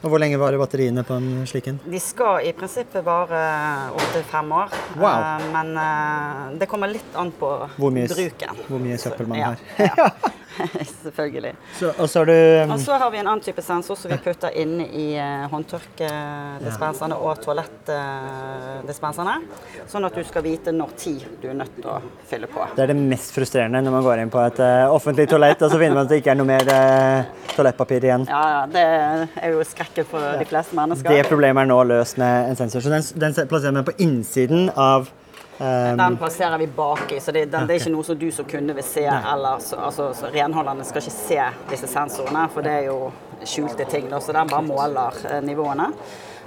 Og 0.00 0.08
hvor 0.08 0.20
lenge 0.22 0.38
varer 0.40 0.56
batteriene 0.56 1.02
på 1.04 1.12
en 1.20 1.42
slik 1.48 1.66
en? 1.68 1.78
De 1.84 1.98
skal 2.00 2.46
i 2.48 2.52
prinsippet 2.56 3.04
vare 3.04 3.40
opptil 3.92 4.22
fem 4.30 4.52
år, 4.56 4.72
Wow. 4.96 5.20
eh, 5.20 5.48
men 5.52 5.74
eh, 5.76 6.58
det 6.62 6.68
kommer 6.70 6.88
litt 6.88 7.16
an 7.20 7.32
på 7.36 7.50
Hvor 7.76 7.92
mye, 7.92 8.08
bruken. 8.08 8.62
hvor 8.68 8.80
mye 8.80 8.96
søppel 8.98 9.28
man 9.28 9.38
Ja, 9.42 9.50
har. 9.52 9.90
ja. 9.96 10.10
Selvfølgelig. 11.02 11.54
Så, 11.78 11.92
og 11.98 12.10
så 12.10 12.24
har 12.24 12.64
um... 12.64 12.74
Og 12.74 12.80
så 12.80 12.92
har 12.92 13.10
vi 13.10 13.18
en 13.18 13.26
annen 13.26 13.44
type 13.44 13.62
sensor 13.62 13.96
som 13.98 14.10
vi 14.12 14.18
putter 14.22 14.54
inn 14.60 14.80
i 14.80 15.06
uh, 15.18 15.46
håndtørkedispenserne 15.52 17.18
og 17.18 17.40
toalettdispenserne. 17.44 19.36
sånn 19.90 20.08
at 20.08 20.16
du 20.16 20.24
skal 20.26 20.44
vite 20.46 20.74
når 20.74 20.94
tid 21.00 21.26
du 21.42 21.48
er 21.50 21.56
nødt 21.58 21.76
til 21.78 21.90
å 21.90 21.98
fylle 22.30 22.50
på. 22.50 22.66
Det 22.76 22.84
er 22.84 22.92
det 22.92 22.98
mest 23.00 23.34
frustrerende 23.36 23.82
når 23.84 23.96
man 23.98 24.06
går 24.06 24.24
inn 24.24 24.32
på 24.32 24.42
et 24.44 24.60
uh, 24.62 24.94
offentlig 24.94 25.28
toalett, 25.30 25.62
og 25.62 25.72
så 25.72 25.80
finner 25.80 26.00
man 26.00 26.08
at 26.08 26.12
det 26.12 26.20
ikke 26.22 26.34
er 26.34 26.40
noe 26.40 26.50
mer 26.50 26.72
uh, 26.72 27.46
toalettpapir 27.54 28.08
igjen. 28.08 28.26
Ja, 28.30 28.42
ja, 28.56 28.60
det 28.70 28.86
er 29.44 29.54
jo 29.54 29.64
skrekken 29.66 30.08
for 30.10 30.40
de 30.40 30.48
fleste 30.48 30.78
mennesker. 30.78 31.16
Det 31.16 31.30
problemet 31.30 31.64
er 31.64 31.72
nå 31.72 31.80
løst 31.90 32.20
med 32.20 32.52
en 32.52 32.60
sensor. 32.60 32.84
Så 32.84 32.92
den, 32.92 33.06
den 33.20 33.40
plasserer 33.50 33.76
man 33.80 33.88
på 33.88 33.96
innsiden 34.02 34.70
av 34.76 35.10
Den 36.00 36.16
plasserer 36.16 36.58
vi 36.58 36.66
baki, 36.66 37.20
så 37.20 37.32
det, 37.36 37.44
den, 37.52 37.66
det 37.68 37.76
er 37.76 37.82
ikke 37.82 37.92
noe 37.92 38.06
som 38.06 38.18
du 38.18 38.30
som 38.32 38.48
kunde 38.48 38.74
vil 38.78 38.86
se. 38.86 39.04
Eller, 39.04 39.60
så, 39.64 39.76
altså, 39.90 40.10
så 40.16 40.32
renholderne 40.32 40.86
skal 40.88 41.04
ikke 41.04 41.16
se 41.16 41.38
disse 41.72 41.90
sensorene, 41.90 42.46
for 42.54 42.64
det 42.64 42.78
er 42.78 42.88
jo 42.88 43.12
skjulte 43.44 43.84
ting. 43.90 44.08
Da, 44.10 44.20
så 44.24 44.32
den 44.36 44.48
bare 44.50 44.64
måler 44.64 45.22
eh, 45.28 45.40
nivåene. 45.44 45.90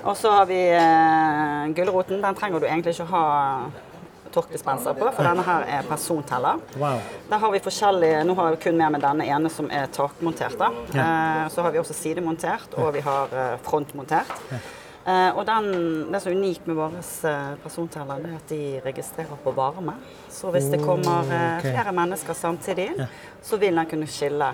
Og 0.04 0.17
så 0.19 0.34
har 0.34 0.45
vi 0.49 0.60
eh, 0.76 1.73
gulroten. 1.78 2.21
Den 2.26 2.36
trenger 2.36 2.60
du 2.60 2.67
egentlig 2.67 2.97
ikke 2.97 3.10
ha 3.13 3.26
torkdispenser 4.34 4.95
på, 4.97 5.10
for 5.13 5.28
denne 5.28 5.43
her 5.45 5.65
er 5.78 5.86
personteller. 5.88 6.62
Wow. 6.82 7.02
Der 7.30 7.41
har 7.43 7.51
vi 7.53 7.61
forskjellige, 7.64 8.24
Nå 8.26 8.36
har 8.39 8.55
vi 8.55 8.61
kun 8.66 8.78
med 8.80 8.95
med 8.95 9.03
denne 9.05 9.28
ene 9.30 9.51
som 9.53 9.70
er 9.72 9.91
takmontert. 9.93 10.57
da. 10.59 10.72
Eh, 10.89 11.43
så 11.53 11.61
har 11.61 11.72
vi 11.72 11.82
også 11.82 11.93
sidemontert, 11.93 12.74
og 12.82 12.93
vi 12.97 13.03
har 13.05 13.30
eh, 13.34 13.59
frontmontert. 13.64 14.34
Eh, 15.04 15.36
og 15.36 15.43
den, 15.45 15.66
Det 16.12 16.20
som 16.24 16.32
er 16.32 16.38
unikt 16.38 16.68
med 16.68 16.78
våre 16.80 17.01
eh, 17.28 17.56
personteller, 17.60 18.22
det 18.24 18.30
er 18.30 18.36
at 18.38 18.51
de 18.54 18.60
registrerer 18.86 19.39
på 19.43 19.51
varme. 19.56 19.97
Så 20.32 20.51
hvis 20.54 20.70
det 20.72 20.80
kommer 20.80 21.28
eh, 21.28 21.58
ok. 21.58 21.66
flere 21.68 21.91
mennesker 21.95 22.38
samtidig 22.38 22.86
ja. 22.97 23.08
så 23.43 23.60
vil 23.60 23.76
den 23.76 23.89
kunne 23.89 24.08
skille 24.08 24.47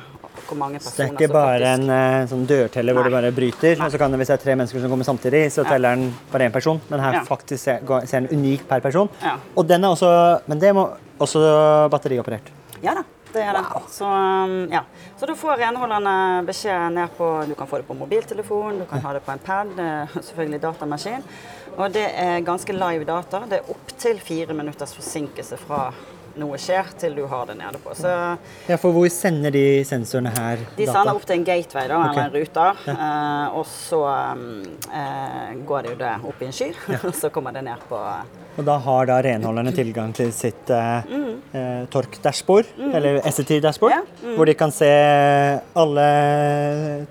hvor 0.48 0.58
mange 0.58 0.80
personer 0.82 0.96
Så 0.96 0.98
det 0.98 1.06
er 1.06 1.14
ikke 1.20 1.36
bare 1.36 1.74
en 1.76 1.94
eh, 1.94 2.26
sånn 2.32 2.48
dørteller 2.50 2.98
hvor 2.98 3.06
det 3.06 3.14
bare 3.14 3.32
bryter, 3.36 3.78
og 3.78 3.94
så 3.94 4.02
kan 4.02 4.10
det, 4.10 4.22
hvis 4.24 4.32
det 4.32 4.38
er 4.40 4.44
tre 4.48 4.56
mennesker 4.58 4.82
som 4.82 4.96
kommer 4.96 5.06
samtidig, 5.06 5.44
så 5.54 5.68
teller 5.70 6.00
den 6.00 6.10
bare 6.34 6.50
én 6.50 6.56
person, 6.56 6.82
men 6.90 7.06
her 7.06 7.20
Ja. 7.20 7.24
faktisk 7.28 7.64
ser, 7.64 7.86
ser 8.10 8.26
den 8.26 8.40
unik 8.40 8.66
per 8.68 8.82
person. 8.82 9.10
Ja. 9.22 9.38
Og 9.56 9.68
den 9.68 9.84
er 9.84 9.94
også 9.94 10.42
Men 10.48 10.60
det 10.60 10.74
må 10.74 10.90
også 11.20 11.90
batterioperert. 11.92 12.50
Ja 12.82 12.96
da, 12.96 13.04
det 13.34 13.44
er 13.46 13.58
det. 13.58 13.64
Så, 13.94 14.06
um, 14.06 14.56
ja. 14.72 14.84
så 15.18 15.30
da 15.30 15.36
får 15.38 15.62
renholderne 15.62 16.16
beskjed 16.48 16.96
ned 16.96 17.16
på 17.18 17.30
Du 17.50 17.56
kan 17.58 17.70
få 17.70 17.82
det 17.82 17.88
på 17.88 17.98
mobiltelefon, 17.98 18.82
du 18.82 18.86
kan 18.90 19.04
ha 19.06 19.14
det 19.14 19.24
på 19.26 19.34
en 19.34 19.44
pad, 19.46 19.74
eh, 19.80 20.16
selvfølgelig 20.28 20.62
datamaskin. 20.62 21.26
Og 21.78 21.94
det 21.94 22.08
er 22.18 22.46
ganske 22.46 22.74
live 22.76 23.06
data. 23.08 23.44
Det 23.50 23.60
er 23.60 23.74
opptil 23.74 24.20
fire 24.24 24.56
minutters 24.58 24.96
forsinkelse 24.98 25.60
fra 25.62 25.90
noe 26.40 26.58
skjer, 26.58 26.90
til 27.00 27.16
du 27.16 27.26
har 27.28 27.46
det 27.50 27.58
nede 27.60 27.78
på. 27.84 27.94
Så 27.96 28.14
Ja, 28.70 28.78
for 28.78 28.92
hvor 28.96 29.08
sender 29.12 29.52
de 29.52 29.84
sensorene 29.86 30.32
her 30.38 30.58
de 30.78 30.86
data? 30.86 30.94
sender 30.98 31.14
opp 31.16 31.26
til 31.30 31.36
en 31.40 31.44
gateway, 31.48 31.88
da, 31.92 31.98
Ok. 32.00 32.18
eller 32.18 32.24
en 32.24 32.34
ruter. 32.40 32.84
Eh, 32.88 33.58
og 33.60 33.66
så 33.70 34.02
eh, 34.94 35.56
går 35.68 35.84
det 35.84 35.92
jo 35.94 35.98
det 36.00 36.14
opp 36.32 36.42
i 36.42 36.46
en 36.50 36.52
sky, 36.56 36.72
og 37.04 37.14
så 37.22 37.30
kommer 37.34 37.52
det 37.56 37.64
ned 37.68 37.84
på 37.90 38.00
Og 38.60 38.66
da 38.68 38.78
har 38.84 39.06
da 39.08 39.20
renholderne 39.24 39.72
tilgang 39.76 40.12
til 40.18 40.32
sitt 40.36 40.70
eh, 40.70 41.04
eh, 41.56 41.86
Tork-dashbord, 41.94 42.66
eller 42.94 43.22
SET-dashbord, 43.30 43.90
Mm. 43.90 43.96
Ja, 43.96 44.28
mm. 44.30 44.36
hvor 44.36 44.46
de 44.46 44.54
kan 44.54 44.72
se 44.72 44.90
alle 45.80 46.08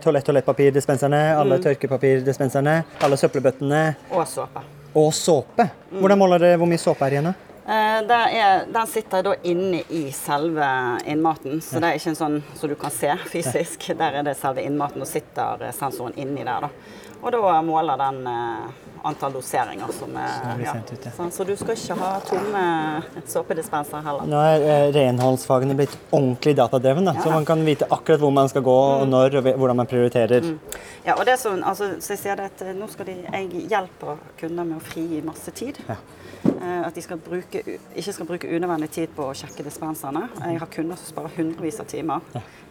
toalett-toalettpapirdispenserne, 0.03 1.21
alle 1.39 1.57
Mm. 1.59 1.63
tørkepapirdispenserne, 1.65 2.85
alle 3.01 3.17
søppelbøttene 3.17 3.95
og 4.11 4.27
såpe. 4.27 4.61
og 4.95 5.13
såpe. 5.13 5.71
Hvordan 5.93 6.19
måler 6.19 6.39
dere 6.39 6.57
hvor 6.59 6.67
mye 6.69 6.79
såpe 6.79 7.03
er 7.07 7.11
igjen? 7.11 7.25
da? 7.25 7.33
Eh, 7.69 8.11
er, 8.11 8.67
den 8.73 8.87
sitter 8.87 9.23
da 9.23 9.35
inne 9.43 9.83
i 9.89 10.13
selve 10.13 10.99
innmaten, 11.05 11.61
så 11.61 11.77
det 11.83 11.91
er 11.91 11.99
ikke 11.99 12.15
en 12.15 12.17
sånn 12.17 12.37
som 12.57 12.71
du 12.71 12.75
kan 12.81 12.95
se 12.95 13.13
fysisk. 13.29 13.91
Der 13.99 14.17
er 14.21 14.25
det 14.25 14.39
selve 14.41 14.65
innmaten, 14.65 15.05
og 15.05 15.11
sitter 15.11 15.67
sensoren 15.77 16.17
inni 16.17 16.47
der. 16.49 16.65
da. 16.65 16.71
Og 17.21 17.35
da 17.35 17.59
måler 17.67 18.01
den 18.01 18.23
eh, 18.31 18.88
antall 19.05 19.33
doseringer 19.33 19.93
som 19.93 20.17
er 20.17 20.63
ja. 20.65 20.75
ja. 20.75 21.13
Sånn, 21.17 21.31
Så 21.33 21.45
du 21.47 21.55
skal 21.57 21.75
ikke 21.77 21.97
ha 22.01 22.11
tomme 22.27 22.63
såpedispenser 23.29 24.03
heller. 24.05 24.27
Nå 24.29 24.41
er 24.43 24.65
eh, 24.67 24.89
renholdsfagene 24.97 25.77
blitt 25.79 25.95
ordentlig 26.11 26.57
datadreven, 26.59 27.05
da, 27.09 27.15
så 27.23 27.31
man 27.33 27.45
kan 27.49 27.63
vite 27.67 27.89
akkurat 27.91 28.21
hvor 28.23 28.33
man 28.35 28.49
skal 28.49 28.63
gå, 28.67 28.77
Mm. 28.79 29.01
og 29.03 29.09
når, 29.09 29.35
og 29.41 29.49
hvordan 29.59 29.77
man 29.77 29.87
prioriterer. 29.91 30.45
Ja, 31.05 31.15
og 31.19 31.25
det 31.27 31.35
sånn, 31.41 31.63
altså, 31.67 31.91
så 32.01 32.13
jeg 32.15 32.19
sier 32.23 32.37
det 32.41 32.47
at 32.53 32.63
eh, 32.67 32.73
nå 32.77 32.89
skal 32.91 33.07
de, 33.11 33.17
jeg 33.27 33.67
hjelpe 33.71 34.17
kunder 34.41 34.65
med 34.65 34.79
å 34.79 34.85
frigi 34.85 35.21
masse 35.27 35.51
tid. 35.57 35.79
Ja. 35.89 35.97
At 36.87 36.95
de 36.95 37.03
skal 37.03 37.19
bruke, 37.19 37.61
ikke 37.99 38.13
skal 38.15 38.27
bruke 38.29 38.47
unødvendig 38.49 38.89
tid 38.95 39.11
på 39.17 39.25
å 39.31 39.35
sjekke 39.37 39.65
dispenserne. 39.67 40.29
Jeg 40.39 40.61
har 40.63 40.71
kunder 40.71 40.97
som 41.01 41.11
sparer 41.11 41.35
hundrevis 41.37 41.81
av 41.83 41.89
timer, 41.91 42.21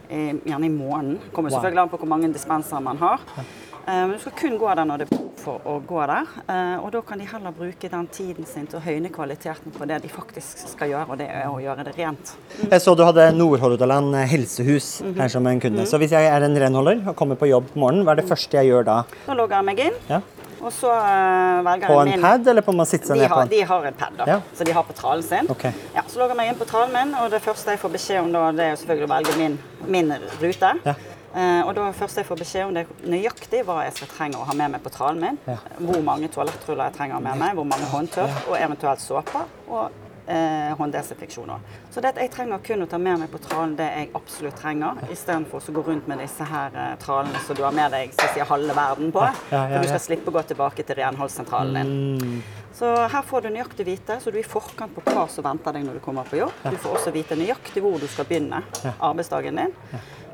eh, 0.08 0.32
gjerne 0.48 0.66
i 0.66 0.72
måneden. 0.72 1.18
Kommer 1.36 1.52
selvfølgelig 1.52 1.82
an 1.82 1.92
på 1.92 1.98
hvor 2.00 2.08
mange 2.08 2.30
dispenser 2.32 2.80
man 2.84 2.96
har. 3.02 3.20
Eh, 3.38 4.06
Men 4.06 4.12
du 4.12 4.18
skal 4.22 4.32
kun 4.40 4.58
gå 4.58 4.74
der 4.74 4.84
når 4.88 5.04
det 5.04 5.08
for 5.38 5.60
å 5.64 5.78
gå 5.86 6.00
der. 6.06 6.26
eh, 6.48 6.76
Og 6.84 6.90
da 6.92 7.00
kan 7.02 7.18
de 7.18 7.24
heller 7.24 7.52
bruke 7.52 7.88
den 7.90 8.06
tiden 8.08 8.46
sin 8.46 8.66
til 8.66 8.78
å 8.78 8.82
høyne 8.82 9.10
kvaliteten 9.10 9.72
på 9.72 9.86
det 9.86 10.02
de 10.02 10.08
faktisk 10.08 10.68
skal 10.74 10.88
gjøre, 10.90 11.08
og 11.10 11.18
det 11.18 11.28
er 11.30 11.46
å 11.48 11.58
gjøre 11.62 11.84
det 11.84 11.94
rent. 11.98 12.34
Jeg 12.70 12.80
så 12.80 12.96
du 12.96 13.04
hadde 13.04 13.32
Nordhordland 13.36 14.14
helsehus 14.28 15.02
Mhm. 15.02 15.16
her 15.20 15.28
som 15.28 15.46
en 15.46 15.60
kunde. 15.60 15.86
Så 15.86 15.98
hvis 15.98 16.10
jeg 16.10 16.24
er 16.26 16.42
en 16.44 16.54
renholder 16.56 17.08
og 17.08 17.16
kommer 17.16 17.36
på 17.36 17.48
jobb 17.48 17.66
på 17.74 17.78
morgenen, 17.78 18.04
hva 18.04 18.12
er 18.12 18.16
det 18.22 18.28
første 18.28 18.50
jeg 18.58 18.66
gjør 18.72 18.84
da? 18.84 19.04
Da 19.26 19.32
logger 19.34 19.56
jeg 19.56 19.64
meg 19.64 19.78
inn, 19.80 19.94
Ja. 20.08 20.20
og 20.60 20.72
så 20.72 20.90
eh, 20.90 21.62
velger 21.62 21.86
På 21.86 22.04
jeg 22.04 22.14
en 22.14 22.20
min 22.20 22.20
pad, 22.20 22.46
eller 22.48 22.62
på 22.62 22.74
man 22.74 22.86
sitter 22.86 23.14
ned 23.14 23.28
på 23.30 23.40
en? 23.42 23.48
de 23.48 23.60
har 23.62 23.84
en 23.86 23.94
pad, 23.94 24.16
da, 24.18 24.24
Ja. 24.26 24.40
så 24.56 24.64
de 24.64 24.72
har 24.72 24.82
på 24.82 24.92
tralen 24.94 25.22
sin. 25.22 25.46
Ok. 25.50 25.64
Ja, 25.94 26.02
så 26.08 26.18
logger 26.18 26.34
jeg 26.34 26.36
meg 26.36 26.48
inn 26.48 26.58
på 26.58 26.66
tralen 26.66 26.92
min, 26.92 27.14
og 27.14 27.30
det 27.30 27.42
første 27.42 27.66
jeg 27.70 27.78
får 27.78 27.90
beskjed 27.92 28.20
om 28.24 28.32
da, 28.32 28.50
det 28.52 28.60
er 28.72 28.76
selvfølgelig 28.76 29.08
å 29.08 29.14
velge 29.16 29.36
min, 29.38 29.58
min 29.86 30.12
rute. 30.40 30.80
Ja. 30.84 30.94
Eh, 31.34 31.60
og 31.66 31.74
da 31.76 31.90
først 31.92 32.20
jeg 32.20 32.26
får 32.28 32.40
beskjed 32.40 32.70
om 32.70 32.76
det 32.76 32.86
nøyaktig 33.04 33.62
hva 33.68 33.82
jeg 33.84 33.98
skal 33.98 34.12
trenge 34.14 34.40
å 34.40 34.46
ha 34.48 34.56
med 34.56 34.74
meg 34.74 34.84
på 34.84 34.92
trallen 34.94 35.20
min. 35.22 35.40
Ja. 35.48 35.58
Hvor 35.78 36.00
mange 36.04 36.30
toalettruller 36.32 36.88
jeg 36.88 36.98
trenger 36.98 37.24
med 37.24 37.40
meg, 37.40 37.56
hvor 37.58 37.68
mange 37.68 37.88
håndtørk, 37.92 38.44
og 38.48 38.56
eventuelt 38.58 39.04
såper. 39.04 39.50
Og 39.68 40.06
eh, 40.28 40.76
hånddesinfeksjoner. 40.78 41.58
Så 41.90 42.00
det 42.00 42.12
at 42.14 42.20
jeg 42.22 42.32
trenger 42.32 42.62
kun 42.64 42.84
å 42.84 42.88
ta 42.90 43.00
med 43.00 43.22
meg 43.22 43.32
på 43.32 43.40
trallen 43.42 43.74
det 43.78 43.88
jeg 43.88 44.10
absolutt 44.18 44.58
trenger, 44.60 45.00
istedenfor 45.12 45.64
å 45.64 45.74
gå 45.78 45.84
rundt 45.88 46.08
med 46.10 46.22
disse 46.22 46.46
her 46.48 46.76
eh, 46.76 46.94
trallene 47.02 47.42
som 47.46 47.58
du 47.58 47.64
har 47.64 47.76
med 47.76 47.92
deg 47.96 48.14
skal 48.16 48.32
si, 48.34 48.44
halve 48.52 48.76
verden 48.76 49.12
på. 49.14 49.24
For 49.50 49.76
du 49.76 49.90
skal 49.90 50.04
slippe 50.04 50.32
å 50.32 50.38
gå 50.38 50.44
tilbake 50.52 50.86
til 50.86 51.00
renholdssentralen 51.00 51.80
din. 51.80 51.94
Mm. 52.20 52.38
Så 52.78 52.92
her 53.10 53.24
får 53.26 53.42
du 53.42 53.50
nøyaktig 53.50 53.88
vite, 53.88 54.20
så 54.22 54.30
du 54.30 54.36
er 54.38 54.44
i 54.44 54.46
forkant 54.46 54.94
på 54.94 55.02
hva 55.08 55.24
som 55.32 55.44
venter 55.44 55.74
deg 55.74 55.86
når 55.88 55.98
du 55.98 56.04
kommer 56.04 56.28
på 56.28 56.38
jobb. 56.38 56.60
Du 56.68 56.76
får 56.78 57.00
også 57.00 57.12
vite 57.16 57.38
nøyaktig 57.38 57.82
hvor 57.82 57.98
du 57.98 58.06
skal 58.06 58.28
begynne 58.28 58.62
arbeidsdagen 58.94 59.58
din. 59.58 59.74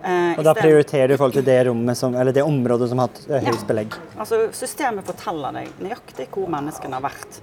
Eh, 0.04 0.34
Og 0.38 0.44
da 0.44 0.52
prioriterer 0.56 1.08
du 1.08 1.14
i 1.14 1.16
forhold 1.16 1.38
til 1.38 1.46
det, 1.46 1.96
som, 1.96 2.14
eller 2.14 2.34
det 2.36 2.42
området 2.44 2.90
som 2.90 3.00
har 3.00 3.08
hatt 3.08 3.22
eh, 3.30 3.46
høyest 3.46 3.66
belegg. 3.68 3.94
Altså, 4.20 4.42
systemet 4.52 5.06
forteller 5.08 5.56
deg 5.56 5.80
nøyaktig 5.80 6.26
hvor 6.34 6.50
menneskene 6.52 6.98
har 6.98 7.06
vært 7.06 7.40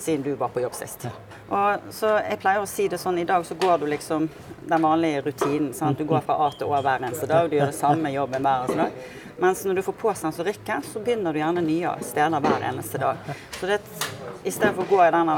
siden 0.00 0.24
du 0.26 0.34
var 0.40 0.52
på 0.54 0.62
jobb 0.64 0.74
sist. 0.74 1.06
Og, 1.50 1.90
så 1.94 2.16
jeg 2.22 2.38
pleier 2.42 2.62
å 2.62 2.68
si 2.68 2.86
det 2.88 3.00
sånn, 3.02 3.18
i 3.18 3.26
dag 3.28 3.46
så 3.46 3.56
går 3.58 3.82
du 3.82 3.88
liksom 3.90 4.28
den 4.70 4.82
vanlige 4.82 5.24
rutinen. 5.26 5.72
Sant? 5.74 5.98
Du 5.98 6.06
går 6.08 6.22
fra 6.26 6.38
A 6.46 6.50
til 6.54 6.70
Å 6.70 6.82
hver 6.82 7.02
eneste 7.02 7.26
dag, 7.30 7.50
du 7.50 7.58
gjør 7.58 7.72
det 7.72 7.78
samme 7.78 8.12
jobben 8.14 8.46
hver 8.46 8.64
eneste 8.64 8.84
dag. 8.84 9.18
Mens 9.40 9.64
når 9.64 9.74
du 9.74 9.82
får 9.82 9.92
på 9.92 10.14
sensorikken, 10.14 10.82
så 10.92 11.00
begynner 11.00 11.32
du 11.32 11.38
gjerne 11.40 11.62
nye 11.64 11.94
steder 12.04 12.42
hver 12.44 12.64
eneste 12.68 12.98
dag. 13.00 13.20
Så 13.56 13.68
det, 13.70 13.78
for 14.60 14.82
å 14.82 14.88
gå 14.90 14.98
i 15.00 15.12
den 15.14 15.30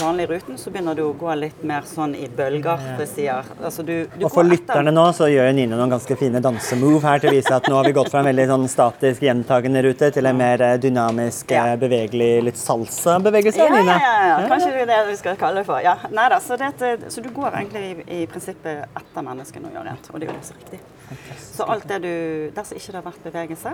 vanlige 0.00 0.26
ruten, 0.32 0.56
så 0.58 0.72
begynner 0.74 0.98
du 0.98 1.04
å 1.04 1.12
gå 1.14 1.30
litt 1.38 1.62
mer 1.62 1.86
sånn 1.86 2.16
i 2.18 2.26
bølger. 2.26 2.82
Det 2.98 3.06
sier, 3.06 3.46
altså 3.62 3.84
du, 3.86 3.92
du 4.16 4.24
Og 4.26 4.32
for 4.34 4.46
lytterne 4.48 4.90
nå 4.94 5.04
så 5.14 5.28
gjør 5.30 5.52
Nine 5.54 5.78
noen 5.78 5.94
ganske 5.94 6.16
fine 6.18 6.42
dansemove 6.42 7.04
her 7.06 7.22
til 7.22 7.30
å 7.30 7.34
vise 7.36 7.54
at 7.54 7.68
nå 7.70 7.78
har 7.78 7.86
vi 7.86 7.94
gått 7.94 8.10
fra 8.10 8.24
en 8.24 8.28
veldig 8.32 8.48
sånn 8.50 8.66
statisk 8.72 9.22
gjentagende 9.22 9.84
rute 9.86 10.10
til 10.16 10.26
en 10.26 10.38
mer 10.40 10.64
eh, 10.72 10.74
dynamisk, 10.82 11.54
ja. 11.54 11.76
bevegelig, 11.78 12.32
litt 12.48 12.58
salsa-bevegelse. 12.58 13.62
Ja, 13.62 13.84
ja, 13.86 14.03
ja, 14.04 14.26
ja. 14.28 14.48
Kanskje 14.50 14.72
det 14.72 14.82
er 14.84 14.90
det 14.90 14.98
vi 15.10 15.16
skal 15.20 15.36
kalle 15.40 15.62
det 15.62 15.66
for. 15.68 15.78
Ja. 15.84 15.94
Neida, 16.10 16.38
så, 16.40 16.56
det, 16.60 16.70
så 17.12 17.22
du 17.24 17.30
går 17.34 17.56
egentlig 17.60 17.82
i, 17.90 18.22
i 18.22 18.26
prinsippet 18.30 18.84
etter 19.00 19.24
menneskene 19.26 19.70
og 19.70 19.76
gjør 19.78 19.88
rent, 19.90 20.10
og 20.12 20.20
det 20.20 20.28
er 20.28 20.32
jo 20.34 20.38
også 20.42 20.56
riktig. 20.60 20.80
Så 21.54 21.66
alt 21.70 21.84
det 21.88 21.98
du, 22.02 22.12
der 22.56 22.64
som 22.66 22.76
ikke 22.78 22.92
det 22.94 22.98
har 23.00 23.04
vært 23.06 23.26
bevegelse, 23.28 23.72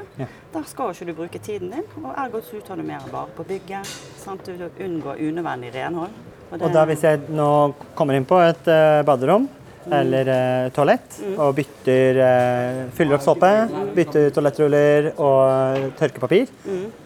der 0.54 0.64
skal 0.68 0.90
ikke 0.94 1.06
du 1.10 1.14
bruke 1.22 1.38
tiden 1.38 1.70
din, 1.76 1.86
og 2.02 2.10
ergo 2.18 2.40
så 2.44 2.60
tar 2.66 2.76
du 2.80 2.82
mer 2.86 3.06
vare 3.12 3.30
på 3.36 3.46
bygget. 3.48 3.86
Sant? 4.20 4.46
Du 4.46 4.66
unngår 4.84 5.22
unødvendig 5.28 5.70
renhold. 5.74 6.10
det- 6.50 6.62
Og 6.62 6.72
da 6.74 6.84
hvis 6.84 7.04
jeg 7.06 7.20
nå 7.30 7.48
kommer 7.94 8.14
inn 8.18 8.24
på 8.26 8.40
et 8.42 8.66
uh, 8.66 9.02
baderom 9.06 9.48
eller 9.88 10.28
eh, 10.34 10.70
toalett 10.76 11.16
og 11.36 11.54
bytter 11.56 12.20
eh, 12.24 12.80
fyller 12.96 13.16
opp 13.16 13.24
såpe, 13.24 13.50
bytter 13.96 14.28
toalettruller 14.34 15.10
og 15.16 15.86
tørkepapir, 16.00 16.50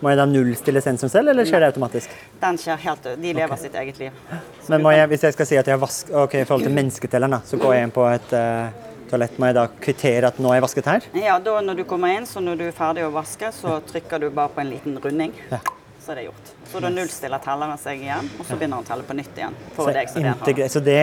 må 0.00 0.12
jeg 0.12 0.20
da 0.20 0.26
nullstille 0.30 0.82
sensoren 0.84 1.12
selv, 1.12 1.32
eller 1.32 1.48
skjer 1.48 1.62
det 1.62 1.70
automatisk? 1.74 2.16
Den 2.42 2.58
skjer 2.60 2.80
helt 2.86 3.06
De 3.20 3.36
lever 3.36 3.60
sitt 3.60 3.76
eget 3.78 4.00
liv. 4.02 4.24
Men 4.68 4.82
må 4.84 4.94
jeg, 4.94 5.06
hvis 5.12 5.28
jeg 5.28 5.36
skal 5.36 5.48
si 5.48 5.60
at 5.60 5.68
jeg 5.68 5.76
har 5.76 5.82
vask... 5.82 6.10
Ok, 6.24 6.38
i 6.40 6.48
forhold 6.48 6.66
til 6.66 6.74
mennesketelleren, 6.74 7.38
da, 7.38 7.40
så 7.46 7.60
går 7.60 7.76
jeg 7.76 7.88
inn 7.88 7.94
på 7.94 8.08
et 8.10 8.34
eh, 8.38 8.90
toalett. 9.10 9.38
Må 9.38 9.50
jeg 9.50 9.58
da 9.58 9.66
kvittere 9.86 10.32
at 10.32 10.40
nå 10.42 10.50
har 10.50 10.60
jeg 10.60 10.66
vasket 10.66 10.90
her? 10.90 11.08
Ja, 11.20 11.38
da 11.42 11.60
når 11.64 11.82
du 11.82 11.86
kommer 11.88 12.14
inn, 12.16 12.28
så 12.28 12.42
når 12.44 12.60
du 12.60 12.66
er 12.68 12.76
ferdig 12.76 13.06
å 13.06 13.12
vaske, 13.14 13.52
så 13.54 13.78
trykker 13.92 14.24
du 14.24 14.30
bare 14.30 14.52
på 14.54 14.64
en 14.64 14.72
liten 14.72 14.98
runding. 15.04 15.34
Ja. 15.52 15.62
Så 16.04 16.14
er 16.14 16.22
det 16.22 16.28
gjort. 16.28 16.53
Så 16.74 16.80
da 16.82 16.88
nullstiller 16.90 17.38
telleren 17.38 17.78
seg 17.78 18.00
igjen, 18.02 18.28
og 18.34 18.46
så 18.48 18.56
begynner 18.58 18.80
han 18.80 18.82
å 18.82 18.88
telle 18.88 19.04
på 19.06 19.14
nytt 19.14 19.36
igjen. 19.38 19.54
Så, 19.76 19.84
deg 19.94 20.62
så 20.72 20.80
det 20.82 21.02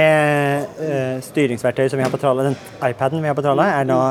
uh, 0.82 1.22
styringsverktøyet 1.24 1.94
som 1.94 2.02
vi 2.02 2.04
har 2.04 2.12
på 2.12 2.20
tralla, 2.20 2.50
den 2.50 2.58
iPaden 2.84 3.24
vi 3.24 3.32
har 3.32 3.38
på 3.38 3.46
tralla, 3.46 3.70
er 3.78 3.88
da 3.88 4.02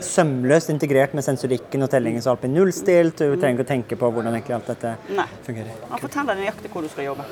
sømløst 0.00 0.72
integrert 0.72 1.12
med 1.18 1.26
sensorikken 1.26 1.84
og 1.84 1.90
tellingen, 1.92 2.24
så 2.24 2.32
alt 2.32 2.46
blir 2.46 2.54
nullstilt. 2.54 3.20
Du 3.20 3.36
trenger 3.36 3.58
ikke 3.58 3.66
å 3.66 3.70
tenke 3.74 4.00
på 4.00 4.10
hvordan 4.14 4.38
egentlig 4.38 4.56
alt 4.56 4.72
dette 4.72 4.94
Nei. 5.12 5.28
fungerer. 5.44 5.76
Han 5.90 6.02
forteller 6.06 6.32
deg 6.32 6.46
nøyaktig 6.46 6.72
hvor 6.72 6.86
du 6.86 6.90
skal 6.94 7.10
jobbe. 7.10 7.28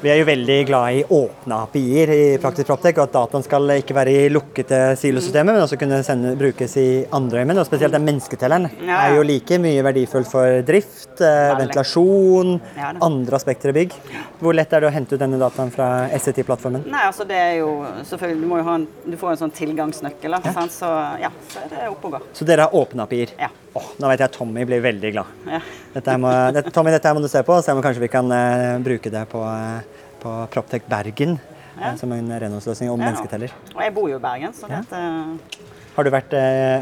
Vi 0.00 0.08
er 0.08 0.16
jo 0.16 0.24
veldig 0.24 0.54
glad 0.64 0.94
i 0.96 1.00
åpne 1.12 1.56
API-er 1.66 2.10
i 2.14 2.20
Praktisk 2.40 2.70
Proptech, 2.70 2.96
og 2.96 3.02
at 3.10 3.12
dataen 3.18 3.42
skal 3.44 3.68
ikke 3.74 3.92
være 3.98 4.14
i 4.16 4.30
lukkede 4.32 4.78
silosystemer, 4.96 5.52
men 5.52 5.60
også 5.66 5.76
kunne 5.76 5.98
sende, 6.06 6.30
brukes 6.40 6.72
i 6.80 6.86
andre 7.12 7.42
øyemed. 7.42 7.60
Og 7.60 7.66
spesielt 7.68 7.92
den 7.92 8.06
mennesketelleren 8.06 8.70
Ja, 8.80 8.86
ja. 8.88 9.00
er 9.10 9.18
jo 9.18 9.26
like 9.28 9.58
mye 9.60 9.82
verdifull 9.84 10.24
for 10.24 10.62
drift, 10.64 11.20
eh, 11.20 11.52
ventilasjon, 11.60 12.54
Ja, 12.78 12.94
andre 13.04 13.36
aspekter 13.36 13.74
i 13.74 13.76
bygg. 13.76 13.98
Hvor 14.40 14.56
lett 14.56 14.72
er 14.72 14.80
det 14.80 14.88
å 14.88 14.94
hente 14.94 15.18
ut 15.18 15.20
denne 15.20 15.36
dataen 15.42 15.70
fra 15.74 16.08
SET-plattformen? 16.16 16.88
Nei, 16.88 17.04
altså 17.04 17.28
det 17.28 17.36
er 17.36 17.54
jo 17.60 17.84
selvfølgelig 18.08 18.40
Du, 18.40 18.46
må 18.48 18.56
jo 18.62 18.68
ha 18.70 18.78
en, 18.80 18.88
du 19.04 19.16
får 19.20 19.34
en 19.34 19.42
sånn 19.44 19.52
tilgangsnøkkel, 19.52 20.32
da, 20.32 20.52
sant? 20.56 20.72
så 20.72 20.88
ja, 21.20 21.28
så 21.52 21.60
er 21.66 21.74
det 21.76 21.90
opp 21.92 22.08
og 22.08 22.16
går. 22.16 22.24
Så 22.32 22.48
dere 22.48 22.70
har 22.70 22.72
åpne 22.72 23.04
API-er? 23.04 23.36
Ja. 23.36 23.52
Åh, 23.78 23.86
nå 24.02 24.08
vet 24.10 24.22
jeg 24.24 24.32
Tommy 24.34 24.64
blir 24.66 24.80
veldig 24.82 25.12
glad. 25.14 25.26
Ja. 25.46 25.60
Dette 25.94 26.16
må, 26.18 26.30
dette, 26.56 26.72
Tommy, 26.74 26.90
dette 26.90 27.06
her 27.06 27.14
må 27.14 27.22
du 27.22 27.28
se 27.30 27.42
på, 27.46 27.54
så 27.62 27.76
kanskje 27.78 28.02
vi 28.02 28.10
kan 28.10 28.26
uh, 28.34 28.78
bruke 28.82 29.12
det 29.14 29.22
på, 29.30 29.42
uh, 29.46 30.06
på 30.22 30.34
Proptech 30.50 30.88
Bergen 30.90 31.38
Ja. 31.80 31.92
eh, 31.92 31.96
som 31.96 32.10
en 32.12 32.26
renholdsløsning 32.42 32.90
om 32.90 32.98
Ja. 33.00 33.06
mennesketeller. 33.12 33.52
Og 33.76 33.80
jeg 33.80 33.94
bor 33.94 34.08
jo 34.10 34.16
i 34.18 34.20
Bergen, 34.20 34.52
så 34.52 34.68
Ja. 34.68 34.80
dette 34.82 35.38
Har 35.96 36.04
du 36.04 36.10
vært, 36.10 36.32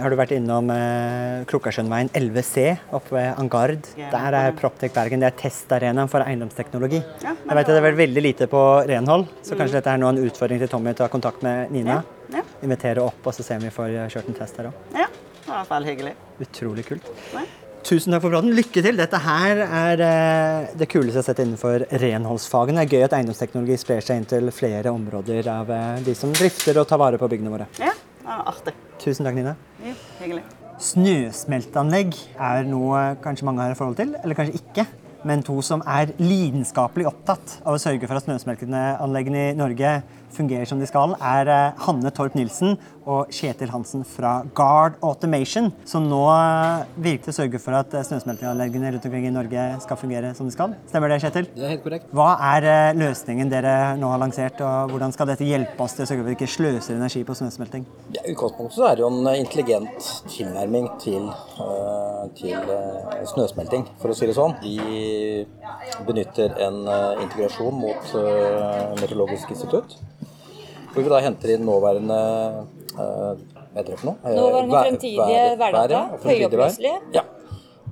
har 0.03 0.11
du 0.11 0.17
vært 0.17 0.33
innom 0.37 0.69
eh, 0.71 1.45
Krokarsjønveien 1.49 2.11
11C 2.15 2.79
oppe 2.93 3.11
ved 3.17 3.39
Angard? 3.41 3.87
Ja. 3.97 4.11
Der 4.13 4.35
er 4.37 4.53
Proptech 4.53 4.93
Bergen. 4.95 5.21
Det 5.21 5.33
er 5.33 5.37
testarenaen 5.49 6.09
for 6.09 6.21
eiendomsteknologi. 6.21 7.03
Ja, 7.25 7.33
Jeg 7.35 7.57
vet 7.57 7.59
at 7.59 7.67
det 7.73 7.77
er 7.83 7.87
vært 7.93 8.01
veldig 8.01 8.23
lite 8.23 8.47
på 8.47 8.63
renhold, 8.87 9.27
så 9.43 9.57
kanskje 9.57 9.81
dette 9.81 9.91
er 9.95 9.99
nå 9.99 10.09
en 10.09 10.23
utfordring 10.29 10.59
til 10.61 10.69
Tommy 10.69 10.93
til 10.95 11.05
å 11.05 11.09
ta 11.09 11.09
kontakt 11.09 11.43
med 11.43 11.71
Nina. 11.71 12.03
Ja. 12.33 12.43
Invitere 12.63 12.99
opp, 13.05 13.25
og 13.25 13.33
så 13.33 13.43
ser 13.43 13.59
vi 13.59 13.69
vi 13.69 13.75
får 13.77 13.97
kjørt 14.13 14.29
en 14.29 14.35
test 14.35 14.57
her 14.61 14.71
òg. 14.73 15.09
Det 15.49 15.55
var 15.55 15.63
i 15.63 15.65
hvert 15.65 15.73
fall 15.73 15.87
hyggelig. 15.89 16.11
Utrolig 16.45 16.83
kult. 16.85 17.07
Nei. 17.33 17.47
Tusen 17.89 18.13
takk 18.13 18.21
for 18.21 18.35
praten. 18.35 18.53
Lykke 18.53 18.83
til. 18.85 18.99
Dette 19.01 19.21
her 19.25 19.63
er 19.65 20.03
eh, 20.05 20.67
det 20.77 20.89
kuleste 20.93 21.15
jeg 21.15 21.23
har 21.23 21.27
sett 21.31 21.41
innenfor 21.41 21.85
renholdsfagene. 22.03 22.83
Det 22.85 22.85
er 22.85 22.99
gøy 22.99 23.07
at 23.07 23.15
eiendomsteknologi 23.17 23.79
sprer 23.81 24.05
seg 24.05 24.21
inn 24.21 24.27
til 24.29 24.53
flere 24.53 24.93
områder 24.93 25.49
av 25.49 25.73
eh, 25.73 26.03
de 26.05 26.13
som 26.19 26.35
drifter 26.37 26.77
og 26.83 26.85
tar 26.91 27.01
vare 27.01 27.17
på 27.17 27.31
byggene 27.33 27.55
våre. 27.55 27.71
Ja, 27.81 27.95
det 27.97 28.29
var 28.29 28.45
artig. 28.53 28.77
Tusen 29.01 29.25
takk, 29.25 29.41
Nina. 29.41 29.57
Ja, 29.87 29.97
hyggelig. 30.21 30.45
Snøsmelteanlegg 30.85 32.21
er 32.37 32.69
noe 32.69 33.03
kanskje 33.25 33.49
mange 33.49 33.65
har 33.65 33.73
et 33.73 33.81
forhold 33.81 33.97
til, 34.03 34.13
eller 34.21 34.37
kanskje 34.37 34.61
ikke. 34.61 34.85
Men 35.33 35.41
to 35.49 35.57
som 35.65 35.81
er 35.89 36.13
lidenskapelig 36.21 37.09
opptatt 37.09 37.57
av 37.65 37.73
å 37.73 37.81
sørge 37.81 38.05
for 38.05 38.21
at 38.21 38.29
snøsmelteanleggene 38.29 39.49
i 39.49 39.57
Norge 39.57 39.97
fungerer 40.35 40.69
som 40.69 40.81
de 40.81 40.87
skal, 40.89 41.15
er 41.19 41.51
eh, 41.53 41.83
Hanne 41.87 42.13
Torp 42.15 42.37
Nilsen 42.39 42.77
og 43.09 43.31
Kjetil 43.33 43.71
Hansen 43.73 44.05
fra 44.07 44.43
Guard 44.57 44.99
Automation, 45.05 45.71
som 45.89 46.07
nå 46.09 46.21
eh, 46.33 46.87
virkelig 47.09 47.37
sørger 47.39 47.63
for 47.63 47.79
at 47.79 47.95
eh, 47.97 48.05
snøsmelteanleggene 48.07 48.93
rundt 48.95 49.09
omkring 49.09 49.29
i 49.29 49.35
Norge 49.35 49.67
skal 49.85 50.01
fungere 50.01 50.35
som 50.37 50.49
de 50.49 50.55
skal. 50.55 50.77
Stemmer 50.91 51.13
det, 51.13 51.21
Kjetil? 51.25 51.49
Det 51.55 51.65
er 51.65 51.75
helt 51.75 51.85
korrekt. 51.87 52.11
Hva 52.17 52.31
er 52.53 52.69
løsningen 52.99 53.53
dere 53.53 53.75
nå 54.01 54.13
har 54.13 54.23
lansert, 54.23 54.61
og 54.65 54.93
hvordan 54.93 55.15
skal 55.17 55.33
dette 55.33 55.49
hjelpe 55.49 55.85
oss 55.85 55.97
til 55.97 56.05
å 56.05 56.11
sørge 56.11 56.25
for 56.25 56.29
at 56.29 56.35
vi 56.35 56.39
ikke 56.39 56.53
sløser 56.57 56.99
energi 56.99 57.25
på 57.27 57.39
snøsmelting? 57.39 57.87
Ja, 58.17 58.25
utgangspunktet 58.25 58.85
er 58.85 58.99
det 58.99 59.05
jo 59.05 59.11
en 59.13 59.33
intelligent 59.35 60.11
tilnærming 60.29 60.89
til, 61.03 61.29
til 62.39 62.73
snøsmelting, 63.33 63.87
for 64.01 64.13
å 64.13 64.19
si 64.19 64.29
det 64.29 64.37
sånn. 64.37 64.57
Vi 64.63 64.77
benytter 66.09 66.57
en 66.69 66.83
integrasjon 67.25 67.79
mot 67.79 68.13
Meteorologisk 68.99 69.55
institutt. 69.55 69.97
Hvor 70.93 71.05
vi 71.05 71.11
da 71.13 71.23
henter 71.23 71.55
inn 71.55 71.67
nåværende 71.69 72.19
øh, 72.97 73.33
hva 73.79 73.83
heter 73.83 73.93
det 73.93 73.99
for 74.01 74.11
noe? 74.11 74.19
Eh, 74.25 74.37
Nåværende 74.37 74.81
fremtidige 74.83 75.27
ja, 75.31 76.03
høyoppløselige. 76.25 77.01
Ja. 77.15 77.25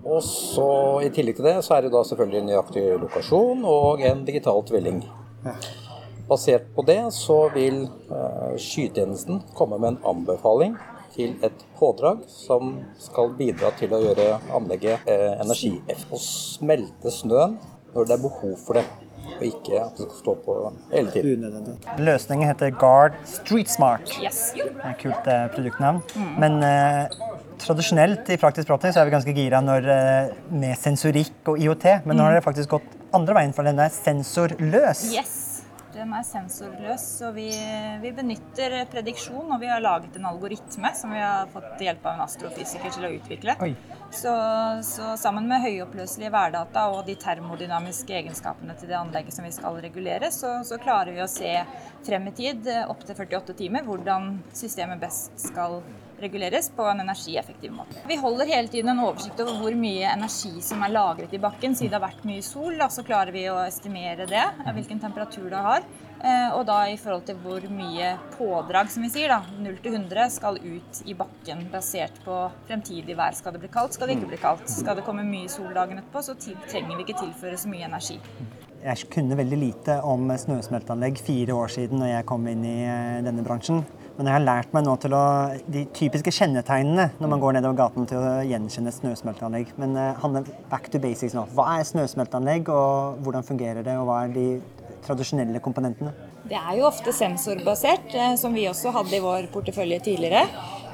Og 0.06 0.22
så 0.22 0.66
I 1.02 1.10
tillegg 1.14 1.38
til 1.38 1.48
det 1.48 1.56
så 1.66 1.76
er 1.76 1.86
det 1.86 1.92
da 1.94 2.02
selvfølgelig 2.06 2.40
en 2.40 2.50
nøyaktig 2.50 2.84
lokasjon 3.02 3.64
og 3.66 4.02
en 4.06 4.24
digital 4.26 4.62
tvilling. 4.66 5.00
Basert 6.26 6.68
på 6.74 6.82
det 6.86 7.00
så 7.14 7.38
vil 7.54 7.84
uh, 8.10 8.54
skytjenesten 8.58 9.42
komme 9.54 9.78
med 9.82 9.94
en 9.94 9.98
anbefaling 10.14 10.76
til 11.14 11.34
et 11.46 11.64
pådrag 11.78 12.22
som 12.30 12.76
skal 13.02 13.34
bidra 13.38 13.72
til 13.78 13.94
å 13.94 14.02
gjøre 14.02 14.28
anlegget 14.54 15.06
uh, 15.06 15.34
energieffektivt. 15.42 16.06
Og 16.10 16.22
smelte 16.22 17.14
snøen 17.14 17.58
når 17.94 18.08
det 18.08 18.16
er 18.16 18.24
behov 18.26 18.56
for 18.62 18.78
det, 18.78 18.86
og 19.36 19.44
ikke 19.46 19.80
at 19.80 19.96
det 19.98 20.06
skal 20.06 20.18
stå 20.20 20.34
på 20.44 20.56
hele 20.92 21.10
tiden. 21.14 21.46
Løsningen 21.98 22.48
heter 22.48 22.70
Guard 22.80 23.16
Street 23.28 23.70
Smart. 23.70 24.12
Yes. 24.22 24.52
Det 24.56 24.68
er 24.70 24.92
et 24.92 25.02
kult 25.02 25.30
eh, 25.32 25.46
produktnavn. 25.54 26.02
Men 26.40 26.58
eh, 26.64 27.16
tradisjonelt 27.62 28.30
i 28.32 28.38
praktisk 28.40 28.70
praksis 28.70 28.96
så 28.96 29.02
er 29.02 29.10
vi 29.10 29.16
ganske 29.16 29.36
gira 29.36 29.62
når, 29.64 29.90
eh, 29.92 30.36
med 30.54 30.78
sensorikk 30.80 31.52
og 31.52 31.60
IOT. 31.62 31.88
Men 32.06 32.18
nå 32.18 32.26
har 32.26 32.36
dere 32.36 32.46
faktisk 32.46 32.76
gått 32.76 32.96
andre 33.16 33.36
veien, 33.40 33.54
for 33.56 33.66
den 33.66 33.80
er 33.82 33.92
sensorløs. 33.94 35.06
Yes. 35.14 35.55
Den 35.96 36.12
er 36.12 36.24
sensorløs, 36.28 37.04
så 37.22 37.30
vi, 37.32 37.46
vi 38.02 38.10
benytter 38.12 38.74
prediksjon. 38.92 39.48
Og 39.48 39.60
vi 39.62 39.70
har 39.70 39.80
laget 39.80 40.18
en 40.18 40.28
algoritme 40.28 40.90
som 40.98 41.14
vi 41.14 41.22
har 41.22 41.48
fått 41.52 41.80
hjelp 41.80 42.04
av 42.04 42.18
en 42.18 42.24
astrofysiker 42.26 42.92
til 42.92 43.06
å 43.08 43.12
utvikle. 43.16 43.56
Så, 44.12 44.32
så 44.86 45.14
sammen 45.20 45.48
med 45.48 45.64
høyoppløselige 45.64 46.32
værdata 46.34 46.86
og 46.92 47.06
de 47.08 47.16
termodynamiske 47.20 48.18
egenskapene 48.20 48.76
til 48.76 48.92
det 48.92 48.98
anlegget 48.98 49.38
som 49.38 49.48
vi 49.48 49.54
skal 49.56 49.80
regulere, 49.82 50.30
så, 50.34 50.58
så 50.68 50.78
klarer 50.82 51.16
vi 51.16 51.24
å 51.24 51.30
se 51.30 51.54
frem 52.06 52.28
i 52.28 52.34
tid, 52.36 52.68
opptil 52.86 53.16
48 53.16 53.56
timer, 53.58 53.88
hvordan 53.88 54.36
systemet 54.56 55.00
best 55.02 55.32
skal 55.48 55.80
reguleres 56.22 56.70
på 56.76 56.86
en 56.90 57.02
energieffektiv 57.04 57.74
måte. 57.76 58.00
Vi 58.08 58.16
holder 58.20 58.48
hele 58.50 58.72
tiden 58.72 58.92
en 58.92 59.04
oversikt 59.04 59.40
over 59.44 59.58
hvor 59.60 59.76
mye 59.76 60.08
energi 60.12 60.54
som 60.64 60.82
er 60.86 60.94
lagret 60.94 61.34
i 61.36 61.42
bakken. 61.42 61.76
Siden 61.76 61.92
det 61.92 62.00
har 62.00 62.06
vært 62.08 62.26
mye 62.28 62.44
sol, 62.44 62.80
så 62.90 63.04
klarer 63.06 63.34
vi 63.34 63.46
å 63.52 63.60
estimere 63.66 64.28
det, 64.30 64.44
hvilken 64.76 65.02
temperatur 65.02 65.48
det 65.52 65.62
har. 65.68 65.86
Eh, 66.24 66.50
Og 66.56 66.64
da 66.66 66.78
i 66.88 66.96
forhold 66.96 67.26
til 67.28 67.36
hvor 67.42 67.64
mye 67.70 68.14
pådrag, 68.36 68.88
som 68.90 69.04
vi 69.04 69.10
sier, 69.12 69.28
da, 69.28 69.42
0 69.60 69.76
til 69.84 69.98
100, 69.98 70.30
skal 70.32 70.56
ut 70.62 71.02
i 71.04 71.14
bakken 71.14 71.66
basert 71.72 72.16
på 72.24 72.38
fremtidig 72.68 73.16
vær. 73.18 73.36
Skal 73.36 73.52
det 73.52 73.62
bli 73.64 73.72
kaldt, 73.72 73.96
skal 73.98 74.08
det 74.08 74.16
ikke 74.16 74.32
bli 74.32 74.40
kaldt. 74.40 74.70
Skal 74.72 74.96
det 74.96 75.04
komme 75.06 75.26
mye 75.26 75.50
sol 75.52 75.74
dagen 75.76 76.00
etterpå, 76.00 76.24
så 76.24 76.36
trenger 76.40 76.96
vi 76.96 77.04
ikke 77.04 77.20
tilføre 77.20 77.60
så 77.60 77.68
mye 77.72 77.88
energi. 77.90 78.18
Jeg 78.86 79.08
kunne 79.10 79.36
veldig 79.38 79.58
lite 79.58 80.00
om 80.06 80.28
snøsmelteanlegg 80.30 81.18
fire 81.18 81.54
år 81.56 81.72
siden 81.74 81.98
når 82.00 82.12
jeg 82.12 82.26
kom 82.28 82.44
inn 82.50 82.64
i 82.64 82.76
eh, 82.86 83.22
denne 83.26 83.44
bransjen. 83.46 83.84
Men 84.16 84.30
jeg 84.30 84.36
har 84.38 84.44
lært 84.46 84.72
meg 84.72 84.86
nå 84.86 84.94
til 85.02 85.12
å, 85.12 85.24
de 85.68 85.82
typiske 85.96 86.32
kjennetegnene 86.32 87.10
når 87.20 87.32
man 87.32 87.42
går 87.42 87.58
nedover 87.58 87.76
gaten 87.82 88.08
til 88.08 88.22
å 88.22 88.38
gjenkjenne 88.48 88.94
snøsmelteanlegg. 88.96 89.74
Men 89.80 89.92
Hanne, 90.22 90.44
back 90.70 90.88
to 90.92 91.00
basics 91.02 91.36
nå. 91.36 91.44
Hva 91.56 91.76
er 91.76 91.90
snøsmelteanlegg, 91.90 92.70
og 92.72 93.20
hvordan 93.26 93.44
fungerer 93.44 93.84
det? 93.84 93.98
Og 94.00 94.08
hva 94.08 94.22
er 94.24 94.32
de 94.32 94.46
tradisjonelle 95.06 95.60
komponentene? 95.64 96.14
Det 96.46 96.58
er 96.58 96.76
jo 96.78 96.86
ofte 96.86 97.10
sensorbasert, 97.14 98.12
eh, 98.14 98.34
som 98.38 98.54
vi 98.54 98.68
også 98.70 98.92
hadde 98.94 99.16
i 99.18 99.22
vår 99.22 99.48
portefølje 99.54 99.98
tidligere. 100.10 100.44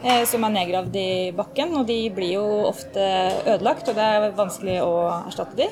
Eh, 0.04 0.24
Som 0.28 0.44
er 0.44 0.52
nedgravd 0.54 0.96
i 0.98 1.32
bakken, 1.36 1.72
og 1.78 1.86
de 1.88 1.96
blir 2.14 2.34
jo 2.36 2.44
ofte 2.68 3.00
ødelagt, 3.46 3.88
og 3.88 3.96
det 3.98 4.06
er 4.16 4.30
vanskelig 4.38 4.76
å 4.84 4.92
erstatte 5.28 5.56
de. 5.58 5.68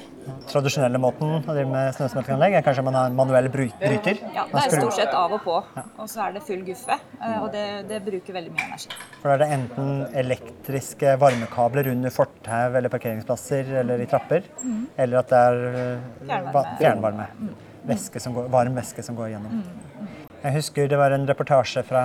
Tradisjonelle 0.51 0.99
måten 1.03 1.33
å 1.41 1.55
drive 1.55 1.69
med 1.71 1.95
snøsmelteanlegg 1.97 2.55
er 2.59 2.63
kanskje 2.67 2.85
man 2.87 2.95
har 2.99 3.07
en 3.11 3.17
manuell 3.19 3.49
bry- 3.51 3.73
bryter. 3.81 4.21
Ja, 4.35 4.45
Det 4.53 4.63
er 4.67 4.75
stort 4.81 4.95
sett 4.99 5.15
av 5.17 5.33
og 5.33 5.43
på, 5.45 5.57
og 5.59 6.07
så 6.11 6.27
er 6.29 6.33
det 6.37 6.43
full 6.47 6.63
guffe. 6.67 6.99
eh, 7.21 7.39
Og 7.43 7.51
det, 7.53 7.65
det 7.89 8.03
bruker 8.07 8.33
veldig 8.37 8.53
mye 8.55 8.67
energi. 8.69 8.89
For 9.23 9.29
da 9.29 9.35
er 9.35 9.39
det 9.45 9.51
enten 9.59 9.91
elektriske 10.25 11.17
varmekabler 11.21 11.91
under 11.93 12.11
fortau 12.15 12.77
eller 12.77 12.89
parkeringsplasser 12.93 13.75
eller 13.83 14.01
i 14.01 14.07
trapper, 14.07 14.43
mm. 14.63 14.87
eller 14.99 15.19
at 15.25 15.29
det 15.35 15.43
er 15.51 15.65
eh, 15.71 15.99
Fjernvarme. 16.27 16.53
va- 16.55 16.77
fjernvarme. 16.79 17.29
Væske 17.91 18.21
som 18.21 18.35
går, 18.37 18.49
varm 18.53 18.75
væske 18.77 19.03
som 19.03 19.17
går 19.17 19.33
igjennom. 19.33 19.63
Jeg 20.41 20.55
husker 20.55 20.87
det 20.89 20.97
var 20.97 21.13
en 21.13 21.27
reportasje 21.29 21.83
fra 21.85 22.03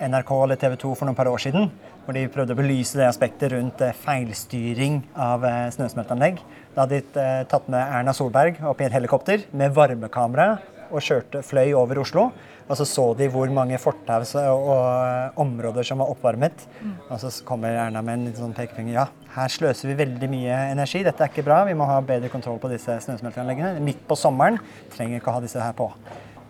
NRK 0.00 0.30
eller 0.38 0.56
TV 0.56 0.72
2 0.80 0.92
for 0.96 1.04
noen 1.04 1.16
par 1.18 1.28
år 1.28 1.42
siden, 1.42 1.66
hvor 2.06 2.16
de 2.16 2.22
prøvde 2.32 2.54
å 2.56 2.56
belyse 2.56 2.96
det 2.96 3.04
aspektet 3.04 3.52
rundt 3.52 3.82
eh, 3.84 3.92
feilstyring 4.06 5.02
av 5.20 5.44
eh, 5.44 5.66
snøsmelteanlegg. 5.74 6.40
Da 6.72 6.86
hadde 6.86 7.02
de 7.02 7.20
eh, 7.20 7.42
tatt 7.50 7.68
med 7.68 7.84
Erna 7.84 8.14
Solberg 8.16 8.62
opp 8.64 8.80
i 8.80 8.86
et 8.88 8.96
helikopter 8.96 9.44
med 9.52 9.76
varmekamera 9.76 10.48
og 10.88 11.04
kjørte, 11.04 11.44
fløy 11.44 11.76
over 11.76 12.00
Oslo. 12.06 12.30
Og 12.64 12.80
så 12.80 12.88
så 12.88 13.06
de 13.20 13.28
hvor 13.28 13.52
mange 13.52 13.76
fortau 13.76 14.24
og, 14.24 14.68
og 14.72 15.44
områder 15.44 15.84
som 15.84 16.00
var 16.00 16.16
oppvarmet. 16.16 16.64
Og 17.10 17.18
så 17.20 17.36
kommer 17.44 17.76
Erna 17.76 18.00
med 18.00 18.16
en 18.16 18.28
litt 18.30 18.40
sånn 18.40 18.56
pekefinger. 18.56 18.96
Ja, 18.96 19.08
her 19.36 19.52
sløser 19.52 19.92
vi 19.92 20.00
veldig 20.00 20.32
mye 20.32 20.62
energi. 20.72 21.04
Dette 21.04 21.20
er 21.20 21.28
ikke 21.28 21.44
bra. 21.44 21.66
Vi 21.68 21.76
må 21.76 21.84
ha 21.92 22.00
bedre 22.00 22.32
kontroll 22.32 22.62
på 22.64 22.72
disse 22.72 22.96
snøsmelteanleggene. 23.04 23.76
Midt 23.84 24.06
på 24.08 24.16
sommeren 24.16 24.62
trenger 24.96 25.20
ikke 25.20 25.34
å 25.34 25.42
ha 25.42 25.44
disse 25.44 25.60
her 25.60 25.76
på. 25.76 25.92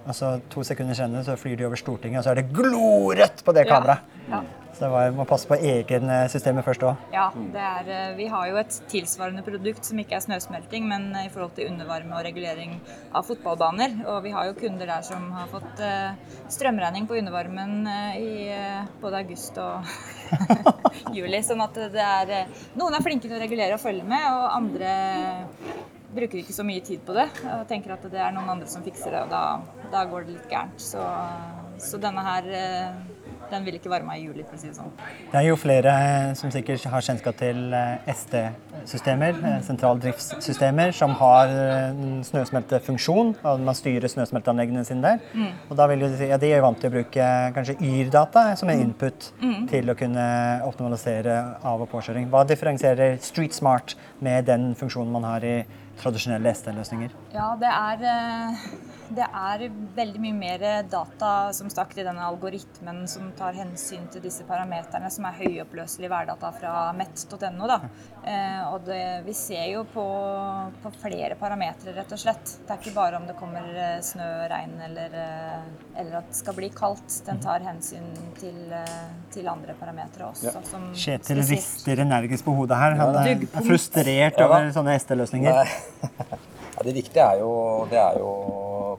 Og 0.05 0.15
så 0.17 0.35
To 0.53 0.65
sekunder 0.67 0.97
senere 0.99 1.25
så 1.25 1.37
flyr 1.41 1.57
de 1.57 1.67
over 1.69 1.81
Stortinget, 1.81 2.21
og 2.21 2.27
så 2.27 2.35
er 2.35 2.43
det 2.43 2.51
glorødt 2.53 3.45
på 3.45 3.57
det 3.57 3.67
kameraet. 3.71 4.21
ja. 4.31 4.43
Så 4.75 4.83
det 4.83 4.89
var, 4.91 5.13
må 5.15 5.23
passe 5.23 5.47
på 5.47 5.55
egen 5.55 6.09
systemet 6.33 6.65
først 6.67 6.83
òg. 6.83 7.03
Ja, 7.15 7.29
det 7.55 7.61
er, 7.63 7.91
eh, 7.95 8.17
vi 8.19 8.25
har 8.27 8.49
jo 8.49 8.57
et 8.59 8.75
tilsvarende 8.91 9.45
produkt 9.47 9.87
som 9.87 10.01
ikke 10.03 10.17
er 10.19 10.25
snøsmelting, 10.25 10.89
men 10.91 11.05
i 11.21 11.29
forhold 11.31 11.53
til 11.55 11.69
undervarme 11.71 12.17
og 12.19 12.25
regulering 12.27 12.73
av 13.15 13.23
fotballbaner. 13.29 14.01
Og 14.11 14.25
vi 14.27 14.33
har 14.35 14.49
jo 14.49 14.57
kunder 14.59 14.91
der 14.91 15.07
som 15.07 15.31
har 15.37 15.47
fått 15.53 15.79
eh, 15.79 16.19
strømregning 16.51 17.07
på 17.07 17.21
undervarmen 17.21 17.87
eh, 17.87 18.19
i 18.19 18.49
eh, 18.51 18.91
både 18.99 19.23
august 19.23 19.63
og 19.63 19.87
juli. 21.21 21.39
Sånn 21.47 21.63
at 21.63 21.79
det 21.95 22.09
er 22.11 22.35
eh, 22.41 22.63
Noen 22.75 22.99
er 22.99 23.07
flinke 23.07 23.31
til 23.31 23.39
å 23.39 23.45
regulere 23.47 23.79
og 23.79 23.85
følge 23.85 24.03
med, 24.11 24.27
og 24.27 24.59
andre 24.59 24.97
bruker 26.15 26.41
ikke 26.43 26.55
så 26.57 26.65
mye 26.67 26.85
tid 26.85 27.03
på 27.07 27.17
det. 27.17 27.29
Og 27.45 27.67
tenker 27.71 27.97
at 27.97 28.07
det 28.11 28.21
er 28.21 28.35
noen 28.37 28.55
andre 28.57 28.69
som 28.71 28.85
fikser 28.87 29.15
det, 29.15 29.25
og 29.27 29.35
da, 29.35 29.89
da 29.93 30.05
går 30.11 30.29
det 30.29 30.39
litt 30.39 30.51
gærent. 30.53 30.79
Så, 30.81 31.03
så 31.83 32.01
denne 32.03 32.23
her 32.25 32.49
eh, 32.55 32.95
den 33.51 33.65
vil 33.67 33.77
ikke 33.77 33.91
være 33.93 34.07
med 34.09 34.19
i 34.19 34.25
juli, 34.25 34.43
for 34.49 34.57
å 34.57 34.61
si 34.61 34.71
det 34.71 34.77
sånn. 34.79 34.93
Det 35.31 35.37
er 35.41 35.49
jo 35.51 35.57
flere 35.61 35.93
eh, 35.93 36.31
som 36.39 36.51
sikkert 36.55 36.87
har 36.91 37.05
kjennskap 37.05 37.37
til 37.39 37.75
eh, 37.77 38.09
SD-systemer, 38.15 39.37
sentraldriftssystemer, 39.67 40.95
som 40.97 41.13
har 41.21 41.53
snøsmeltefunksjon. 42.29 43.35
og 43.45 43.61
Man 43.65 43.77
styrer 43.79 44.11
snøsmelteanleggene 44.13 44.85
sine 44.89 45.05
der. 45.05 45.23
Mm. 45.35 45.53
Og 45.71 45.77
da 45.79 45.87
vil 45.93 46.05
jo 46.07 46.11
si, 46.17 46.29
ja, 46.31 46.39
De 46.41 46.51
er 46.53 46.65
vant 46.65 46.81
til 46.81 46.91
å 46.91 46.95
bruke 46.97 47.29
kanskje 47.57 47.77
Yr-data 47.85 48.47
som 48.61 48.73
en 48.73 48.83
input 48.87 49.31
Mm. 49.45 49.67
til 49.69 49.91
å 49.91 49.95
kunne 49.99 50.25
optimalisere 50.65 51.35
av- 51.63 51.81
og 51.81 51.89
påkjøring. 51.91 52.29
Hva 52.33 52.45
differensierer 52.49 53.19
Street 53.23 53.55
Smart 53.55 53.95
med 54.21 54.47
den 54.47 54.75
funksjonen 54.75 55.13
man 55.13 55.25
har 55.25 55.45
i 55.45 55.65
tradisjonelle 56.01 56.55
SD-løsninger? 56.55 57.15
Ja, 57.35 57.53
det 57.61 57.71
er, 57.71 58.05
eh, 58.15 58.67
det 59.13 59.27
er 59.27 59.65
veldig 59.97 60.21
mye 60.23 60.37
mer 60.37 60.63
data 60.89 61.31
som 61.57 61.69
stakk 61.73 61.93
i 61.99 62.05
denne 62.07 62.25
algoritmen 62.25 63.05
som 63.11 63.31
tar 63.37 63.57
hensyn 63.57 64.07
til 64.13 64.25
disse 64.25 64.47
parameterne, 64.49 65.11
som 65.13 65.27
er 65.29 65.37
høyoppløselige 65.43 66.11
værdata 66.13 66.51
fra 66.57 66.75
met.no. 66.97 67.69
Eh, 68.25 68.63
og 68.71 68.87
det, 68.87 69.03
vi 69.27 69.35
ser 69.37 69.67
jo 69.69 69.85
på, 69.93 70.05
på, 70.83 70.93
flere 71.03 71.37
parametere, 71.41 71.93
rett 71.99 72.15
og 72.17 72.21
slett. 72.21 72.55
Det 72.65 72.73
er 72.73 72.81
ikke 72.81 72.95
bare 72.97 73.21
om 73.21 73.29
det 73.29 73.37
kommer 73.39 73.69
eh, 73.75 73.99
snø, 74.05 74.31
regn 74.51 74.79
eller, 74.89 75.19
eh, 75.21 75.69
eller 76.01 76.21
at 76.23 76.33
det 76.33 76.41
skal 76.41 76.57
bli 76.57 76.71
kaldt. 76.75 77.21
Den 77.29 77.43
tar 77.45 77.65
hensyn 77.67 78.09
til, 78.41 78.57
eh, 78.73 79.05
til 79.35 79.51
andre 79.53 79.77
parametere 79.81 80.31
også. 80.31 80.55
Ja. 80.55 80.83
Kjetil 81.05 81.45
rister 81.45 82.05
energisk 82.07 82.49
på 82.49 82.57
hodet 82.57 82.81
her. 82.81 82.99
Han 83.03 83.21
er 83.21 83.47
frustrert 83.61 84.41
over 84.45 84.73
sånne 84.75 84.97
ST-løsninger. 85.05 85.65
Ja, 86.75 86.83
det 86.83 86.97
viktige 86.97 87.25
er 87.25 87.41
jo, 87.43 87.55
det 87.91 88.01
er 88.01 88.19
jo 88.19 88.31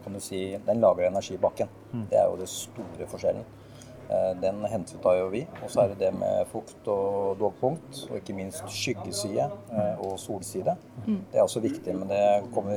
kan 0.04 0.14
du 0.14 0.22
si, 0.22 0.58
den 0.66 0.82
lagrer 0.84 1.10
energi 1.10 1.36
i 1.36 1.42
bakken. 1.42 1.70
Mm. 1.92 2.08
Det 2.12 2.20
er 2.20 2.28
jo 2.30 2.40
det 2.40 2.50
store 2.52 3.08
forskjellen. 3.10 3.46
Eh, 4.10 4.42
den 4.42 4.66
hensyntar 4.70 5.18
jo 5.18 5.30
vi. 5.34 5.42
Og 5.64 5.72
så 5.72 5.82
er 5.82 5.94
det 5.94 5.98
det 6.04 6.12
med 6.14 6.46
fukt 6.52 6.88
og 6.92 7.40
dogpunkt, 7.40 8.04
og 8.10 8.20
ikke 8.20 8.36
minst 8.38 8.68
skyggeside 8.70 9.48
eh, 9.74 10.04
og 10.06 10.20
solside. 10.22 10.76
Mm. 11.08 11.24
Det 11.32 11.40
er 11.40 11.44
også 11.44 11.64
viktig, 11.64 11.96
men 11.98 12.12
det, 12.12 12.22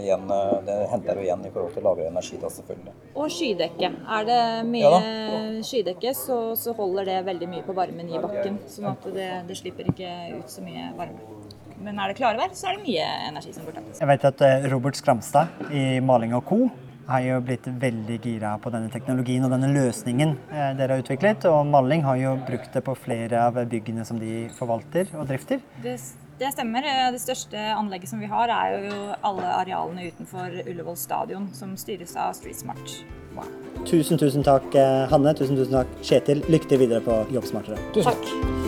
igjen, 0.00 0.24
eh, 0.32 0.54
det 0.68 0.78
henter 0.92 1.20
jo 1.20 1.26
igjen 1.26 1.44
i 1.44 1.52
forhold 1.52 1.76
til 1.76 1.84
å 1.84 1.90
lagre 1.90 2.08
energi. 2.08 2.40
da 2.40 2.52
selvfølgelig. 2.54 2.96
Og 3.14 3.30
skydekke. 3.34 3.92
Er 4.16 4.28
det 4.30 4.42
mye 4.72 4.94
ja, 4.96 5.62
skydekke, 5.68 6.14
så, 6.16 6.40
så, 6.56 6.72
holder 6.78 7.12
det 7.12 7.20
veldig 7.28 7.52
mye 7.52 7.66
på 7.66 7.76
varmen 7.76 8.08
i 8.08 8.22
bakken. 8.22 8.60
Sånn 8.70 8.88
at 8.94 9.08
det, 9.12 9.30
det 9.48 9.60
slipper 9.60 9.92
ikke 9.92 10.14
ut 10.38 10.52
så 10.52 10.64
mye 10.64 10.92
varme. 10.96 11.36
Men 11.84 11.98
er 12.00 12.10
det 12.10 12.18
klare 12.18 12.40
vær, 12.40 12.52
så 12.56 12.70
er 12.70 12.78
det 12.78 12.84
mye 12.86 13.06
energi 13.28 13.54
som 13.54 13.66
går 13.66 13.78
tapt. 13.78 13.96
Jeg 14.00 14.10
vet 14.10 14.28
at 14.32 14.44
eh, 14.44 14.68
Robert 14.72 14.98
Skramstad 14.98 15.72
i 15.74 15.86
Maling 16.04 16.34
og 16.36 16.44
Co. 16.48 16.60
har 17.08 17.22
jo 17.24 17.38
blitt 17.40 17.64
veldig 17.80 18.18
gira 18.20 18.50
på 18.60 18.68
denne 18.74 18.90
teknologien 18.92 19.46
og 19.46 19.52
denne 19.54 19.70
løsningen 19.72 20.34
eh, 20.52 20.72
dere 20.76 20.96
har 20.96 21.04
utviklet. 21.04 21.46
Og 21.48 21.66
Maling 21.70 22.04
har 22.04 22.18
jo 22.20 22.34
brukt 22.48 22.74
det 22.74 22.82
på 22.84 22.96
flere 22.98 23.46
av 23.46 23.60
byggene 23.70 24.04
som 24.04 24.18
de 24.20 24.48
forvalter 24.58 25.08
og 25.16 25.28
drifter. 25.30 25.62
Det, 25.84 25.96
det 26.42 26.52
stemmer. 26.56 26.84
Eh, 26.84 27.06
det 27.14 27.22
største 27.22 27.68
anlegget 27.76 28.12
som 28.12 28.20
vi 28.20 28.28
har, 28.28 28.52
er 28.52 28.90
jo 28.90 28.98
alle 29.22 29.54
arealene 29.62 30.10
utenfor 30.10 30.60
Ullevål 30.66 30.98
stadion, 31.00 31.48
som 31.56 31.76
styres 31.80 32.16
av 32.18 32.34
StreetSmart. 32.36 32.98
Wow. 33.38 33.48
Tusen, 33.86 34.18
tusen 34.18 34.42
takk, 34.42 34.74
Hanne. 35.12 35.32
Tusen, 35.38 35.56
tusen 35.56 35.78
takk, 35.78 36.00
Kjetil. 36.02 36.42
Lykke 36.50 36.74
til 36.74 36.82
videre 36.82 37.04
på 37.06 37.22
Jobbsmartere. 37.32 37.78
Tusen 37.94 38.10
takk. 38.10 38.67